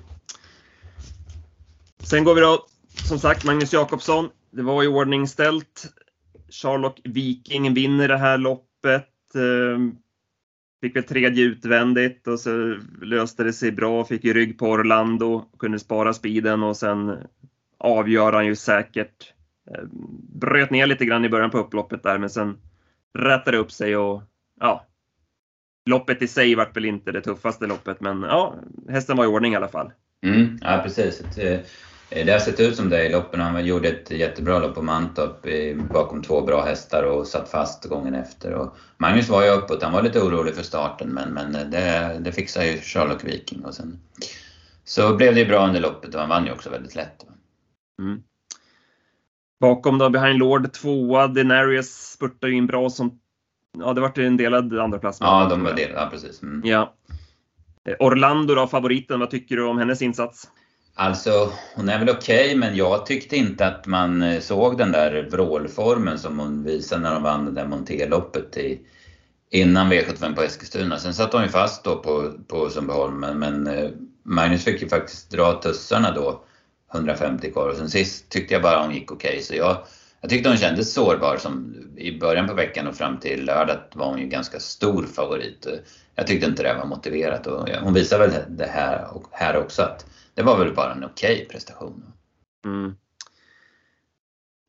Sen 1.99 2.25
går 2.25 2.35
vi 2.35 2.41
då, 2.41 2.67
som 3.09 3.19
sagt, 3.19 3.45
Magnus 3.45 3.73
Jakobsson. 3.73 4.29
Det 4.51 4.63
var 4.63 4.83
i 4.83 4.87
ordning 4.87 5.29
ställt. 5.29 5.93
Charlotte 6.51 7.01
Viking 7.05 7.75
vinner 7.75 8.09
det 8.09 8.19
här 8.19 8.39
loppet. 8.39 9.35
Ehm, 9.35 9.97
fick 10.81 10.97
väl 10.97 11.03
tredje 11.03 11.45
utvändigt 11.45 12.29
och 12.29 12.41
så 12.41 12.79
löste 13.03 13.45
det 13.45 13.53
sig 13.53 13.73
bra. 13.73 14.05
Fick 14.05 14.25
ju 14.25 14.35
rygg 14.35 14.59
på 14.59 14.67
Orlando, 14.67 15.45
kunde 15.59 15.79
spara 15.79 16.15
speeden 16.15 16.63
och 16.63 16.77
sen 16.77 17.19
avgör 17.79 18.33
han 18.33 18.47
ju 18.47 18.57
säkert. 18.57 19.33
Ehm, 19.71 19.89
bröt 20.41 20.71
ner 20.71 20.87
lite 20.87 21.05
grann 21.05 21.25
i 21.25 21.29
början 21.29 21.51
på 21.51 21.59
upploppet 21.59 22.03
där 22.03 22.19
men 22.19 22.31
sen 22.31 22.59
rättade 23.19 23.57
upp 23.57 23.73
sig 23.73 23.97
och 23.97 24.23
ja, 24.61 24.87
loppet 25.91 26.23
i 26.23 26.29
sig 26.29 26.55
vart 26.55 26.77
väl 26.77 26.85
inte 26.85 27.13
det 27.13 27.21
tuffaste 27.21 27.67
loppet 27.67 28.01
men 28.01 28.23
ja, 28.23 28.55
hästen 28.89 29.17
var 29.17 29.25
i 29.25 29.29
ordning 29.29 29.53
i 29.53 29.57
alla 29.57 29.69
fall. 29.69 29.93
Mm, 30.27 30.59
ja 30.63 30.81
precis. 30.85 31.39
Eh, 31.39 31.61
Eh, 32.15 32.27
det 32.27 32.33
har 32.33 32.39
sett 32.39 32.61
ut 32.61 32.77
som 32.77 32.89
det 32.89 33.07
i 33.07 33.13
loppen. 33.13 33.41
Han 33.41 33.67
gjorde 33.67 33.89
ett 33.89 34.11
jättebra 34.11 34.59
lopp 34.59 34.75
på 34.75 34.83
Mantorp 34.83 35.47
bakom 35.93 36.23
två 36.23 36.41
bra 36.41 36.65
hästar 36.65 37.03
och 37.03 37.27
satt 37.27 37.49
fast 37.49 37.85
gången 37.85 38.15
efter. 38.15 38.53
Och 38.53 38.77
Magnus 38.97 39.29
var 39.29 39.45
ju 39.45 39.51
uppåt, 39.51 39.83
han 39.83 39.93
var 39.93 40.03
lite 40.03 40.21
orolig 40.21 40.55
för 40.55 40.63
starten 40.63 41.09
men, 41.09 41.33
men 41.33 41.71
det, 41.71 42.17
det 42.21 42.33
fixade 42.33 42.67
ju 42.67 42.81
Charlotte 42.81 43.25
Viking. 43.25 43.65
Och 43.65 43.75
sen, 43.75 44.01
så 44.85 45.17
blev 45.17 45.35
det 45.35 45.41
ju 45.41 45.47
bra 45.47 45.67
under 45.67 45.81
loppet 45.81 46.15
och 46.15 46.21
han 46.21 46.29
vann 46.29 46.47
ju 46.47 46.53
också 46.53 46.71
väldigt 46.71 46.95
lätt. 46.95 47.27
Mm. 48.03 48.23
Bakom 49.63 49.99
då, 49.99 50.11
Behind 50.11 50.39
Lord 50.39 50.73
tvåa, 50.73 51.29
Denarius 51.29 52.13
spurtade 52.13 52.53
ju 52.53 52.59
in 52.59 52.67
bra 52.67 52.91
som, 52.91 53.19
ja 53.79 53.93
det 53.93 54.01
vart 54.01 54.19
en 54.19 54.37
delad 54.37 54.79
andra 54.79 54.99
plats. 54.99 55.19
Ja, 55.21 55.47
de 55.51 55.65
var 55.65 55.73
delade, 55.73 56.01
ja 56.01 56.09
precis. 56.11 56.43
Mm. 56.43 56.63
Ja. 56.65 56.95
Eh, 57.89 57.95
Orlando 57.99 58.55
då, 58.55 58.67
favoriten, 58.67 59.21
vad 59.21 59.31
tycker 59.31 59.57
du 59.57 59.65
om 59.65 59.79
hennes 59.79 60.03
insats? 60.03 60.49
Alltså, 60.95 61.53
hon 61.77 61.89
är 61.89 61.99
väl 61.99 62.09
okej, 62.09 62.47
okay, 62.47 62.57
men 62.57 62.77
jag 62.77 63.07
tyckte 63.07 63.37
inte 63.37 63.67
att 63.67 63.87
man 63.87 64.23
eh, 64.23 64.41
såg 64.41 64.79
den 64.79 64.93
där 64.93 65.29
vrålformen 65.31 66.19
som 66.19 66.39
hon 66.39 66.65
visade 66.65 67.03
när 67.03 67.15
hon 67.15 67.23
vann 67.23 67.45
det 67.45 67.51
där 67.51 67.67
Monteloppet 67.67 68.57
i, 68.57 68.81
innan 69.51 69.93
V75 69.93 70.35
på 70.35 70.43
Eskilstuna. 70.43 70.99
Sen 70.99 71.15
satt 71.15 71.33
hon 71.33 71.43
ju 71.43 71.49
fast 71.49 71.85
då 71.85 71.97
på, 71.97 72.33
på 72.49 72.71
Sundbyholm, 72.71 73.21
men, 73.21 73.39
men 73.39 73.67
eh, 73.67 73.91
Magnus 74.23 74.65
fick 74.65 74.83
ju 74.83 74.89
faktiskt 74.89 75.31
dra 75.31 75.53
tussarna 75.53 76.11
då 76.15 76.45
150 76.95 77.53
kvar 77.53 77.69
och 77.69 77.77
sen 77.77 77.91
sist 77.91 78.29
tyckte 78.29 78.55
jag 78.55 78.63
bara 78.63 78.83
hon 78.83 78.95
gick 78.95 79.13
okej. 79.13 79.31
Okay, 79.31 79.43
så 79.43 79.55
jag, 79.55 79.77
jag 80.21 80.31
tyckte 80.31 80.49
hon 80.49 80.59
kändes 80.59 80.93
sårbar 80.93 81.37
som 81.37 81.75
i 81.97 82.19
början 82.19 82.49
på 82.49 82.55
veckan 82.55 82.87
och 82.87 82.97
fram 82.97 83.19
till 83.19 83.45
lördag 83.45 83.77
var 83.95 84.07
hon 84.07 84.19
ju 84.19 84.27
ganska 84.27 84.61
stor 84.61 85.03
favorit. 85.03 85.67
Jag 86.15 86.27
tyckte 86.27 86.47
inte 86.47 86.63
det 86.63 86.75
var 86.75 86.87
motiverat 86.87 87.47
och 87.47 87.69
hon 87.69 87.95
visar 87.95 88.19
väl 88.19 88.31
det 88.49 88.67
här, 88.67 89.09
här 89.31 89.57
också 89.57 89.83
att 89.83 90.07
det 90.35 90.43
var 90.43 90.59
väl 90.59 90.75
bara 90.75 90.93
en 90.93 91.05
okej 91.05 91.35
okay 91.35 91.47
prestation. 91.49 92.05
Mm. 92.65 92.95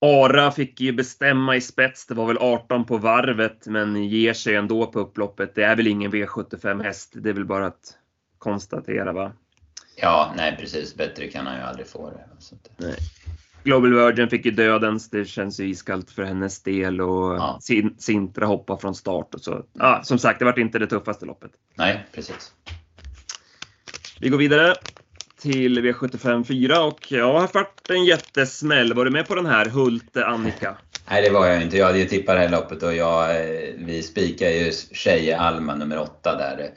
Ara 0.06 0.52
fick 0.52 0.82
ju 0.82 0.92
bestämma 0.92 1.56
i 1.56 1.62
spets. 1.62 2.06
Det 2.06 2.14
var 2.14 2.26
väl 2.26 2.38
18 2.38 2.86
på 2.86 2.98
varvet, 2.98 3.68
men 3.68 4.04
ger 4.04 4.34
sig 4.34 4.56
ändå 4.56 4.88
på 4.88 5.00
upploppet. 5.00 5.56
Det 5.56 5.64
är 5.64 5.76
väl 5.76 5.88
ingen 5.88 6.12
V75 6.12 6.84
häst. 6.84 7.14
Det 7.16 7.30
är 7.30 7.34
väl 7.34 7.46
bara 7.46 7.66
att 7.66 7.98
konstatera, 8.38 9.14
va? 9.14 9.32
Ja, 9.96 10.34
nej 10.38 10.58
precis. 10.60 10.96
Bättre 10.96 11.28
kan 11.28 11.48
han 11.48 11.56
ju 11.56 11.62
aldrig 11.62 11.88
få 11.88 12.10
det. 12.10 12.26
Nej. 12.78 12.96
Global 13.64 13.94
Virgin 13.94 14.30
fick 14.30 14.46
ju 14.46 14.52
dödens. 14.52 15.10
Det 15.10 15.26
känns 15.26 15.60
ju 15.60 15.70
iskallt 15.70 16.12
för 16.12 16.24
hennes 16.24 16.64
del 16.64 17.02
och 17.02 17.36
ja. 17.36 17.60
Sintra 17.98 18.46
hoppar 18.46 18.78
från 18.78 18.96
start 18.96 19.36
och 19.36 19.42
så. 19.42 19.66
Ja, 19.74 20.02
som 20.04 20.20
sagt, 20.20 20.40
det 20.40 20.46
var 20.46 20.60
inte 20.60 20.80
det 20.80 20.88
tuffaste 20.88 21.26
loppet. 21.26 21.52
Nej, 21.76 22.06
precis. 22.12 22.54
Vi 24.20 24.30
går 24.30 24.38
vidare 24.38 24.76
till 25.42 25.80
V75 25.80 26.44
4 26.44 26.84
och 26.84 27.12
jag 27.12 27.34
har 27.34 27.50
varit 27.54 27.90
en 27.90 28.06
jättesmäll. 28.06 28.94
Var 28.94 29.06
du 29.06 29.12
med 29.12 29.28
på 29.28 29.36
den 29.36 29.46
här 29.46 29.66
Hult 29.66 30.18
Annika? 30.18 30.78
Nej, 31.10 31.22
det 31.22 31.30
var 31.30 31.48
jag 31.48 31.62
inte. 31.62 31.78
Jag 31.78 31.86
hade 31.86 32.00
ju 32.00 32.06
tippat 32.06 32.36
det 32.36 32.40
här 32.40 32.50
loppet 32.50 32.84
och 32.84 32.96
jag, 32.96 33.30
eh, 33.30 33.70
vi 33.78 34.04
spikar 34.04 34.50
ju 34.50 34.72
Tjeje 34.92 35.40
Alma 35.40 35.76
nummer 35.76 36.00
8 36.00 36.38
där. 36.38 36.70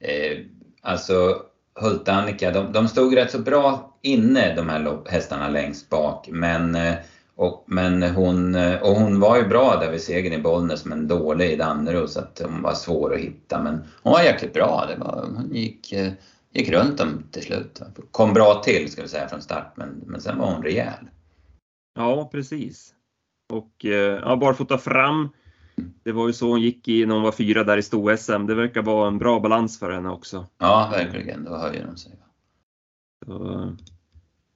Eh, 0.00 0.38
alltså 0.82 1.42
Hult 1.74 2.08
Annika, 2.08 2.50
de, 2.50 2.72
de 2.72 2.88
stod 2.88 3.16
rätt 3.16 3.30
så 3.30 3.38
bra 3.38 3.96
inne 4.02 4.54
de 4.54 4.68
här 4.68 5.10
hästarna 5.10 5.48
längst 5.48 5.90
bak. 5.90 6.28
Men, 6.32 6.74
eh, 6.74 6.94
och, 7.34 7.64
men 7.66 8.02
hon, 8.02 8.54
eh, 8.54 8.82
och 8.82 8.94
hon 8.94 9.20
var 9.20 9.36
ju 9.36 9.48
bra 9.48 9.76
där 9.80 9.90
vid 9.90 10.02
segern 10.02 10.32
i 10.32 10.38
Bollnäs 10.38 10.84
men 10.84 11.08
dålig 11.08 11.50
i 11.50 11.56
Danderyd 11.56 12.08
så 12.08 12.20
att 12.20 12.42
hon 12.44 12.62
var 12.62 12.74
svår 12.74 13.14
att 13.14 13.20
hitta. 13.20 13.62
Men 13.62 13.84
hon 14.02 14.12
var 14.12 14.22
jäkligt 14.22 14.54
bra. 14.54 14.86
Det 14.88 15.04
var, 15.04 15.28
hon 15.36 15.54
gick 15.54 15.92
eh, 15.92 16.12
gick 16.52 16.70
runt 16.70 16.98
dem 16.98 17.24
till 17.30 17.42
slut. 17.42 17.82
Kom 18.10 18.32
bra 18.32 18.62
till 18.64 18.92
ska 18.92 19.02
vi 19.02 19.08
säga 19.08 19.28
från 19.28 19.42
start 19.42 19.72
men, 19.74 20.02
men 20.06 20.20
sen 20.20 20.38
var 20.38 20.54
hon 20.54 20.62
rejäl. 20.62 21.10
Ja 21.94 22.28
precis. 22.32 22.94
Och 23.52 23.84
ja, 24.22 24.36
barfota 24.36 24.78
fram. 24.78 25.28
Det 26.02 26.12
var 26.12 26.26
ju 26.26 26.32
så 26.32 26.48
hon 26.48 26.60
gick 26.60 26.88
i 26.88 27.06
när 27.06 27.14
hon 27.14 27.24
var 27.24 27.32
fyra 27.32 27.64
där 27.64 27.76
i 27.76 27.82
sto-SM. 27.82 28.46
Det 28.46 28.54
verkar 28.54 28.82
vara 28.82 29.08
en 29.08 29.18
bra 29.18 29.40
balans 29.40 29.78
för 29.78 29.92
henne 29.92 30.08
också. 30.08 30.46
Ja 30.58 30.88
verkligen, 30.92 31.44
då 31.44 31.56
höjer 31.56 31.84
hon 31.84 31.96
sig. 31.96 32.12
Så, 33.26 33.76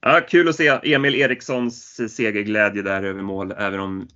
ja, 0.01 0.21
kul 0.29 0.49
att 0.49 0.55
se 0.55 0.79
Emil 0.83 1.15
Erikssons 1.15 2.01
segerglädje 2.15 2.81
där 2.81 3.03
över 3.03 3.21
mål 3.21 3.53
även 3.57 3.79
om 3.79 4.07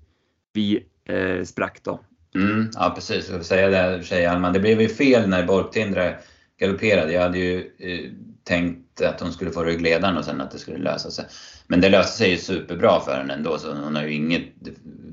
vi 0.54 0.86
eh, 1.06 1.44
sprack 1.44 1.80
då. 1.84 2.00
Mm, 2.36 2.70
ja 2.74 2.92
precis, 2.96 3.30
jag 3.30 3.36
vill 3.36 3.46
säga 3.46 3.70
det 3.70 4.04
tjej 4.04 4.26
Alman. 4.26 4.54
Det 4.54 4.60
blev 4.60 4.82
ju 4.82 4.90
fel 4.90 5.30
när 5.30 5.46
Borgtindra 5.46 6.14
galopperade. 6.60 7.14
Jag 7.14 7.22
hade 7.22 7.40
ju 7.40 7.58
eh, 7.78 8.12
tänkt 8.50 9.02
att 9.02 9.20
hon 9.20 9.34
skulle 9.34 9.52
få 9.52 9.64
ryggledaren 9.64 10.18
och 10.18 10.26
sen 10.26 10.42
att 10.42 10.52
det 10.52 10.58
skulle 10.58 10.78
lösa 10.78 11.12
sig. 11.12 11.26
Men 11.68 11.82
det 11.82 11.90
löste 11.90 12.18
sig 12.18 12.30
ju 12.30 12.38
superbra 12.38 13.00
för 13.00 13.16
henne 13.18 13.34
ändå 13.34 13.58
så 13.58 13.74
hon 13.74 13.96
har 13.96 14.04
ju 14.04 14.14
inget, 14.14 14.44
det 14.60 14.72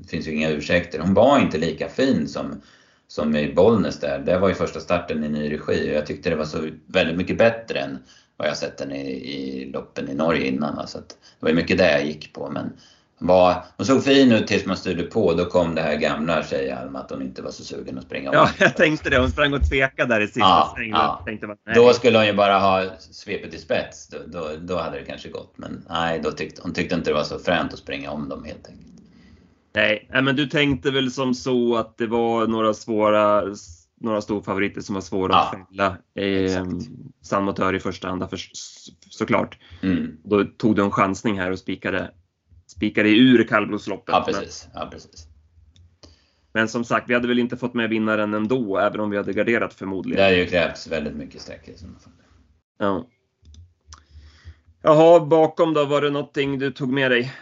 finns 0.09 0.27
ju 0.27 0.31
inga 0.31 0.49
ursäkter. 0.49 0.99
Hon 0.99 1.13
var 1.13 1.39
inte 1.39 1.57
lika 1.57 1.89
fin 1.89 2.27
som, 2.27 2.61
som 3.07 3.35
i 3.35 3.53
Bollnäs 3.53 3.99
där. 3.99 4.19
Det 4.19 4.39
var 4.39 4.49
ju 4.49 4.55
första 4.55 4.79
starten 4.79 5.23
i 5.23 5.29
ny 5.29 5.51
regi 5.51 5.91
och 5.91 5.95
jag 5.95 6.05
tyckte 6.05 6.29
det 6.29 6.35
var 6.35 6.45
så 6.45 6.67
väldigt 6.87 7.17
mycket 7.17 7.37
bättre 7.37 7.79
än 7.79 7.97
vad 8.37 8.47
jag 8.47 8.57
sett 8.57 8.79
henne 8.79 9.01
i, 9.01 9.61
i 9.61 9.71
loppen 9.71 10.09
i 10.09 10.13
Norge 10.13 10.47
innan. 10.47 10.87
Så 10.87 10.97
det 10.97 11.15
var 11.39 11.49
ju 11.49 11.55
mycket 11.55 11.77
det 11.77 11.91
jag 11.91 12.05
gick 12.05 12.33
på 12.33 12.49
men 12.49 12.73
var, 13.19 13.63
hon 13.77 13.85
såg 13.85 14.03
fin 14.03 14.31
ut 14.31 14.47
tills 14.47 14.65
man 14.65 14.77
styrde 14.77 15.03
på. 15.03 15.33
Då 15.33 15.45
kom 15.45 15.75
det 15.75 15.81
här 15.81 15.95
gamla 15.95 16.43
tjejen 16.43 16.95
att 16.95 17.11
hon 17.11 17.21
inte 17.21 17.41
var 17.41 17.51
så 17.51 17.63
sugen 17.63 17.97
att 17.97 18.03
springa 18.03 18.29
om. 18.29 18.35
Ja, 18.35 18.49
jag 18.59 18.75
tänkte 18.75 19.09
det. 19.09 19.19
Hon 19.19 19.31
sprang 19.31 19.53
och 19.53 19.69
tvekade 19.69 20.13
där 20.13 20.21
i 20.21 20.27
sista 20.27 20.39
Ja, 20.39 20.73
svängen. 20.75 20.95
ja. 20.95 21.73
Då 21.75 21.93
skulle 21.93 22.17
hon 22.17 22.27
ju 22.27 22.33
bara 22.33 22.59
ha 22.59 22.83
svepet 22.99 23.53
i 23.53 23.57
spets. 23.57 24.07
Då, 24.07 24.17
då, 24.27 24.49
då 24.61 24.77
hade 24.77 24.97
det 24.99 25.05
kanske 25.05 25.29
gått. 25.29 25.53
Men 25.57 25.85
nej, 25.89 26.19
då 26.23 26.31
tyckte, 26.31 26.61
hon 26.61 26.73
tyckte 26.73 26.95
inte 26.95 27.09
det 27.09 27.13
var 27.13 27.23
så 27.23 27.39
fränt 27.39 27.73
att 27.73 27.79
springa 27.79 28.11
om 28.11 28.29
dem 28.29 28.43
helt 28.43 28.67
enkelt. 28.67 28.87
Nej, 29.75 30.09
men 30.23 30.35
du 30.35 30.47
tänkte 30.47 30.91
väl 30.91 31.11
som 31.11 31.33
så 31.33 31.77
att 31.77 31.97
det 31.97 32.07
var 32.07 32.47
några 32.47 32.73
svåra, 32.73 33.43
några 34.01 34.21
storfavoriter 34.21 34.81
som 34.81 34.95
var 34.95 35.01
svåra 35.01 35.33
Ja, 35.33 35.39
att 35.39 35.67
fälla. 35.69 35.97
Eh. 36.55 36.65
San 37.21 37.43
Motör 37.43 37.75
i 37.75 37.79
första 37.79 38.07
hand 38.07 38.29
för, 38.29 38.39
såklart. 39.09 39.57
Mm. 39.83 40.17
Då 40.23 40.43
tog 40.43 40.75
du 40.75 40.83
en 40.83 40.91
chansning 40.91 41.39
här 41.39 41.51
och 41.51 41.59
spikade, 41.59 42.11
spikade 42.77 43.09
ur 43.09 43.43
kallblodsloppet. 43.47 44.15
Ja, 44.15 44.23
precis. 44.27 44.67
Ja, 44.73 44.89
precis. 44.91 45.27
men 46.53 46.67
som 46.67 46.83
sagt, 46.83 47.09
vi 47.09 47.13
hade 47.13 47.27
väl 47.27 47.39
inte 47.39 47.57
fått 47.57 47.73
med 47.73 47.89
vinnaren 47.89 48.33
ändå, 48.33 48.77
även 48.77 48.99
om 48.99 49.09
vi 49.09 49.17
hade 49.17 49.33
garderat 49.33 49.69
Det 49.71 49.77
förmodligen. 49.77 50.23
har 50.23 50.31
ju 50.31 50.45
krävts 50.45 50.87
väldigt 50.87 51.15
mycket 51.15 51.41
sträckor. 51.41 51.73
i 51.75 51.77
sådana 51.77 51.99
fall. 51.99 52.13
Ja. 52.79 53.07
Jaha, 54.81 55.19
bakom 55.25 55.73
då, 55.73 55.85
var 55.85 56.01
det 56.01 56.09
någonting 56.09 56.59
du 56.59 56.71
tog 56.71 56.89
med 56.89 57.11
dig? 57.11 57.33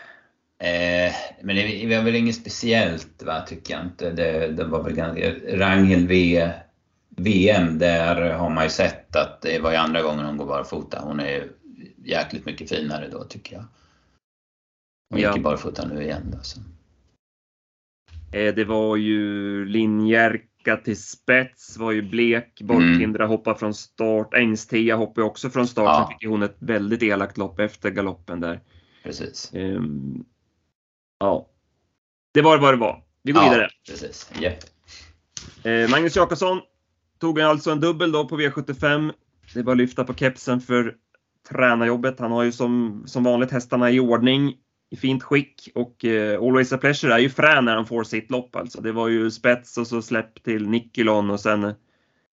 Eh, 0.59 1.13
men 1.41 1.55
det, 1.55 1.85
det 1.87 1.97
var 1.97 2.03
väl 2.03 2.15
inget 2.15 2.35
speciellt 2.35 3.23
va, 3.23 3.41
tycker 3.41 3.73
jag 3.73 3.83
inte. 3.85 4.11
Det, 4.11 4.47
det 4.47 4.63
var 4.63 4.83
väl 4.83 4.93
ganska, 4.93 5.31
Ragnhild 5.47 6.07
v, 6.07 6.51
VM, 7.09 7.79
där 7.79 8.33
har 8.33 8.49
man 8.49 8.63
ju 8.63 8.69
sett 8.69 9.15
att 9.15 9.41
det 9.41 9.59
var 9.59 9.71
ju 9.71 9.77
andra 9.77 10.01
gången 10.01 10.25
hon 10.25 10.37
går 10.37 10.45
barfota. 10.45 10.99
Hon 11.03 11.19
är 11.19 11.47
jäkligt 12.05 12.45
mycket 12.45 12.69
finare 12.69 13.07
då 13.11 13.23
tycker 13.23 13.55
jag. 13.55 13.63
Hon 15.09 15.19
gick 15.19 15.27
Ja. 15.27 15.35
ju 15.35 15.41
barfota 15.41 15.87
nu 15.87 16.03
igen 16.03 16.31
då. 16.31 16.37
Så. 16.41 16.59
Eh, 18.31 18.55
det 18.55 18.65
var 18.65 18.95
ju 18.95 19.65
Linjärka 19.65 20.77
till 20.77 21.01
spets, 21.01 21.77
var 21.77 21.91
ju 21.91 22.01
blek. 22.01 22.61
Borkhindra 22.61 23.25
hoppade 23.25 23.59
från 23.59 23.73
start. 23.73 24.33
Ängstia 24.33 24.95
hoppade 24.95 25.27
också 25.27 25.49
från 25.49 25.67
start. 25.67 25.85
Ja. 25.85 26.07
Sen 26.09 26.17
fick 26.19 26.29
hon 26.29 26.43
ett 26.43 26.55
väldigt 26.59 27.03
elakt 27.03 27.37
lopp 27.37 27.59
efter 27.59 27.89
galoppen 27.89 28.39
där. 28.39 28.61
Precis. 29.03 29.53
Ehm, 29.53 30.25
ja. 31.19 31.49
Det 32.33 32.41
var 32.41 32.57
vad 32.57 32.73
det 32.73 32.77
var. 32.77 33.03
Vi 33.23 33.31
går 33.31 33.43
ja, 33.43 33.49
vidare. 33.49 33.69
Precis. 33.89 34.31
Eh, 35.65 35.89
Magnus 35.89 36.15
Jakobsson 36.15 36.61
tog 37.19 37.39
alltså 37.39 37.71
en 37.71 37.79
dubbel 37.79 38.11
då 38.11 38.27
på 38.27 38.39
V75. 38.39 39.13
Det 39.53 39.59
är 39.59 39.63
bara 39.63 39.71
att 39.71 39.77
lyfta 39.77 40.03
på 40.03 40.13
kepsen 40.13 40.61
för 40.61 40.95
tränarjobbet. 41.49 42.19
Han 42.19 42.31
har 42.31 42.43
ju 42.43 42.51
som, 42.51 43.03
som 43.07 43.23
vanligt 43.23 43.51
hästarna 43.51 43.91
i 43.91 43.99
ordning, 43.99 44.53
i 44.89 44.95
fint 44.95 45.23
skick 45.23 45.69
och 45.75 46.05
eh, 46.05 46.41
Always 46.41 46.73
a 46.73 46.77
Pleasure 46.77 47.13
är 47.13 47.19
ju 47.19 47.29
frän 47.29 47.65
när 47.65 47.75
han 47.75 47.85
får 47.85 48.03
sitt 48.03 48.31
lopp 48.31 48.55
alltså. 48.55 48.81
Det 48.81 48.91
var 48.91 49.07
ju 49.07 49.31
spets 49.31 49.77
och 49.77 49.87
så 49.87 50.01
släpp 50.01 50.43
till 50.43 50.69
Nikolon 50.69 51.29
och 51.29 51.39
sen 51.39 51.73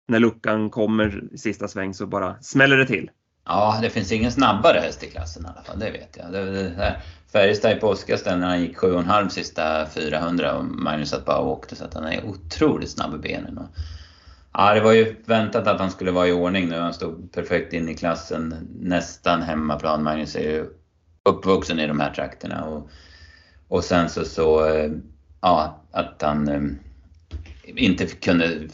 när 0.08 0.18
luckan 0.18 0.70
kommer 0.70 1.24
i 1.32 1.38
sista 1.38 1.68
sväng 1.68 1.94
så 1.94 2.06
bara 2.06 2.40
smäller 2.40 2.76
det 2.76 2.86
till. 2.86 3.10
Ja, 3.44 3.78
det 3.82 3.90
finns 3.90 4.12
ingen 4.12 4.32
snabbare 4.32 4.78
häst 4.78 5.04
i 5.04 5.06
klassen 5.06 5.44
i 5.44 5.48
alla 5.48 5.62
fall, 5.62 5.78
det 5.78 5.90
vet 5.90 6.16
jag. 6.16 6.32
Det, 6.32 6.52
det. 6.52 7.00
Färjestad 7.32 7.72
i 7.72 7.74
påskas 7.74 8.24
när 8.24 8.46
han 8.46 8.60
gick 8.60 8.76
7,5 8.76 9.28
sista 9.28 9.86
400 9.86 10.54
och 10.54 10.64
Magnus 10.64 11.10
satt 11.10 11.24
bara 11.24 11.38
och 11.38 11.50
åkte 11.50 11.76
så 11.76 11.84
att 11.84 11.94
han 11.94 12.04
är 12.04 12.24
otroligt 12.24 12.90
snabb 12.90 13.14
i 13.14 13.18
benen. 13.18 13.58
Och, 13.58 13.66
ja, 14.52 14.74
det 14.74 14.80
var 14.80 14.92
ju 14.92 15.16
väntat 15.24 15.66
att 15.66 15.80
han 15.80 15.90
skulle 15.90 16.10
vara 16.10 16.28
i 16.28 16.32
ordning 16.32 16.68
nu. 16.68 16.78
Han 16.78 16.94
stod 16.94 17.32
perfekt 17.32 17.72
in 17.72 17.88
i 17.88 17.94
klassen, 17.94 18.54
nästan 18.80 19.42
hemmaplan. 19.42 20.02
Magnus 20.02 20.36
är 20.36 20.40
ju 20.40 20.66
uppvuxen 21.28 21.80
i 21.80 21.86
de 21.86 22.00
här 22.00 22.14
trakterna. 22.14 22.64
Och, 22.64 22.90
och 23.68 23.84
sen 23.84 24.08
så, 24.08 24.24
så 24.24 24.66
eh, 24.66 24.90
ja, 25.40 25.82
att 25.92 26.22
han 26.22 26.48
eh, 26.48 26.62
inte 27.76 28.06
kunde, 28.06 28.68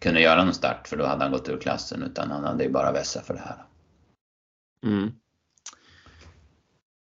kunde 0.00 0.20
göra 0.20 0.44
någon 0.44 0.54
start 0.54 0.88
för 0.88 0.96
då 0.96 1.06
hade 1.06 1.22
han 1.22 1.32
gått 1.32 1.48
ur 1.48 1.58
klassen 1.58 2.02
utan 2.02 2.30
han 2.30 2.44
hade 2.44 2.64
ju 2.64 2.70
bara 2.70 2.92
vässa 2.92 3.22
för 3.22 3.34
det 3.34 3.40
här. 3.40 3.64
Mm. 4.86 5.10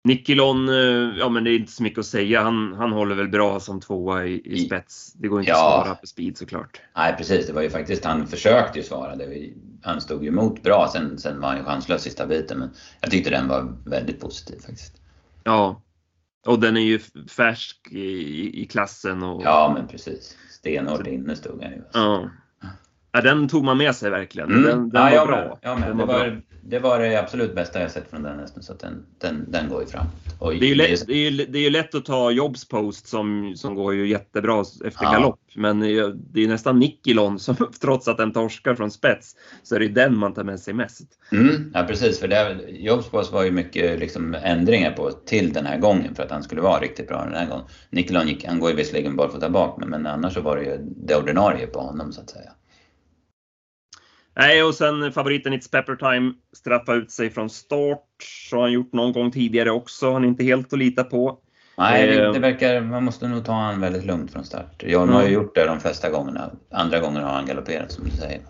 Nikolon, 0.09 0.69
eh, 0.69 1.19
ja 1.19 1.29
men 1.29 1.45
det 1.45 1.51
är 1.51 1.57
inte 1.59 1.73
så 1.73 1.83
mycket 1.83 1.99
att 1.99 2.07
säga. 2.07 2.43
Han, 2.43 2.73
han 2.75 2.93
håller 2.93 3.15
väl 3.15 3.29
bra 3.29 3.61
som 3.61 3.81
tvåa 3.81 4.27
i, 4.27 4.43
i 4.45 4.59
spets. 4.67 5.13
Det 5.13 5.29
går 5.29 5.41
inte 5.41 5.51
Ja. 5.51 5.79
att 5.79 5.85
svara 5.85 5.95
på 5.95 6.07
speed 6.07 6.39
såklart. 6.39 6.81
Nej 6.97 7.15
precis, 7.19 7.47
det 7.47 7.53
var 7.53 7.63
ju 7.63 7.71
faktiskt, 7.71 8.05
han 8.05 8.27
försökte 8.27 8.79
ju 8.79 8.85
svara. 8.85 9.17
Det 9.17 9.51
han 9.85 10.01
stod 10.01 10.23
ju 10.23 10.29
emot 10.29 10.63
bra, 10.63 10.89
sen, 10.93 11.19
sen 11.19 11.41
var 11.41 11.49
han 11.49 11.59
ju 11.59 11.65
chanslös 11.65 12.03
sista 12.03 12.27
biten. 12.27 12.59
Men 12.59 12.71
jag 13.01 13.11
tyckte 13.11 13.31
den 13.31 13.49
var 13.49 13.77
väldigt 13.85 14.21
positiv 14.21 14.59
faktiskt. 14.61 15.03
Ja. 15.45 15.83
Och 16.47 16.61
den 16.61 16.77
är 16.77 16.81
ju 16.81 16.99
färsk 17.29 17.89
i, 17.91 18.63
i 18.63 18.67
klassen 18.67 19.23
och 19.23 19.43
Ja 19.45 19.73
men 19.79 19.89
precis. 19.89 20.37
Stenhårt 20.51 21.07
inne 21.07 21.37
stod 21.37 21.63
han 21.63 21.73
ju. 21.73 21.83
ja. 21.93 22.31
Ja, 23.15 23.21
den 23.21 23.49
tog 23.49 23.65
man 23.65 23.79
med 23.79 23.95
sig 23.95 24.11
verkligen. 24.11 24.51
Mm. 24.51 24.63
Den, 24.63 24.89
den 24.91 25.13
ja, 25.13 25.21
var 25.21 25.27
bra. 25.27 25.59
Jag 25.63 25.81
med. 25.81 25.89
Den 25.89 25.97
Det, 25.99 26.05
var 26.05 26.19
bra. 26.31 26.37
det 26.63 26.79
var 26.79 26.99
det 26.99 27.17
absolut 27.17 27.55
bästa 27.55 27.81
jag 27.81 27.91
sett 27.91 28.11
från 28.11 28.23
den 28.23 28.39
hästen, 28.39 28.63
så 28.63 28.73
att 28.73 28.81
den, 28.81 29.07
den, 29.21 29.45
den 29.51 29.69
går 29.69 29.81
ju 29.81 29.87
fram. 29.87 30.07
Och 30.39 30.51
Det 30.51 30.65
är, 30.67 30.69
ju 30.69 30.75
lätt, 30.75 31.07
det, 31.07 31.13
är 31.13 31.31
ju, 31.31 31.47
det 31.47 31.59
är 31.59 31.71
lätt 31.71 31.95
att 31.95 32.05
ta 32.05 32.31
Jobs 32.31 32.69
post 32.69 33.07
som, 33.09 33.53
som 33.57 33.75
går 33.75 33.95
ju 33.95 34.09
jättebra 34.09 34.61
efter 34.85 35.05
Ja. 35.05 35.13
galopp. 35.13 35.41
Men 35.57 35.81
det 35.81 35.91
är 35.99 36.15
det 36.33 36.45
är 36.45 36.49
nästan 36.49 36.79
Nikolon 36.79 37.39
som 37.39 37.57
trots 37.81 38.09
att 38.09 38.17
den 38.17 38.33
torskar 38.33 38.75
från 38.75 38.91
spets 38.91 39.37
så 39.63 39.75
är 39.75 39.81
det 39.81 39.89
den 39.89 40.17
man 40.19 40.35
tar 40.35 40.45
med 40.45 40.61
sig 40.61 40.75
mest. 40.75 41.09
Mm, 41.33 41.71
ja 41.75 41.83
precis, 41.83 42.21
för 42.21 42.29
det, 42.29 42.57
Jobspås 42.69 43.33
var 43.33 43.43
ju 43.45 43.51
mycket 43.51 43.99
liksom 43.99 44.35
ändringar 44.43 44.91
på 44.93 45.11
till 45.11 45.53
den 45.53 45.67
här 45.67 45.79
gången 45.79 46.15
för 46.15 46.23
att 46.23 46.31
han 46.31 46.43
skulle 46.43 46.61
vara 46.61 46.81
riktigt 46.81 47.09
bra 47.09 47.25
den 47.25 47.35
här 47.35 47.47
gången. 47.47 47.65
Nikolon 47.91 48.29
gick, 48.29 48.45
han 48.45 48.59
går 48.59 48.71
ju 48.71 48.77
visserligen 48.77 49.17
barfota 49.17 49.51
bak 49.51 49.77
men, 49.81 49.89
men 49.91 50.07
annars 50.07 50.35
så 50.35 50.41
var 50.41 50.57
det 50.57 50.63
ju 50.65 50.79
det 50.81 51.17
ordinarie 51.17 51.67
på 51.67 51.81
honom 51.81 52.13
så 52.13 52.21
att 52.21 52.31
säga. 52.31 52.51
Nej, 54.37 54.63
och 54.63 54.75
sen 54.75 55.13
favoriten 55.13 55.53
It's 55.53 55.71
Pepper 55.71 55.97
Time 55.97 56.33
straffa 56.57 56.95
ut 56.95 57.11
sig 57.11 57.31
från 57.31 57.51
start. 57.51 58.05
Så 58.51 58.57
har 58.57 58.63
han 58.63 58.73
gjort 58.73 58.93
någon 58.93 59.13
gång 59.13 59.31
tidigare 59.31 59.71
också. 59.71 60.13
Han 60.13 60.25
är 60.25 60.29
inte 60.29 60.45
helt 60.45 60.73
att 60.73 60.79
lita 60.79 61.05
på. 61.05 61.39
Nej, 61.79 62.07
det, 62.07 62.25
Eh. 62.25 62.33
det 62.33 62.39
verkar, 62.39 62.81
man 62.81 63.05
måste 63.05 63.29
nog 63.29 63.45
ta 63.45 63.53
han 63.53 63.81
väldigt 63.81 64.05
lugnt 64.05 64.33
från 64.33 64.45
start. 64.45 64.83
John 64.87 65.09
Ja. 65.09 65.15
har 65.15 65.23
ju 65.25 65.29
gjort 65.35 65.55
det 65.55 65.65
de 65.67 65.81
flesta 65.81 66.11
gångerna. 66.11 66.51
Andra 66.71 67.01
gånger 67.01 67.21
har 67.21 67.31
han 67.33 67.47
galopperat 67.47 67.93
som 67.93 68.05
du 68.05 68.11
säger. 68.11 68.41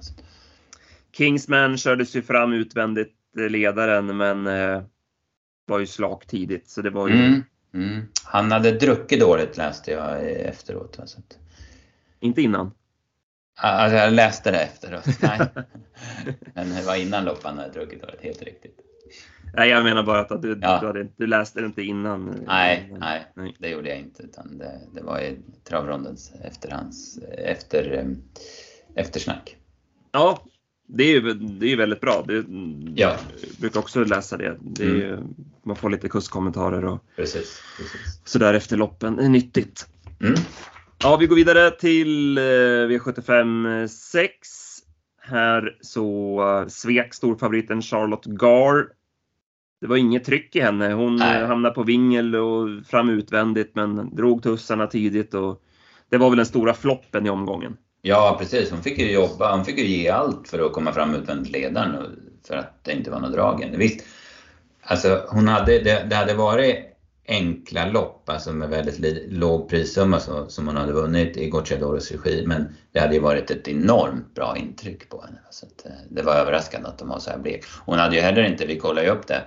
Kingsman 1.17 1.77
kördes 1.77 2.17
ju 2.17 2.23
fram 2.23 2.53
utvändigt 2.53 3.13
eh, 3.39 3.49
ledaren, 3.51 4.17
men 4.17 4.47
eh, 4.47 4.83
var 5.67 5.79
ju 5.79 5.87
slak 5.87 6.27
tidigt. 6.27 6.69
Så 6.69 6.83
det 6.83 6.91
var 6.91 7.09
ju 7.09 7.15
Mm, 7.15 7.43
mm. 7.75 8.03
Han 8.25 8.53
hade 8.53 8.71
druckit 8.73 9.21
dåligt 9.21 9.57
läste 9.57 9.91
jag 9.91 10.11
eh, 10.13 10.49
efteråt. 10.49 10.99
va, 10.99 11.07
Så 11.07 11.19
att, 11.19 11.39
inte 12.21 12.43
innan. 12.43 12.71
Alltså, 13.55 13.97
jag 13.97 14.13
läste 14.13 14.51
det 14.51 14.59
efteråt. 14.61 15.05
Nej. 15.23 15.41
Men 16.55 16.71
det 16.75 16.83
var 16.87 16.97
innan 16.97 17.25
lopp 17.25 17.41
han 17.45 17.59
hade 17.59 17.71
druckit 17.73 18.03
dåligt, 18.03 18.21
helt 18.23 18.43
riktigt. 18.43 18.77
Nej, 19.57 19.71
jag 19.71 19.85
menar 19.85 20.03
bara 20.03 20.21
att 20.21 20.43
du, 20.43 20.59
Ja. 20.63 20.79
du, 20.81 20.87
hade, 20.87 21.09
du 21.17 21.27
läste 21.27 21.61
det 21.61 21.67
inte 21.67 21.83
innan. 21.83 22.25
Nej, 22.47 22.93
nej, 23.01 23.27
nej. 23.35 23.57
det 23.59 23.69
gjorde 23.69 23.89
jag 23.89 23.99
inte. 23.99 24.23
Utan 24.23 24.59
det, 24.59 24.81
det 24.95 25.03
var 25.03 25.21
i 25.21 25.37
travrondens 25.69 26.33
efterhands, 26.45 27.19
efter, 27.39 27.93
eh, 27.93 28.05
eftersnack. 29.03 29.57
Ja, 30.13 30.43
det 30.87 31.05
är 31.05 31.09
ju 31.21 31.35
det 31.35 31.73
är 31.73 31.77
väldigt 31.77 32.01
bra. 32.01 32.25
Det, 32.29 32.35
Ja. 32.35 32.43
Jag 32.97 33.17
brukar 33.61 33.81
också 33.81 34.05
läsa 34.05 34.37
det. 34.37 34.57
det 34.61 34.85
Mm. 34.85 34.97
ju- 34.97 35.19
Man 35.63 35.77
får 35.77 35.91
lite 35.91 36.09
kustkommentarer 36.09 36.85
och 36.85 37.05
Precis, 37.17 37.63
precis. 37.79 38.21
sådär 38.25 38.55
efter 38.55 38.77
loppen. 38.77 39.17
Det 39.17 39.25
är 39.25 39.29
nyttigt. 39.29 39.89
Mm. 40.21 40.35
Ja, 41.03 41.17
vi 41.17 41.27
går 41.27 41.37
vidare 41.37 41.71
till 41.71 42.39
eh, 42.39 42.41
V75 42.41 43.87
6. 43.87 44.49
Här 45.27 45.77
så 45.81 46.41
uh, 46.43 46.69
svek 46.69 47.15
storfavoriten 47.15 47.83
Charlotte 47.83 48.27
Gar. 48.27 48.89
Det 49.81 49.87
var 49.87 49.97
inget 49.97 50.25
tryck 50.25 50.57
i 50.57 50.61
henne. 50.61 50.93
Hon 50.93 51.17
Nej. 51.17 51.43
eh, 51.43 51.47
hamnade 51.47 51.75
på 51.75 51.83
vingel 51.83 52.37
och 52.37 52.87
fram 52.87 53.09
utvändigt 53.09 53.75
men 53.75 54.17
drog 54.17 54.43
tussarna 54.43 54.87
tidigt 54.87 55.35
och 55.35 55.63
det 56.11 56.17
var 56.17 56.31
väl 56.31 56.37
den 56.37 56.47
stora 56.47 56.75
floppen 56.75 57.27
i 57.27 57.31
omgången. 57.31 57.77
Ja, 58.03 58.37
precis. 58.39 58.71
Hon 58.71 58.83
fick 58.83 58.99
ju 58.99 59.13
jobba, 59.13 59.57
hon 59.57 59.65
fick 59.65 59.79
ju 59.79 59.87
ge 59.87 60.09
allt 60.09 60.49
för 60.49 60.67
att 60.67 60.73
komma 60.73 60.93
fram 60.93 61.15
utvändigt 61.15 61.53
ledaren 61.53 61.97
för 62.49 62.57
att 62.57 62.85
det 62.85 62.93
inte 62.93 63.11
var 63.11 63.21
något 63.21 63.33
dragen. 63.33 63.79
Visst, 63.79 64.07
alltså 64.83 65.23
hon 65.29 65.49
hade, 65.49 65.79
det, 65.79 66.07
det 66.11 66.17
hade 66.17 66.35
varit 66.35 66.94
enkla 67.27 67.87
lopp, 67.87 68.29
alltså 68.29 68.53
med 68.53 68.69
väldigt 68.69 69.33
låg 69.33 69.69
prissumma 69.69 70.21
så, 70.21 70.49
som 70.49 70.67
hon 70.67 70.77
hade 70.77 70.93
vunnit 70.93 71.37
i 71.37 71.49
Gocciadoros 71.49 72.13
regi, 72.13 72.45
men 72.47 72.77
det 72.93 73.01
hade 73.01 73.15
ju 73.15 73.21
varit 73.21 73.51
ett 73.51 73.69
enormt 73.69 74.35
bra 74.35 74.57
intryck 74.57 75.09
på 75.09 75.23
henne. 75.23 75.39
Så 75.51 75.67
att, 75.67 75.87
eh, 75.87 75.93
det 76.11 76.23
var 76.23 76.35
överraskande 76.35 76.89
att 76.89 76.99
de 76.99 77.09
var 77.09 77.19
så 77.19 77.31
här 77.31 77.39
blek. 77.39 77.65
Hon 77.87 77.99
hade 77.99 78.17
ju 78.17 78.21
heller 78.21 78.43
inte, 78.43 78.67
vi 78.67 78.79
kollade 78.79 79.07
ju 79.07 79.13
upp 79.13 79.27
det, 79.27 79.43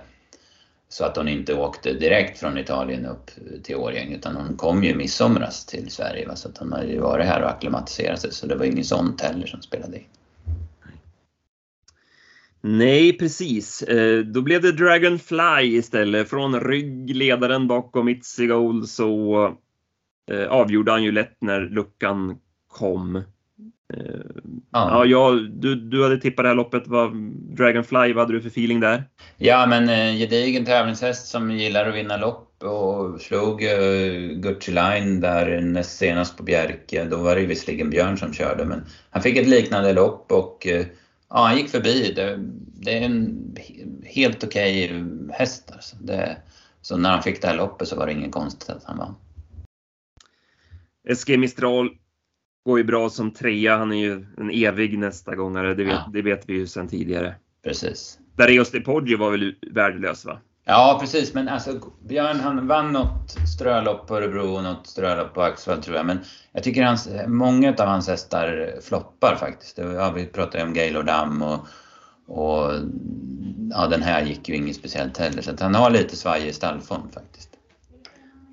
så 0.88 1.04
att 1.04 1.16
hon 1.16 1.28
inte 1.28 1.54
åkte 1.54 1.92
direkt 1.92 2.38
från 2.38 2.58
Italien 2.58 3.06
upp 3.06 3.30
till 3.62 3.76
Årjäng 3.76 4.12
utan 4.12 4.36
hon 4.36 4.56
kom 4.56 4.84
ju 4.84 4.90
i 4.90 4.94
midsomras 4.94 5.66
till 5.66 5.90
Sverige. 5.90 6.28
Va? 6.28 6.36
Så 6.36 6.48
att 6.48 6.58
hon 6.58 6.72
hade 6.72 6.86
ju 6.86 7.00
varit 7.00 7.26
här 7.26 7.42
och 7.42 7.50
acklimatiserat 7.50 8.20
sig 8.20 8.32
så 8.32 8.46
det 8.46 8.54
var 8.54 8.64
inget 8.64 8.86
sånt 8.86 9.20
heller 9.20 9.46
som 9.46 9.62
spelade 9.62 9.96
in. 9.96 10.04
Nej, 12.70 13.18
precis. 13.18 13.82
Eh, 13.82 14.18
då 14.18 14.42
blev 14.42 14.62
det 14.62 14.72
Dragonfly 14.72 15.76
istället. 15.76 16.30
Från 16.30 16.60
ryggledaren 16.60 17.68
bakom 17.68 18.08
Itzy 18.08 18.46
Gold 18.46 18.88
så 18.88 19.44
eh, 20.30 20.46
avgjorde 20.48 20.92
han 20.92 21.02
ju 21.02 21.12
lätt 21.12 21.36
när 21.40 21.60
luckan 21.60 22.38
kom. 22.68 23.16
Eh, 23.16 23.22
ja, 24.72 25.04
ja 25.04 25.30
du, 25.52 25.74
du 25.74 26.02
hade 26.02 26.18
tippat 26.18 26.42
det 26.42 26.48
här 26.48 26.54
loppet. 26.56 26.82
Vad, 26.86 27.16
Dragonfly, 27.56 28.12
vad 28.12 28.16
hade 28.16 28.32
du 28.32 28.40
för 28.40 28.48
feeling 28.48 28.80
där? 28.80 29.04
Ja, 29.36 29.66
men 29.66 29.88
eh, 29.88 30.18
gedigen 30.18 30.64
tävlingshäst 30.64 31.26
som 31.26 31.50
gillar 31.50 31.88
att 31.88 31.94
vinna 31.94 32.16
lopp 32.16 32.62
och 32.62 33.20
slog 33.20 33.62
eh, 33.62 34.12
Gucci 34.34 34.72
Line 34.72 35.20
där 35.20 35.60
näst 35.60 35.98
senast 35.98 36.36
på 36.36 36.42
Bjerke. 36.42 37.04
Då 37.04 37.16
var 37.16 37.36
det 37.36 37.46
visserligen 37.46 37.90
Björn 37.90 38.18
som 38.18 38.32
körde, 38.32 38.64
men 38.64 38.84
han 39.10 39.22
fick 39.22 39.36
ett 39.36 39.48
liknande 39.48 39.92
lopp 39.92 40.32
och 40.32 40.66
ja, 41.30 41.46
han 41.46 41.56
gick 41.56 41.68
förbi. 41.68 42.12
Det, 42.16 42.38
det 42.56 42.98
är 42.98 43.02
en 43.02 43.56
helt 44.04 44.44
okej 44.44 44.84
okay 44.84 45.04
häst. 45.32 45.70
Alltså. 45.72 45.96
Det, 45.96 46.36
så 46.80 46.96
när 46.96 47.10
han 47.10 47.22
fick 47.22 47.42
det 47.42 47.48
här 47.48 47.56
loppet 47.56 47.88
så 47.88 47.96
var 47.96 48.06
det 48.06 48.12
ingen 48.12 48.30
konstigt 48.30 48.70
att 48.70 48.84
han 48.84 48.98
vann. 48.98 49.14
SG 51.16 51.38
Mistral 51.38 51.90
går 52.64 52.78
ju 52.78 52.84
bra 52.84 53.10
som 53.10 53.30
trea. 53.30 53.76
Han 53.76 53.92
är 53.92 53.96
ju 53.96 54.26
en 54.36 54.50
evig 54.50 54.98
nästa 54.98 55.36
gångare. 55.36 55.74
Det 55.74 55.84
vet, 55.84 55.94
ja. 55.94 56.10
det 56.12 56.22
vet 56.22 56.48
vi 56.48 56.54
ju 56.54 56.66
sedan 56.66 56.88
tidigare. 56.88 57.34
Precis. 57.62 58.18
Dareos 58.36 58.70
de 58.70 58.80
Poggio 58.80 59.18
var 59.18 59.30
väl 59.30 59.54
värdelös 59.70 60.24
va? 60.24 60.40
Ja 60.70 60.98
precis, 61.00 61.34
men 61.34 61.48
alltså 61.48 61.80
Björn 62.08 62.40
han 62.40 62.66
vann 62.66 62.92
något 62.92 63.36
strölopp 63.54 64.06
på 64.06 64.16
Örebro 64.16 64.56
och 64.56 64.62
något 64.62 64.86
strölopp 64.86 65.34
på 65.34 65.42
Axevall 65.42 65.82
tror 65.82 65.96
jag. 65.96 66.06
Men 66.06 66.20
jag 66.52 66.62
tycker 66.62 66.82
hans, 66.82 67.08
många 67.26 67.74
av 67.78 67.86
hans 67.86 68.08
hästar 68.08 68.74
floppar 68.82 69.36
faktiskt. 69.36 69.78
Ja, 69.78 70.10
vi 70.10 70.26
pratade 70.26 70.64
om 70.64 70.72
Gaylord 70.72 71.06
Dam 71.06 71.42
och, 71.42 71.66
och 72.26 72.72
ja, 73.70 73.86
den 73.86 74.02
här 74.02 74.24
gick 74.24 74.48
ju 74.48 74.56
inget 74.56 74.76
speciellt 74.76 75.18
heller. 75.18 75.42
Så 75.42 75.52
han 75.60 75.74
har 75.74 75.90
lite 75.90 76.16
svajig 76.16 76.54
stallform 76.54 77.10
faktiskt. 77.14 77.50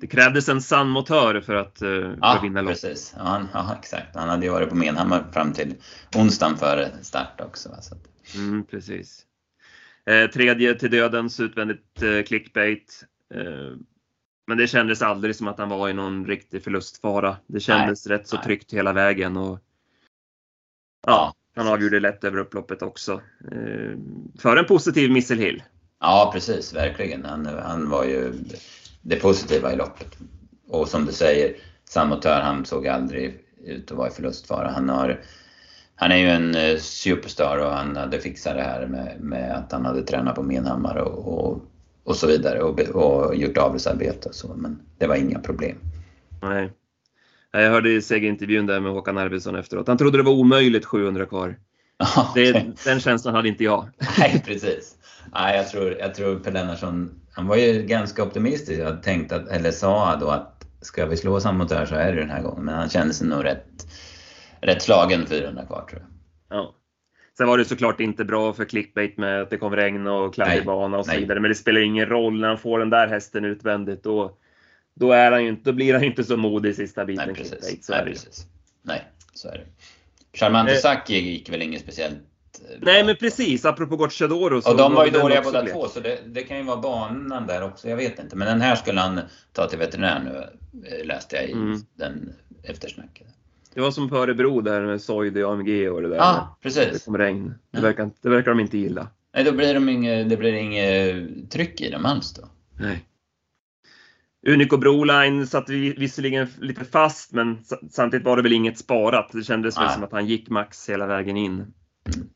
Det 0.00 0.06
krävdes 0.06 0.48
en 0.48 0.62
sann 0.62 0.88
motör 0.88 1.40
för 1.40 1.54
att, 1.54 1.82
uh, 1.82 1.88
för 1.88 2.18
ja, 2.20 2.36
att 2.36 2.44
vinna 2.44 2.62
loppet. 2.62 2.82
Precis. 2.82 3.14
Ja, 3.16 3.24
han, 3.24 3.48
ja, 3.52 3.76
exakt. 3.80 4.16
Han 4.16 4.28
hade 4.28 4.46
ju 4.46 4.52
varit 4.52 4.68
på 4.68 4.76
Menhammar 4.76 5.24
fram 5.32 5.52
till 5.52 5.74
onsdagen 6.16 6.56
före 6.56 6.88
start 7.02 7.40
också. 7.40 7.68
Så 7.80 7.94
mm, 8.38 8.64
precis. 8.64 9.25
Eh, 10.10 10.30
tredje 10.30 10.74
till 10.74 10.90
dödens 10.90 11.40
utvändigt 11.40 12.02
eh, 12.02 12.22
clickbait. 12.22 13.04
Eh, 13.34 13.76
men 14.46 14.58
det 14.58 14.66
kändes 14.66 15.02
aldrig 15.02 15.36
som 15.36 15.48
att 15.48 15.58
han 15.58 15.68
var 15.68 15.88
i 15.88 15.92
någon 15.92 16.26
riktig 16.26 16.64
förlustfara. 16.64 17.36
Det 17.46 17.60
kändes 17.60 18.06
nej, 18.06 18.18
rätt 18.18 18.28
så 18.28 18.36
nej. 18.36 18.44
tryggt 18.44 18.72
hela 18.72 18.92
vägen. 18.92 19.36
Och, 19.36 19.58
ja, 21.06 21.34
han 21.56 21.68
avgjorde 21.68 22.00
lätt 22.00 22.24
över 22.24 22.38
upploppet 22.38 22.82
också. 22.82 23.20
För 24.38 24.56
en 24.56 24.64
positiv 24.64 25.10
Missile 25.10 25.42
Hill. 25.42 25.62
Ja, 26.00 26.30
precis. 26.34 26.74
Verkligen. 26.74 27.24
Han, 27.24 27.46
han 27.46 27.90
var 27.90 28.04
ju 28.04 28.32
det 29.02 29.16
positiva 29.16 29.72
i 29.72 29.76
loppet. 29.76 30.18
Och 30.68 30.88
som 30.88 31.06
du 31.06 31.12
säger, 31.12 31.56
Samotör 31.84 32.40
han 32.40 32.64
såg 32.64 32.88
aldrig 32.88 33.40
ut 33.64 33.90
att 33.90 33.96
vara 33.96 34.08
i 34.08 34.12
förlustfara. 34.12 34.70
Han 34.70 34.88
har 34.88 35.20
han 35.96 36.12
är 36.12 36.16
ju 36.16 36.28
en 36.28 36.54
eh, 36.54 36.78
superstar 36.78 37.58
och 37.58 37.70
han 37.70 37.96
hade 37.96 38.20
fixat 38.20 38.54
det 38.54 38.62
här 38.62 38.86
med, 38.86 39.16
med 39.20 39.56
att 39.56 39.72
han 39.72 39.84
hade 39.86 40.02
tränat 40.02 40.34
på 40.34 40.42
Menhammar 40.42 40.96
och, 40.96 41.38
och, 41.38 41.62
och 42.04 42.16
så 42.16 42.26
vidare 42.26 42.62
och, 42.62 42.80
och 42.80 43.36
gjort 43.36 43.56
avelsarbete 43.56 44.28
och 44.28 44.34
så. 44.34 44.54
Men 44.54 44.80
det 44.98 45.06
var 45.06 45.16
inga 45.16 45.38
problem. 45.38 45.76
Nej. 46.42 46.72
Jag 47.52 47.70
hörde 47.70 47.92
i 47.92 48.02
segerintervjun 48.02 48.66
där 48.66 48.80
med 48.80 48.92
Håkan 48.92 49.18
Arvidsson 49.18 49.56
efteråt. 49.56 49.88
Han 49.88 49.98
trodde 49.98 50.18
det 50.18 50.22
var 50.22 50.32
omöjligt 50.32 50.84
700 50.84 51.26
kvar. 51.26 51.56
Okay. 52.30 52.52
Det, 52.52 52.84
den 52.84 53.00
känslan 53.00 53.34
hade 53.34 53.48
inte 53.48 53.64
jag. 53.64 53.88
Nej, 54.18 54.42
precis. 54.46 54.94
Nej, 55.34 55.56
jag 55.56 55.68
tror, 55.68 55.96
jag 55.98 56.14
tror 56.14 56.38
Per 56.38 56.52
Lennartsson, 56.52 57.20
han 57.32 57.46
var 57.46 57.56
ju 57.56 57.82
ganska 57.82 58.22
optimistisk. 58.22 58.80
Jag 58.80 59.02
tänkte 59.02 59.36
att, 59.36 59.48
eller 59.48 59.70
sa 59.70 60.16
då 60.16 60.28
att 60.28 60.66
ska 60.80 61.06
vi 61.06 61.16
slå 61.16 61.40
samma 61.40 61.58
mot 61.58 61.68
det 61.68 61.74
här 61.76 61.86
så 61.86 61.94
är 61.94 62.12
det 62.12 62.20
den 62.20 62.30
här 62.30 62.42
gången. 62.42 62.64
Men 62.64 62.74
han 62.74 62.88
kände 62.88 63.14
sig 63.14 63.26
nog 63.26 63.44
rätt 63.44 63.86
rätt 64.60 64.82
slagen 64.82 65.26
400 65.26 65.66
kvar 65.66 65.86
tror 65.90 66.00
jag. 66.00 66.58
Ja. 66.58 66.74
Sen 67.38 67.46
var 67.46 67.58
det 67.58 67.64
såklart 67.64 68.00
inte 68.00 68.24
bra 68.24 68.52
för 68.52 68.64
clickbait 68.64 69.16
med 69.16 69.42
att 69.42 69.50
det 69.50 69.58
kom 69.58 69.76
regn 69.76 70.06
och 70.06 70.34
kladdig 70.34 70.64
bana 70.64 70.98
och 70.98 71.04
så 71.04 71.10
nej. 71.10 71.20
vidare. 71.20 71.40
Men 71.40 71.48
det 71.48 71.54
spelar 71.54 71.80
ingen 71.80 72.06
roll 72.06 72.40
när 72.40 72.48
han 72.48 72.58
får 72.58 72.78
den 72.78 72.90
där 72.90 73.08
hästen 73.08 73.44
utvändigt. 73.44 74.02
Då, 74.02 74.36
då, 74.94 75.12
är 75.12 75.32
han 75.32 75.42
ju 75.42 75.48
inte, 75.48 75.70
då 75.70 75.72
blir 75.72 75.94
han 75.94 76.04
inte 76.04 76.24
så 76.24 76.36
modig 76.36 76.70
i 76.70 76.74
sista 76.74 77.04
biten. 77.04 77.26
Nej, 77.26 77.36
precis. 77.36 77.86
Så 77.86 77.92
nej, 77.92 78.04
precis. 78.04 78.46
Nej, 78.82 79.04
så 79.34 79.48
är 79.48 79.52
det. 79.52 79.66
Charmante 80.38 80.72
eh. 80.72 80.78
Saki 80.78 81.20
gick 81.20 81.50
väl 81.50 81.62
inget 81.62 81.82
speciellt 81.82 82.14
eh, 82.14 82.78
Nej 82.80 83.04
men 83.04 83.16
precis, 83.16 83.64
apropå 83.64 83.96
Gocciadoro. 83.96 84.56
Och 84.56 84.76
de 84.76 84.94
var 84.94 85.04
ju 85.04 85.10
dåliga 85.10 85.42
båda 85.42 85.66
två 85.66 85.88
så 85.88 86.00
det, 86.00 86.18
det, 86.26 86.42
kan 86.42 86.56
ju 86.56 86.62
vara 86.62 86.80
banan 86.80 87.46
där 87.46 87.62
också, 87.62 87.88
jag 87.88 87.96
vet 87.96 88.18
inte. 88.18 88.36
Men 88.36 88.48
den 88.48 88.60
här 88.60 88.76
skulle 88.76 89.00
han 89.00 89.20
ta 89.52 89.66
till 89.66 89.78
veterinär 89.78 90.20
nu, 90.24 90.44
eh, 90.88 91.06
läste 91.06 91.36
jag 91.36 91.48
i 91.48 91.52
mm. 91.52 91.78
den 91.94 92.32
eftersnacket. 92.62 93.26
Det 93.76 93.82
var 93.82 93.90
som 93.90 94.08
på 94.08 94.16
Örebro 94.16 94.60
där 94.60 94.82
med 94.82 95.02
Soide 95.02 95.44
och 95.44 95.52
AMG 95.52 95.90
och 95.90 96.02
det 96.02 96.08
där. 96.08 96.16
Ja, 96.16 96.58
precis. 96.62 96.92
Det 96.92 97.04
kom 97.04 97.18
regn. 97.18 97.54
Det 97.70 97.80
verkar, 97.80 98.10
det 98.22 98.28
verkar 98.28 98.50
de 98.50 98.60
inte 98.60 98.78
gilla. 98.78 99.08
Nej, 99.34 99.44
då 99.44 99.52
blir 99.52 99.74
de 99.74 99.88
inge, 99.88 100.24
det 100.24 100.36
blir 100.36 100.52
inget 100.52 101.50
tryck 101.50 101.80
i 101.80 101.90
dem 101.90 102.06
alls 102.06 102.34
då. 102.34 102.48
Nej. 102.80 103.04
Unico 104.46 104.76
Broline 104.76 105.46
satt 105.46 105.68
vi 105.68 105.92
visserligen 105.92 106.48
lite 106.60 106.84
fast, 106.84 107.32
men 107.32 107.58
samtidigt 107.90 108.26
var 108.26 108.36
det 108.36 108.42
väl 108.42 108.52
inget 108.52 108.78
sparat. 108.78 109.30
Det 109.32 109.42
kändes 109.42 109.78
väl 109.78 109.90
som 109.90 110.04
att 110.04 110.12
han 110.12 110.26
gick 110.26 110.48
max 110.48 110.90
hela 110.90 111.06
vägen 111.06 111.36
in. 111.36 111.74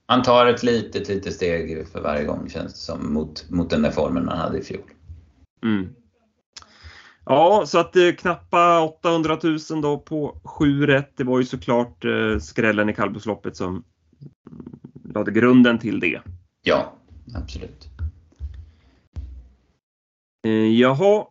Han 0.06 0.22
tar 0.22 0.46
ett 0.46 0.62
litet, 0.62 1.08
litet 1.08 1.34
steg 1.34 1.88
för 1.92 2.00
varje 2.00 2.24
gång 2.24 2.48
känns 2.48 2.72
det 2.72 2.78
som, 2.78 3.12
mot, 3.12 3.50
mot 3.50 3.70
den 3.70 3.82
där 3.82 3.90
formen 3.90 4.28
han 4.28 4.38
hade 4.38 4.58
i 4.58 4.62
fjol. 4.62 4.90
Mm. 5.62 5.88
Ja, 7.30 7.62
så 7.66 7.78
att 7.78 7.96
eh, 7.96 8.12
knappa 8.12 8.80
800 8.80 9.38
000 9.42 9.58
då 9.82 9.98
på 9.98 10.40
7 10.44 10.86
rätt. 10.86 11.16
Det 11.16 11.24
var 11.24 11.38
ju 11.38 11.44
såklart 11.44 12.04
eh, 12.04 12.38
skrällen 12.38 12.88
i 12.88 12.94
kallblodsloppet 12.94 13.56
som 13.56 13.84
lade 15.14 15.30
grunden 15.30 15.78
till 15.78 16.00
det. 16.00 16.20
Ja, 16.62 16.92
absolut. 17.34 17.88
Eh, 20.44 20.52
jaha. 20.52 21.24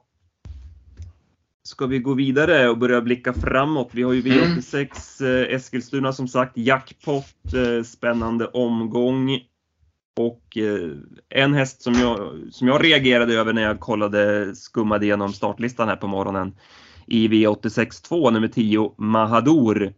Ska 1.63 1.85
vi 1.85 1.99
gå 1.99 2.13
vidare 2.13 2.69
och 2.69 2.77
börja 2.77 3.01
blicka 3.01 3.33
framåt? 3.33 3.89
Vi 3.91 4.03
har 4.03 4.13
ju 4.13 4.21
V86 4.21 5.23
mm. 5.23 5.43
eh, 5.43 5.55
Eskilstuna 5.55 6.13
som 6.13 6.27
sagt, 6.27 6.57
jackpot, 6.57 7.53
eh, 7.53 7.83
spännande 7.83 8.47
omgång. 8.47 9.48
Och 10.17 10.57
eh, 10.57 10.91
en 11.29 11.53
häst 11.53 11.81
som 11.81 11.93
jag, 11.93 12.39
som 12.51 12.67
jag 12.67 12.83
reagerade 12.83 13.33
över 13.33 13.53
när 13.53 13.61
jag 13.61 13.79
kollade, 13.79 14.55
skummade 14.55 15.05
igenom 15.05 15.33
startlistan 15.33 15.87
här 15.87 15.95
på 15.95 16.07
morgonen 16.07 16.55
i 17.07 17.27
V86 17.27 18.03
2, 18.07 18.29
nummer 18.29 18.47
10, 18.47 18.93
Mahadour, 18.97 19.93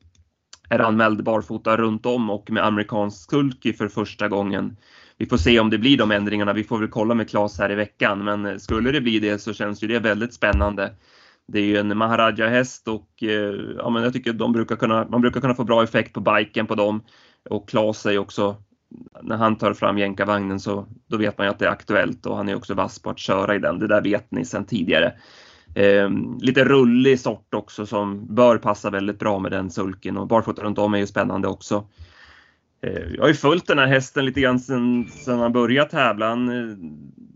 är 0.70 0.80
anmäld 0.80 1.24
barfota 1.24 1.78
runt 1.78 2.06
om 2.06 2.30
och 2.30 2.52
med 2.52 2.66
amerikansk 2.66 3.30
sulky 3.30 3.74
för 3.74 3.88
första 3.88 4.28
gången. 4.28 4.78
Vi 5.18 5.26
får 5.26 5.38
se 5.38 5.60
om 5.60 5.70
det 5.70 5.78
blir 5.78 5.98
de 5.98 6.12
ändringarna. 6.12 6.54
Vi 6.54 6.64
får 6.64 6.80
väl 6.80 6.88
kolla 6.88 7.14
med 7.14 7.30
Claes 7.30 7.60
här 7.60 7.72
i 7.72 7.76
veckan, 7.76 8.24
men 8.24 8.46
eh, 8.46 8.58
skulle 8.58 8.92
det 8.92 9.02
bli 9.02 9.20
det 9.20 9.40
så 9.40 9.54
känns 9.54 9.84
ju 9.84 9.88
det 9.88 10.00
väldigt 10.00 10.34
spännande. 10.34 10.96
Det 11.48 11.60
är 11.60 11.66
ju 11.66 11.78
en 11.78 11.98
Maharaja-häst 11.98 12.88
och 12.88 13.24
eh, 13.24 13.56
ja, 13.78 13.90
men 13.90 14.04
jag 14.04 14.14
tycker 14.14 14.34
de 14.34 14.52
brukar 14.52 14.76
kunna, 14.76 15.08
man 15.10 15.22
brukar 15.22 15.42
kunna 15.42 15.56
få 15.56 15.64
bra 15.64 15.84
effekt 15.84 16.14
på 16.14 16.20
biken 16.20 16.68
på 16.68 16.76
dem. 16.76 17.04
Och 17.50 17.70
Claes 17.70 18.06
är 18.06 18.12
ju 18.12 18.18
också 18.18 18.56
när 19.22 19.38
han 19.38 19.56
tar 19.56 19.74
fram 19.74 19.98
jänkarvagnen 19.98 20.60
så 20.60 20.86
då 21.08 21.18
vet 21.18 21.38
man 21.38 21.48
ju 21.48 21.52
att 21.52 21.60
det 21.60 21.66
är 21.66 21.70
aktuellt 21.70 22.26
och 22.26 22.38
han 22.38 22.50
är 22.50 22.56
också 22.56 22.74
vass 22.74 23.00
på 23.00 23.10
att 23.10 23.20
köra 23.20 23.56
i 23.56 23.60
den. 23.60 23.80
Det 23.80 23.88
där 23.88 24.02
vet 24.02 24.32
ni 24.32 24.46
sedan 24.46 24.66
tidigare. 24.66 25.14
Eh, 25.76 26.10
lite 26.40 26.64
rullig 26.64 27.20
sort 27.20 27.54
också 27.54 27.86
som 27.86 28.36
bör 28.36 28.58
passa 28.58 28.90
väldigt 28.90 29.20
bra 29.20 29.40
med 29.40 29.52
den 29.52 29.70
sulken 29.70 30.18
och 30.18 30.28
barfota 30.28 30.64
runt 30.64 30.78
om 30.78 30.94
är 30.94 30.98
ju 30.98 31.08
spännande 31.08 31.48
också. 31.48 31.88
Eh, 32.82 33.14
jag 33.16 33.22
har 33.22 33.28
ju 33.28 33.34
följt 33.34 33.68
den 33.68 33.80
här 33.80 33.88
hästen 33.88 34.26
lite 34.26 34.42
grann 34.42 34.60
sedan, 34.60 35.08
sedan 35.10 35.40
han 35.40 35.54
började 35.54 35.90
tävla. 35.90 36.30
Han 36.30 36.50
eh, 36.50 36.78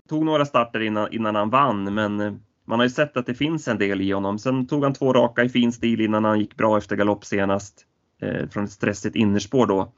tog 0.10 0.26
några 0.26 0.46
starter 0.46 0.80
innan, 0.80 1.14
innan 1.14 1.36
han 1.36 1.50
vann 1.50 1.94
men 1.94 2.20
eh, 2.20 2.34
man 2.68 2.80
har 2.80 2.86
ju 2.86 2.90
sett 2.90 3.18
att 3.18 3.26
det 3.26 3.34
finns 3.34 3.68
en 3.68 3.78
del 3.78 4.02
i 4.02 4.12
honom. 4.12 4.40
Sen 4.40 4.68
tog 4.68 4.84
han 4.84 4.94
två 4.94 5.14
raka 5.14 5.44
i 5.44 5.50
fin 5.50 5.72
stil 5.72 6.02
innan 6.02 6.26
han 6.26 6.40
gick 6.40 6.56
bra 6.56 6.78
efter 6.78 6.96
galopp 6.96 7.26
senast 7.26 7.86
eh, 8.22 8.50
från 8.50 8.64
ett 8.64 8.72
stressigt 8.72 9.16
innerspår 9.16 9.68
då. 9.68 9.94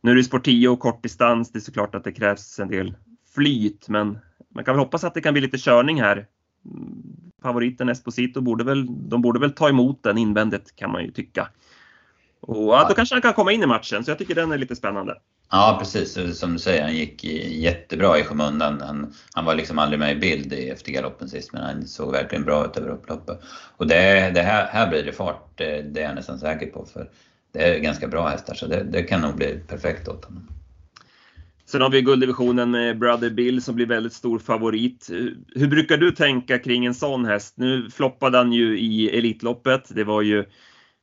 Nu 0.00 0.10
är 0.10 0.14
det 0.14 0.24
sport 0.24 0.44
10 0.44 0.68
och 0.68 0.80
kort 0.80 1.02
distans. 1.02 1.52
Det 1.52 1.58
är 1.58 1.60
såklart 1.60 1.94
att 1.94 2.04
det 2.04 2.12
krävs 2.12 2.58
en 2.58 2.68
del 2.68 2.94
flyt, 3.34 3.88
men 3.88 4.18
man 4.54 4.64
kan 4.64 4.74
väl 4.74 4.84
hoppas 4.84 5.04
att 5.04 5.14
det 5.14 5.20
kan 5.20 5.32
bli 5.32 5.42
lite 5.42 5.58
körning 5.58 6.00
här. 6.00 6.26
Favoriten 7.42 7.88
Esposito 7.88 8.40
borde 8.40 8.64
väl, 8.64 8.86
de 9.08 9.22
borde 9.22 9.40
väl 9.40 9.52
ta 9.52 9.68
emot 9.68 10.02
den 10.02 10.18
invändigt 10.18 10.76
kan 10.76 10.92
man 10.92 11.04
ju 11.04 11.10
tycka. 11.10 11.48
Och 12.40 12.74
ja, 12.74 12.86
då 12.88 12.94
kanske 12.94 13.14
han 13.14 13.22
kan 13.22 13.32
komma 13.32 13.52
in 13.52 13.62
i 13.62 13.66
matchen, 13.66 14.04
så 14.04 14.10
jag 14.10 14.18
tycker 14.18 14.34
den 14.34 14.52
är 14.52 14.58
lite 14.58 14.76
spännande. 14.76 15.18
Ja, 15.50 15.76
precis. 15.78 16.38
Som 16.38 16.52
du 16.52 16.58
säger, 16.58 16.82
han 16.82 16.94
gick 16.94 17.24
jättebra 17.24 18.18
i 18.18 18.24
skymundan. 18.24 18.80
Han, 18.80 19.14
han 19.32 19.44
var 19.44 19.54
liksom 19.54 19.78
aldrig 19.78 20.00
med 20.00 20.16
i 20.16 20.20
bild 20.20 20.52
efter 20.52 20.92
galoppen 20.92 21.28
sist, 21.28 21.52
men 21.52 21.62
han 21.62 21.86
såg 21.86 22.12
verkligen 22.12 22.44
bra 22.44 22.64
ut 22.64 22.76
över 22.76 22.88
upploppet. 22.88 23.40
Och 23.76 23.86
det, 23.86 24.30
det 24.34 24.42
här, 24.42 24.66
här 24.66 24.88
blir 24.88 25.02
det 25.02 25.12
fart, 25.12 25.50
det, 25.54 25.82
det 25.82 26.00
är 26.00 26.04
jag 26.04 26.14
nästan 26.14 26.38
säker 26.38 26.66
på. 26.66 26.86
För 26.92 27.10
det 27.56 27.76
är 27.76 27.78
ganska 27.78 28.08
bra 28.08 28.28
hästar 28.28 28.54
så 28.54 28.66
det, 28.66 28.82
det 28.82 29.02
kan 29.02 29.20
nog 29.20 29.36
bli 29.36 29.60
perfekt 29.68 30.08
åt 30.08 30.24
honom. 30.24 30.48
Sen 31.64 31.80
har 31.80 31.90
vi 31.90 32.02
gulddivisionen 32.02 32.70
med 32.70 32.98
Brother 32.98 33.30
Bill 33.30 33.62
som 33.62 33.74
blir 33.74 33.86
väldigt 33.86 34.12
stor 34.12 34.38
favorit. 34.38 35.10
Hur 35.54 35.68
brukar 35.68 35.96
du 35.96 36.10
tänka 36.10 36.58
kring 36.58 36.86
en 36.86 36.94
sån 36.94 37.24
häst? 37.24 37.54
Nu 37.56 37.90
floppade 37.90 38.38
han 38.38 38.52
ju 38.52 38.78
i 38.78 39.18
Elitloppet. 39.18 39.94
Det 39.94 40.04
var 40.04 40.22
ju 40.22 40.44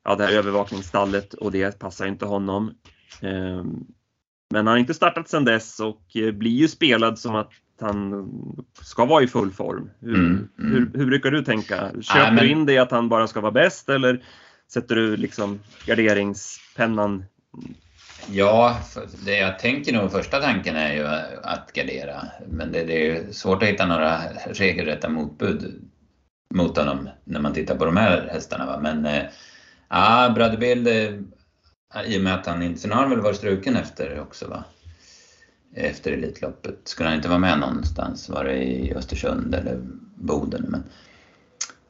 ja, 0.04 0.16
det 0.16 0.24
här 0.24 0.34
övervakningsstallet 0.34 1.34
och 1.34 1.52
det 1.52 1.80
passar 1.80 2.06
inte 2.06 2.26
honom. 2.26 2.72
Ehm, 3.22 3.86
men 4.50 4.56
han 4.56 4.68
har 4.68 4.78
inte 4.78 4.94
startat 4.94 5.30
sedan 5.30 5.46
dess 5.46 5.80
och 5.80 6.02
blir 6.34 6.52
ju 6.52 6.68
spelad 6.68 7.20
som 7.20 7.36
att 7.36 7.52
han 7.82 8.30
ska 8.82 9.06
vara 9.06 9.24
i 9.24 9.28
full 9.28 9.52
form. 9.52 9.90
Hur, 10.00 10.16
mm, 10.16 10.50
mm. 10.60 10.72
hur, 10.72 10.92
hur 11.00 11.06
brukar 11.06 11.32
du 11.32 11.44
tänka? 11.44 11.92
Köper 12.02 12.42
du 12.42 12.50
in 12.50 12.66
det 12.66 12.78
att 12.78 12.92
han 12.92 13.10
bara 13.10 13.28
ska 13.28 13.42
vara 13.42 13.52
bäst 13.52 13.90
eller 13.90 14.24
sätter 14.72 14.96
du 14.96 15.18
liksom 15.18 15.60
garderingspennan 15.86 17.26
Ja, 18.32 18.78
det 19.26 19.38
jag 19.38 19.60
tänker 19.60 19.94
nog 19.94 20.12
första 20.12 20.40
tanken 20.40 20.76
är 20.76 20.94
ju 20.94 21.08
att 21.44 21.74
gardera. 21.74 22.26
Men 22.48 22.72
det, 22.72 22.84
det 22.84 23.08
är 23.08 23.32
svårt 23.32 23.64
att 23.64 23.70
hitta 23.70 23.86
några 23.86 24.22
regelrätta 24.46 25.10
motbud 25.10 25.90
mot 26.54 26.78
honom 26.78 27.10
när 27.24 27.40
man 27.40 27.54
tittar 27.54 27.76
på 27.76 27.86
de 27.86 27.98
här 27.98 28.30
hästarna. 28.32 28.66
Va? 28.66 28.80
Men 28.82 29.06
eh, 29.06 29.24
ja, 29.90 30.32
Brother 30.36 30.58
Bill, 30.58 30.88
eh, 30.88 32.12
i 32.14 32.18
och 32.18 32.22
med 32.22 32.34
att 32.34 32.46
han 32.46 32.64
inte, 32.64 32.80
sen 32.80 32.92
har 32.92 33.02
han 33.02 33.10
väl 33.10 33.22
varit 33.22 33.38
struken 33.38 33.76
efter 33.76 34.20
också 34.20 34.48
va? 34.48 34.64
Efter 35.76 36.12
Elitloppet. 36.12 36.80
Skulle 36.84 37.10
han 37.10 37.16
inte 37.16 37.30
vara 37.30 37.40
med 37.40 37.60
någonstans? 37.60 38.30
Var 38.30 38.44
det 38.44 38.64
i 38.64 38.94
Östersund 38.94 39.56
eller 39.56 39.80
Boden? 40.16 40.66
Men, 40.70 40.84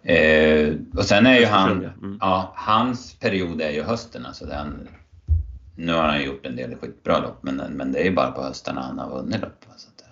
eh, 0.03 0.73
och 0.97 1.05
sen 1.05 1.25
är 1.25 1.39
ju 1.39 1.45
han, 1.45 1.85
mm. 1.85 2.17
ja, 2.21 2.53
hans 2.55 3.19
period 3.19 3.61
är 3.61 3.71
ju 3.71 3.83
hösten 3.83 4.25
alltså. 4.25 4.45
Den, 4.45 4.87
nu 5.75 5.93
har 5.93 6.03
han 6.03 6.23
gjort 6.23 6.45
en 6.45 6.55
del 6.55 6.75
skitbra 6.75 7.19
lopp, 7.19 7.43
men, 7.43 7.55
men 7.55 7.91
det 7.91 7.99
är 7.99 8.05
ju 8.05 8.15
bara 8.15 8.31
på 8.31 8.41
höstarna 8.43 8.81
han 8.81 8.99
har 8.99 9.09
vunnit 9.09 9.41
lopp. 9.41 9.65
Så 9.77 9.87
att, 9.89 10.03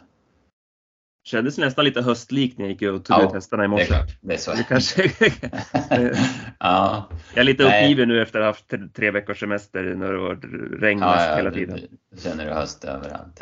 Kändes 1.24 1.58
nästan 1.58 1.86
lite 1.86 2.02
höstlikt 2.02 2.58
när 2.58 2.66
jag 2.66 2.72
gick 2.72 2.82
och 2.82 3.06
tog 3.06 3.18
ja, 3.18 3.28
ut 3.28 3.34
hästarna 3.34 3.66
i 3.66 3.68
morse. 3.68 3.86
Det 3.86 3.94
är 3.94 3.98
klart. 3.98 4.18
Det 4.22 4.34
är 4.34 4.38
så. 4.38 4.54
Det 4.54 4.64
kanske... 4.64 5.12
ja. 6.60 7.10
Jag 7.34 7.42
är 7.42 7.44
lite 7.44 7.64
uppgiven 7.64 8.08
nu 8.08 8.22
efter 8.22 8.40
att 8.40 8.44
ha 8.44 8.50
haft 8.50 8.94
tre 8.96 9.12
veckors 9.12 9.40
semester 9.40 9.84
när 9.84 10.14
det 10.14 10.18
var 10.18 10.36
regn 10.80 11.00
ja, 11.00 11.26
ja, 11.26 11.36
hela 11.36 11.52
tiden. 11.52 11.80
Du 12.12 12.22
känner 12.22 12.46
du 12.46 12.52
höst 12.52 12.84
överallt 12.84 13.42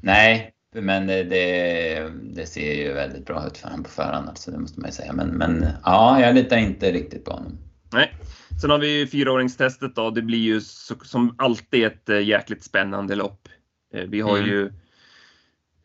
Nej, 0.00 0.52
men 0.72 1.06
det, 1.06 1.22
det, 1.22 2.10
det, 2.22 2.46
ser 2.46 2.74
ju 2.74 2.92
väldigt 2.92 3.26
bra 3.26 3.46
ut 3.46 3.58
för 3.58 3.68
honom 3.68 3.84
på 3.84 3.90
förhand, 3.90 4.28
alltså, 4.28 4.50
det 4.50 4.58
måste 4.58 4.80
man 4.80 4.88
ju 4.88 4.94
säga. 4.94 5.12
Men, 5.12 5.28
men 5.28 5.66
ja, 5.84 6.20
jag 6.20 6.34
litar 6.34 6.56
inte 6.56 6.92
riktigt 6.92 7.24
på 7.24 7.30
honom. 7.30 7.58
Nej. 7.92 8.12
Sen 8.60 8.70
har 8.70 8.78
vi 8.78 9.06
fyraåringstestet 9.06 9.94
då. 9.96 10.10
Det 10.10 10.22
blir 10.22 10.38
ju 10.38 10.60
så, 10.60 10.94
som 11.02 11.34
alltid 11.38 11.84
ett 11.84 12.08
äh, 12.08 12.20
jäkligt 12.20 12.64
spännande 12.64 13.14
lopp. 13.14 13.48
Eh, 13.94 14.04
vi 14.04 14.20
har 14.20 14.38
mm. 14.38 14.50
ju 14.50 14.72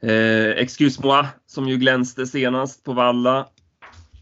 eh, 0.02 0.50
Excuse 0.50 1.02
moi 1.04 1.26
som 1.46 1.70
ju 1.70 1.78
glänste 1.78 2.28
senast 2.28 2.84
på 2.84 2.94
Valla. 2.94 3.48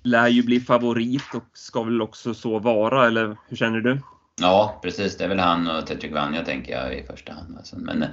Lär 0.03 0.27
ju 0.27 0.43
bli 0.43 0.59
favorit 0.59 1.35
och 1.35 1.43
ska 1.53 1.83
väl 1.83 2.01
också 2.01 2.33
så 2.33 2.59
vara, 2.59 3.07
eller 3.07 3.37
hur 3.47 3.57
känner 3.57 3.79
du? 3.79 4.01
Ja, 4.41 4.79
precis. 4.83 5.17
Det 5.17 5.23
är 5.23 5.27
väl 5.27 5.39
han 5.39 5.69
och 5.69 5.87
Tetrick 5.87 6.13
Vanja 6.13 6.45
tänker 6.45 6.71
jag 6.71 6.97
i 6.99 7.03
första 7.03 7.33
hand. 7.33 7.57
Alltså, 7.57 7.79
men 7.79 8.03
eh, 8.03 8.09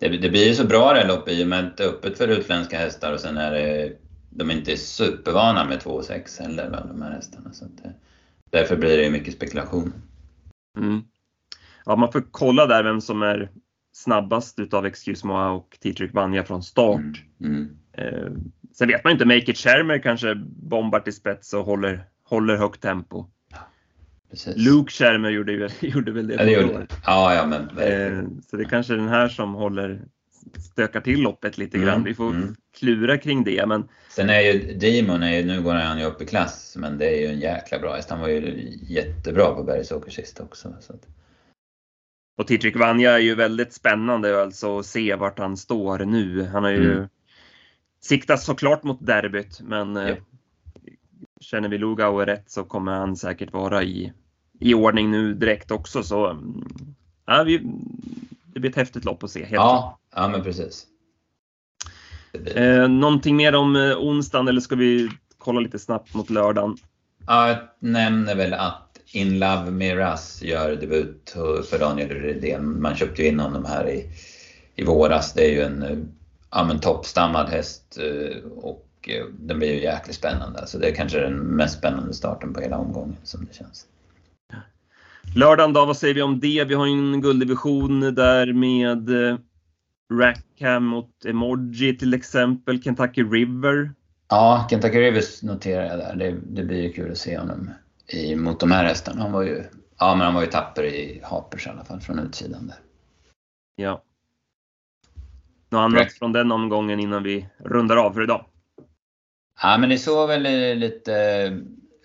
det, 0.00 0.08
det 0.08 0.30
blir 0.30 0.48
ju 0.48 0.54
så 0.54 0.66
bra 0.66 0.92
det 0.92 1.00
här 1.00 1.08
loppet 1.08 1.34
i 1.34 1.44
och 1.44 1.48
med 1.48 1.66
att 1.66 1.76
det 1.76 1.84
är 1.84 1.88
öppet 1.88 2.18
för 2.18 2.28
utländska 2.28 2.78
hästar 2.78 3.12
och 3.12 3.20
sen 3.20 3.36
är 3.36 3.50
det 3.50 3.92
de 4.30 4.50
är 4.50 4.54
inte 4.54 4.76
supervana 4.76 5.64
med 5.64 5.78
2,6 5.78 6.42
heller, 6.42 6.84
de 6.88 7.02
här 7.02 7.10
hästarna. 7.10 7.52
Så 7.52 7.64
att, 7.64 7.94
Därför 8.50 8.76
blir 8.76 8.96
det 8.96 9.10
mycket 9.10 9.34
spekulation. 9.34 9.92
Mm. 10.78 11.00
Ja, 11.84 11.96
man 11.96 12.12
får 12.12 12.24
kolla 12.30 12.66
där 12.66 12.84
vem 12.84 13.00
som 13.00 13.22
är 13.22 13.50
snabbast 13.92 14.58
utav 14.58 14.86
Excuse 14.86 15.26
Moa 15.26 15.50
och 15.50 15.78
T-Trick 15.82 16.14
Vanja 16.14 16.44
från 16.44 16.62
start. 16.62 17.00
Mm. 17.40 17.54
Mm. 17.54 17.76
Eh, 17.92 18.30
sen 18.72 18.88
vet 18.88 19.04
man 19.04 19.12
inte, 19.12 19.24
Make 19.24 19.50
It 19.50 19.58
Shermer 19.58 19.98
kanske 19.98 20.34
bombar 20.44 21.00
till 21.00 21.14
spets 21.14 21.54
och 21.54 21.64
håller, 21.64 22.04
håller 22.24 22.56
högt 22.56 22.82
tempo. 22.82 23.26
Precis. 24.30 24.56
Luke 24.56 24.92
Shermer 24.92 25.30
gjorde, 25.30 25.70
gjorde 25.80 26.12
väl 26.12 26.26
det, 26.26 26.34
ja, 26.34 26.44
det 26.44 26.52
gjorde. 26.52 26.86
Ja, 27.06 27.34
ja, 27.34 27.46
men... 27.46 27.62
Eh, 27.62 28.24
så 28.50 28.56
det 28.56 28.62
är 28.62 28.68
kanske 28.68 28.92
är 28.92 28.96
den 28.96 29.08
här 29.08 29.28
som 29.28 29.54
håller 29.54 30.00
stökar 30.72 31.00
till 31.00 31.20
loppet 31.20 31.58
lite 31.58 31.78
grann. 31.78 31.88
Mm, 31.88 32.04
Vi 32.04 32.14
får 32.14 32.30
mm. 32.30 32.56
klura 32.78 33.18
kring 33.18 33.44
det. 33.44 33.66
Men... 33.66 33.88
Sen 34.08 34.30
är 34.30 34.40
ju 34.40 34.74
Demon, 34.74 35.22
är 35.22 35.36
ju, 35.36 35.44
nu 35.44 35.62
går 35.62 35.74
han 35.74 35.98
ju 35.98 36.04
upp 36.04 36.22
i 36.22 36.26
klass, 36.26 36.76
men 36.78 36.98
det 36.98 37.06
är 37.06 37.20
ju 37.20 37.26
en 37.26 37.40
jäkla 37.40 37.78
bra 37.78 37.94
häst. 37.94 38.10
Han 38.10 38.20
var 38.20 38.28
ju 38.28 38.68
jättebra 38.82 39.54
på 39.54 39.62
Bergsåker 39.62 40.10
sist 40.10 40.40
också. 40.40 40.76
Så 40.80 40.92
att... 40.92 41.06
Och 42.38 42.46
Titrick 42.46 42.76
Vanja 42.76 43.12
är 43.12 43.18
ju 43.18 43.34
väldigt 43.34 43.72
spännande 43.72 44.42
alltså 44.42 44.78
att 44.78 44.86
se 44.86 45.14
vart 45.14 45.38
han 45.38 45.56
står 45.56 45.98
nu. 45.98 46.44
Han 46.44 46.64
har 46.64 46.70
ju 46.70 46.92
mm. 46.92 47.08
siktat 48.02 48.42
såklart 48.42 48.82
mot 48.82 49.06
derbyt, 49.06 49.60
men 49.60 49.96
ja. 49.96 50.08
Eh, 50.08 50.16
känner 51.40 51.68
vi 51.68 51.78
Lugauer 51.78 52.26
rätt 52.26 52.50
så 52.50 52.64
kommer 52.64 52.92
han 52.92 53.16
säkert 53.16 53.52
vara 53.52 53.82
i, 53.82 54.12
i 54.60 54.74
ordning 54.74 55.10
nu 55.10 55.34
direkt 55.34 55.70
också. 55.70 56.02
Så 56.02 56.38
ja, 57.26 57.42
vi, 57.42 57.58
det 58.44 58.60
blir 58.60 58.70
ett 58.70 58.76
häftigt 58.76 59.04
lopp 59.04 59.24
att 59.24 59.30
se. 59.30 59.40
Helt 59.40 59.52
ja, 59.52 59.98
ja, 60.14 60.28
men 60.28 60.42
precis. 60.42 60.86
Eh, 62.54 62.88
någonting 62.88 63.36
mer 63.36 63.54
om 63.54 63.76
eh, 63.76 63.98
onsdagen 63.98 64.48
eller 64.48 64.60
ska 64.60 64.76
vi 64.76 65.10
kolla 65.38 65.60
lite 65.60 65.78
snabbt 65.78 66.14
mot 66.14 66.30
lördagen? 66.30 66.76
Ja, 67.26 67.48
jag 67.48 67.58
nämner 67.78 68.34
väl 68.34 68.54
att 68.54 68.98
In 69.12 69.38
Love 69.38 69.70
Miras 69.70 70.42
gör 70.42 70.76
debut 70.76 71.36
för 71.70 71.78
Daniel 71.78 72.08
Redén. 72.08 72.82
Man 72.82 72.96
köpte 72.96 73.22
ju 73.22 73.28
in 73.28 73.40
honom 73.40 73.64
här 73.64 73.88
i, 73.88 74.10
i 74.74 74.84
våras. 74.84 75.32
Det 75.32 75.44
är 75.44 75.50
ju 75.50 75.60
en 75.60 76.08
ja, 76.50 76.64
men 76.64 76.80
toppstammad 76.80 77.48
häst 77.48 77.98
eh, 78.00 78.50
och 78.56 78.86
eh, 79.08 79.24
den 79.38 79.58
blir 79.58 79.74
ju 79.74 79.82
jäkligt 79.82 80.16
spännande. 80.16 80.66
Så 80.66 80.78
det 80.78 80.88
är 80.88 80.94
kanske 80.94 81.20
den 81.20 81.36
mest 81.36 81.78
spännande 81.78 82.14
starten 82.14 82.54
på 82.54 82.60
hela 82.60 82.78
omgången 82.78 83.16
som 83.22 83.44
det 83.44 83.54
känns. 83.54 83.86
Lördagen 85.34 85.72
då, 85.72 85.84
vad 85.84 85.96
säger 85.96 86.14
vi 86.14 86.22
om 86.22 86.40
det? 86.40 86.64
Vi 86.64 86.74
har 86.74 86.86
ju 86.86 86.92
en 86.92 87.20
gulddivision 87.20 88.00
där 88.00 88.52
med 88.52 89.28
eh, 89.30 89.38
Rackham 90.12 90.84
mot 90.84 91.24
Emoji 91.24 91.96
till 91.98 92.14
exempel, 92.14 92.82
Kentucky 92.82 93.22
River. 93.22 93.92
Ja, 94.28 94.66
Kentucky 94.70 95.00
Rivers 95.00 95.42
noterar 95.42 95.84
jag 95.84 95.98
där. 95.98 96.14
Det, 96.16 96.36
det 96.46 96.62
blir 96.62 96.82
ju 96.82 96.92
kul 96.92 97.12
att 97.12 97.18
se 97.18 97.38
honom 97.38 97.70
i, 98.06 98.36
mot 98.36 98.60
de 98.60 98.70
här 98.70 98.84
hästarna. 98.84 99.22
Han 99.22 99.32
var 99.32 99.42
ju, 99.42 99.64
ja, 99.98 100.14
men 100.14 100.24
han 100.24 100.34
var 100.34 100.40
ju 100.40 100.46
tapper 100.46 100.84
i 100.84 101.20
Hapers 101.24 101.66
i 101.66 101.70
alla 101.70 101.84
fall 101.84 102.00
från 102.00 102.18
utsidan 102.18 102.66
där. 102.66 102.76
Ja. 103.76 104.02
Något 105.68 105.78
annat 105.78 106.00
Rack. 106.00 106.12
från 106.12 106.32
den 106.32 106.52
omgången 106.52 107.00
innan 107.00 107.22
vi 107.22 107.46
rundar 107.58 107.96
av 107.96 108.12
för 108.12 108.22
idag? 108.22 108.44
Ja, 109.62 109.78
men 109.78 109.88
det 109.88 109.98
såg 109.98 110.28
väl 110.28 110.42
lite 110.78 111.12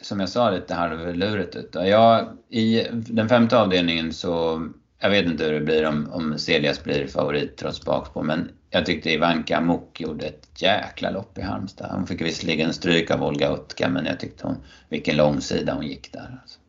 som 0.06 0.20
jag 0.20 0.30
sa, 0.30 0.52
lite 0.52 0.74
halvlurigt 0.74 1.56
ut. 1.56 1.70
Jag, 1.74 2.38
I 2.50 2.88
den 2.92 3.30
femte 3.30 3.60
avdelningen 3.60 4.14
så, 4.14 4.68
jag 5.00 5.10
vet 5.10 5.26
inte 5.26 5.46
hur 5.46 5.54
det 5.54 5.62
blir 5.62 5.86
om, 5.86 6.10
om 6.12 6.38
Celias 6.38 6.84
blir 6.84 7.08
favorit 7.08 7.58
trots 7.58 7.86
bakspår, 7.86 8.24
men 8.24 8.52
jag 8.70 8.86
tyckte 8.86 9.12
Ivanka 9.12 9.62
Mok 9.62 10.02
gjorde 10.02 10.26
ett 10.26 10.62
jäkla 10.62 11.12
lopp 11.12 11.38
i 11.38 11.42
Halmstad. 11.42 11.92
Hon 11.92 12.08
fick 12.08 12.22
visserligen 12.22 12.74
stryk 12.74 13.12
av 13.12 13.24
Olga 13.24 13.54
Utka, 13.54 13.90
men 13.90 14.06
jag 14.06 14.20
tyckte 14.20 14.48
hon, 14.48 14.56
vilken 14.90 15.18
långsida 15.18 15.74
hon 15.74 15.88
gick 15.88 16.14
där. 16.14 16.40
Alltså. 16.42 16.60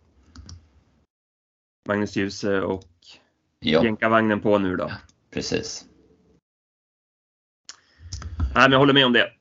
Magnus 1.88 2.16
Djuse 2.16 2.60
och 2.60 2.90
jänkarvagnen 3.60 4.40
på 4.40 4.58
nu 4.58 4.76
då? 4.76 4.84
Ja, 4.84 4.96
precis. 5.34 5.84
Nej, 8.38 8.62
men 8.62 8.72
jag 8.72 8.78
håller 8.78 8.94
med 8.94 9.06
om 9.06 9.12
det. 9.12 9.32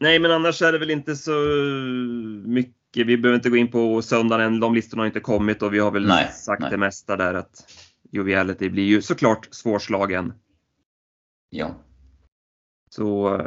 Nej, 0.00 0.18
men 0.18 0.30
annars 0.30 0.62
är 0.62 0.72
det 0.72 0.78
väl 0.78 0.90
inte 0.90 1.16
så 1.16 1.32
mycket 2.46 2.77
vi 2.92 3.16
behöver 3.16 3.34
inte 3.36 3.50
gå 3.50 3.56
in 3.56 3.70
på 3.70 4.02
söndagen 4.02 4.46
än. 4.46 4.60
De 4.60 4.74
listorna 4.74 5.02
har 5.02 5.06
inte 5.06 5.20
kommit 5.20 5.62
och 5.62 5.74
vi 5.74 5.78
har 5.78 5.90
väl 5.90 6.06
nej, 6.06 6.32
sagt 6.32 6.62
nej. 6.62 6.70
det 6.70 6.76
mesta 6.76 7.16
där 7.16 7.34
att 7.34 7.72
Joviality 8.10 8.68
blir 8.68 8.84
ju 8.84 9.02
såklart 9.02 9.48
svårslagen. 9.50 10.32
Ja. 11.50 11.74
Så 12.90 13.40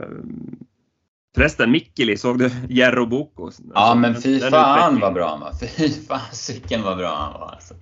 Förresten, 1.35 1.71
Mikkeli, 1.71 2.17
såg 2.17 2.39
du 2.39 2.51
Jerro 2.69 3.05
Boko? 3.05 3.51
Ja, 3.73 3.95
men 3.95 4.21
fy 4.21 4.39
fan 4.39 4.99
vad 4.99 5.13
bra 5.13 5.29
han 5.29 5.39
var. 5.39 5.53
Fy 5.53 5.89
fasiken 5.89 6.81
vad 6.83 6.97
bra 6.97 7.15
han 7.15 7.33
var. 7.33 7.51
Alltså. 7.51 7.73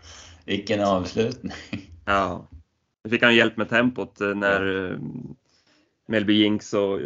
Vilken 0.45 0.81
avslutning. 0.81 1.53
Ja. 2.05 2.47
Nu 3.03 3.09
fick 3.09 3.23
han 3.23 3.35
hjälp 3.35 3.57
med 3.57 3.69
tempot 3.69 4.21
eh, 4.21 4.27
när 4.27 4.91
eh, 4.91 4.97
Melby 6.07 6.33
Jinx 6.33 6.73
och 6.73 6.99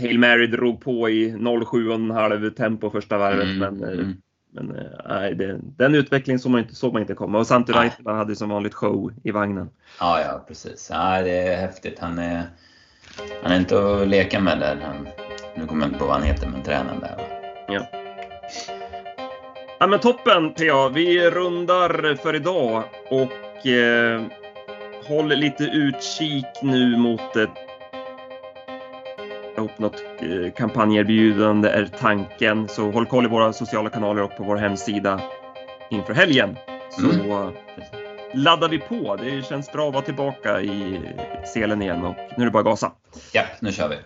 Hail 0.00 0.18
Mary 0.18 0.46
drog 0.46 0.80
på 0.80 1.10
i 1.10 1.32
07,5 1.32 2.50
tempo 2.50 2.90
första 2.90 3.18
varvet. 3.18 3.44
Mm, 3.44 3.58
men 3.58 3.88
eh, 3.88 3.98
mm. 3.98 4.16
men 4.52 4.76
eh, 4.76 4.82
nej, 5.08 5.34
det, 5.34 5.60
den 5.62 5.94
utvecklingen 5.94 6.38
såg 6.38 6.52
man 6.52 6.60
inte, 6.60 6.74
såg 6.74 6.92
man 6.92 7.02
inte 7.02 7.14
komma. 7.14 7.38
Och 7.38 7.46
Santi 7.46 7.72
Raitala 7.72 8.16
hade 8.16 8.36
som 8.36 8.48
vanligt 8.48 8.74
show 8.74 9.12
i 9.24 9.30
vagnen. 9.30 9.70
Ja, 10.00 10.20
ja 10.20 10.44
precis. 10.48 10.88
Ja, 10.92 11.22
det 11.22 11.38
är 11.38 11.56
häftigt. 11.56 11.98
Han 11.98 12.18
är, 12.18 12.42
han 13.42 13.52
är 13.52 13.56
inte 13.56 13.92
att 13.92 14.08
leka 14.08 14.40
med 14.40 14.58
där. 14.58 14.76
Han, 14.76 15.08
nu 15.56 15.66
kommer 15.66 15.82
jag 15.82 15.88
inte 15.88 15.98
på 15.98 16.04
vad 16.04 16.14
han 16.14 16.22
heter, 16.22 16.48
men 16.48 16.62
tränaren 16.62 17.00
där. 17.00 17.16
Ja. 17.68 17.86
Ja 19.82 19.86
men 19.86 20.00
toppen 20.00 20.54
PA, 20.54 20.88
vi 20.88 21.30
rundar 21.30 22.14
för 22.14 22.34
idag 22.34 22.82
och 23.10 23.66
eh, 23.66 24.22
håll 25.08 25.28
lite 25.28 25.64
utkik 25.64 26.46
nu 26.62 26.96
mot 26.96 27.36
ett 27.36 27.71
upp 29.62 29.78
något 29.78 30.02
eh, 30.20 30.52
kampanjerbjudande 30.56 31.68
är 31.68 31.86
tanken. 31.86 32.68
Så 32.68 32.90
håll 32.90 33.06
koll 33.06 33.24
i 33.24 33.28
våra 33.28 33.52
sociala 33.52 33.90
kanaler 33.90 34.22
och 34.22 34.36
på 34.36 34.44
vår 34.44 34.56
hemsida 34.56 35.20
inför 35.90 36.14
helgen. 36.14 36.56
Så 36.90 37.10
mm. 37.10 37.52
laddar 38.34 38.68
vi 38.68 38.78
på. 38.78 39.16
Det 39.16 39.46
känns 39.46 39.72
bra 39.72 39.88
att 39.88 39.94
vara 39.94 40.04
tillbaka 40.04 40.60
i 40.60 41.00
selen 41.54 41.82
igen 41.82 42.04
och 42.04 42.16
nu 42.36 42.42
är 42.42 42.44
det 42.44 42.50
bara 42.50 42.58
att 42.58 42.64
gasa. 42.64 42.92
Ja, 43.32 43.42
nu 43.60 43.72
kör 43.72 43.88
vi. 43.88 43.96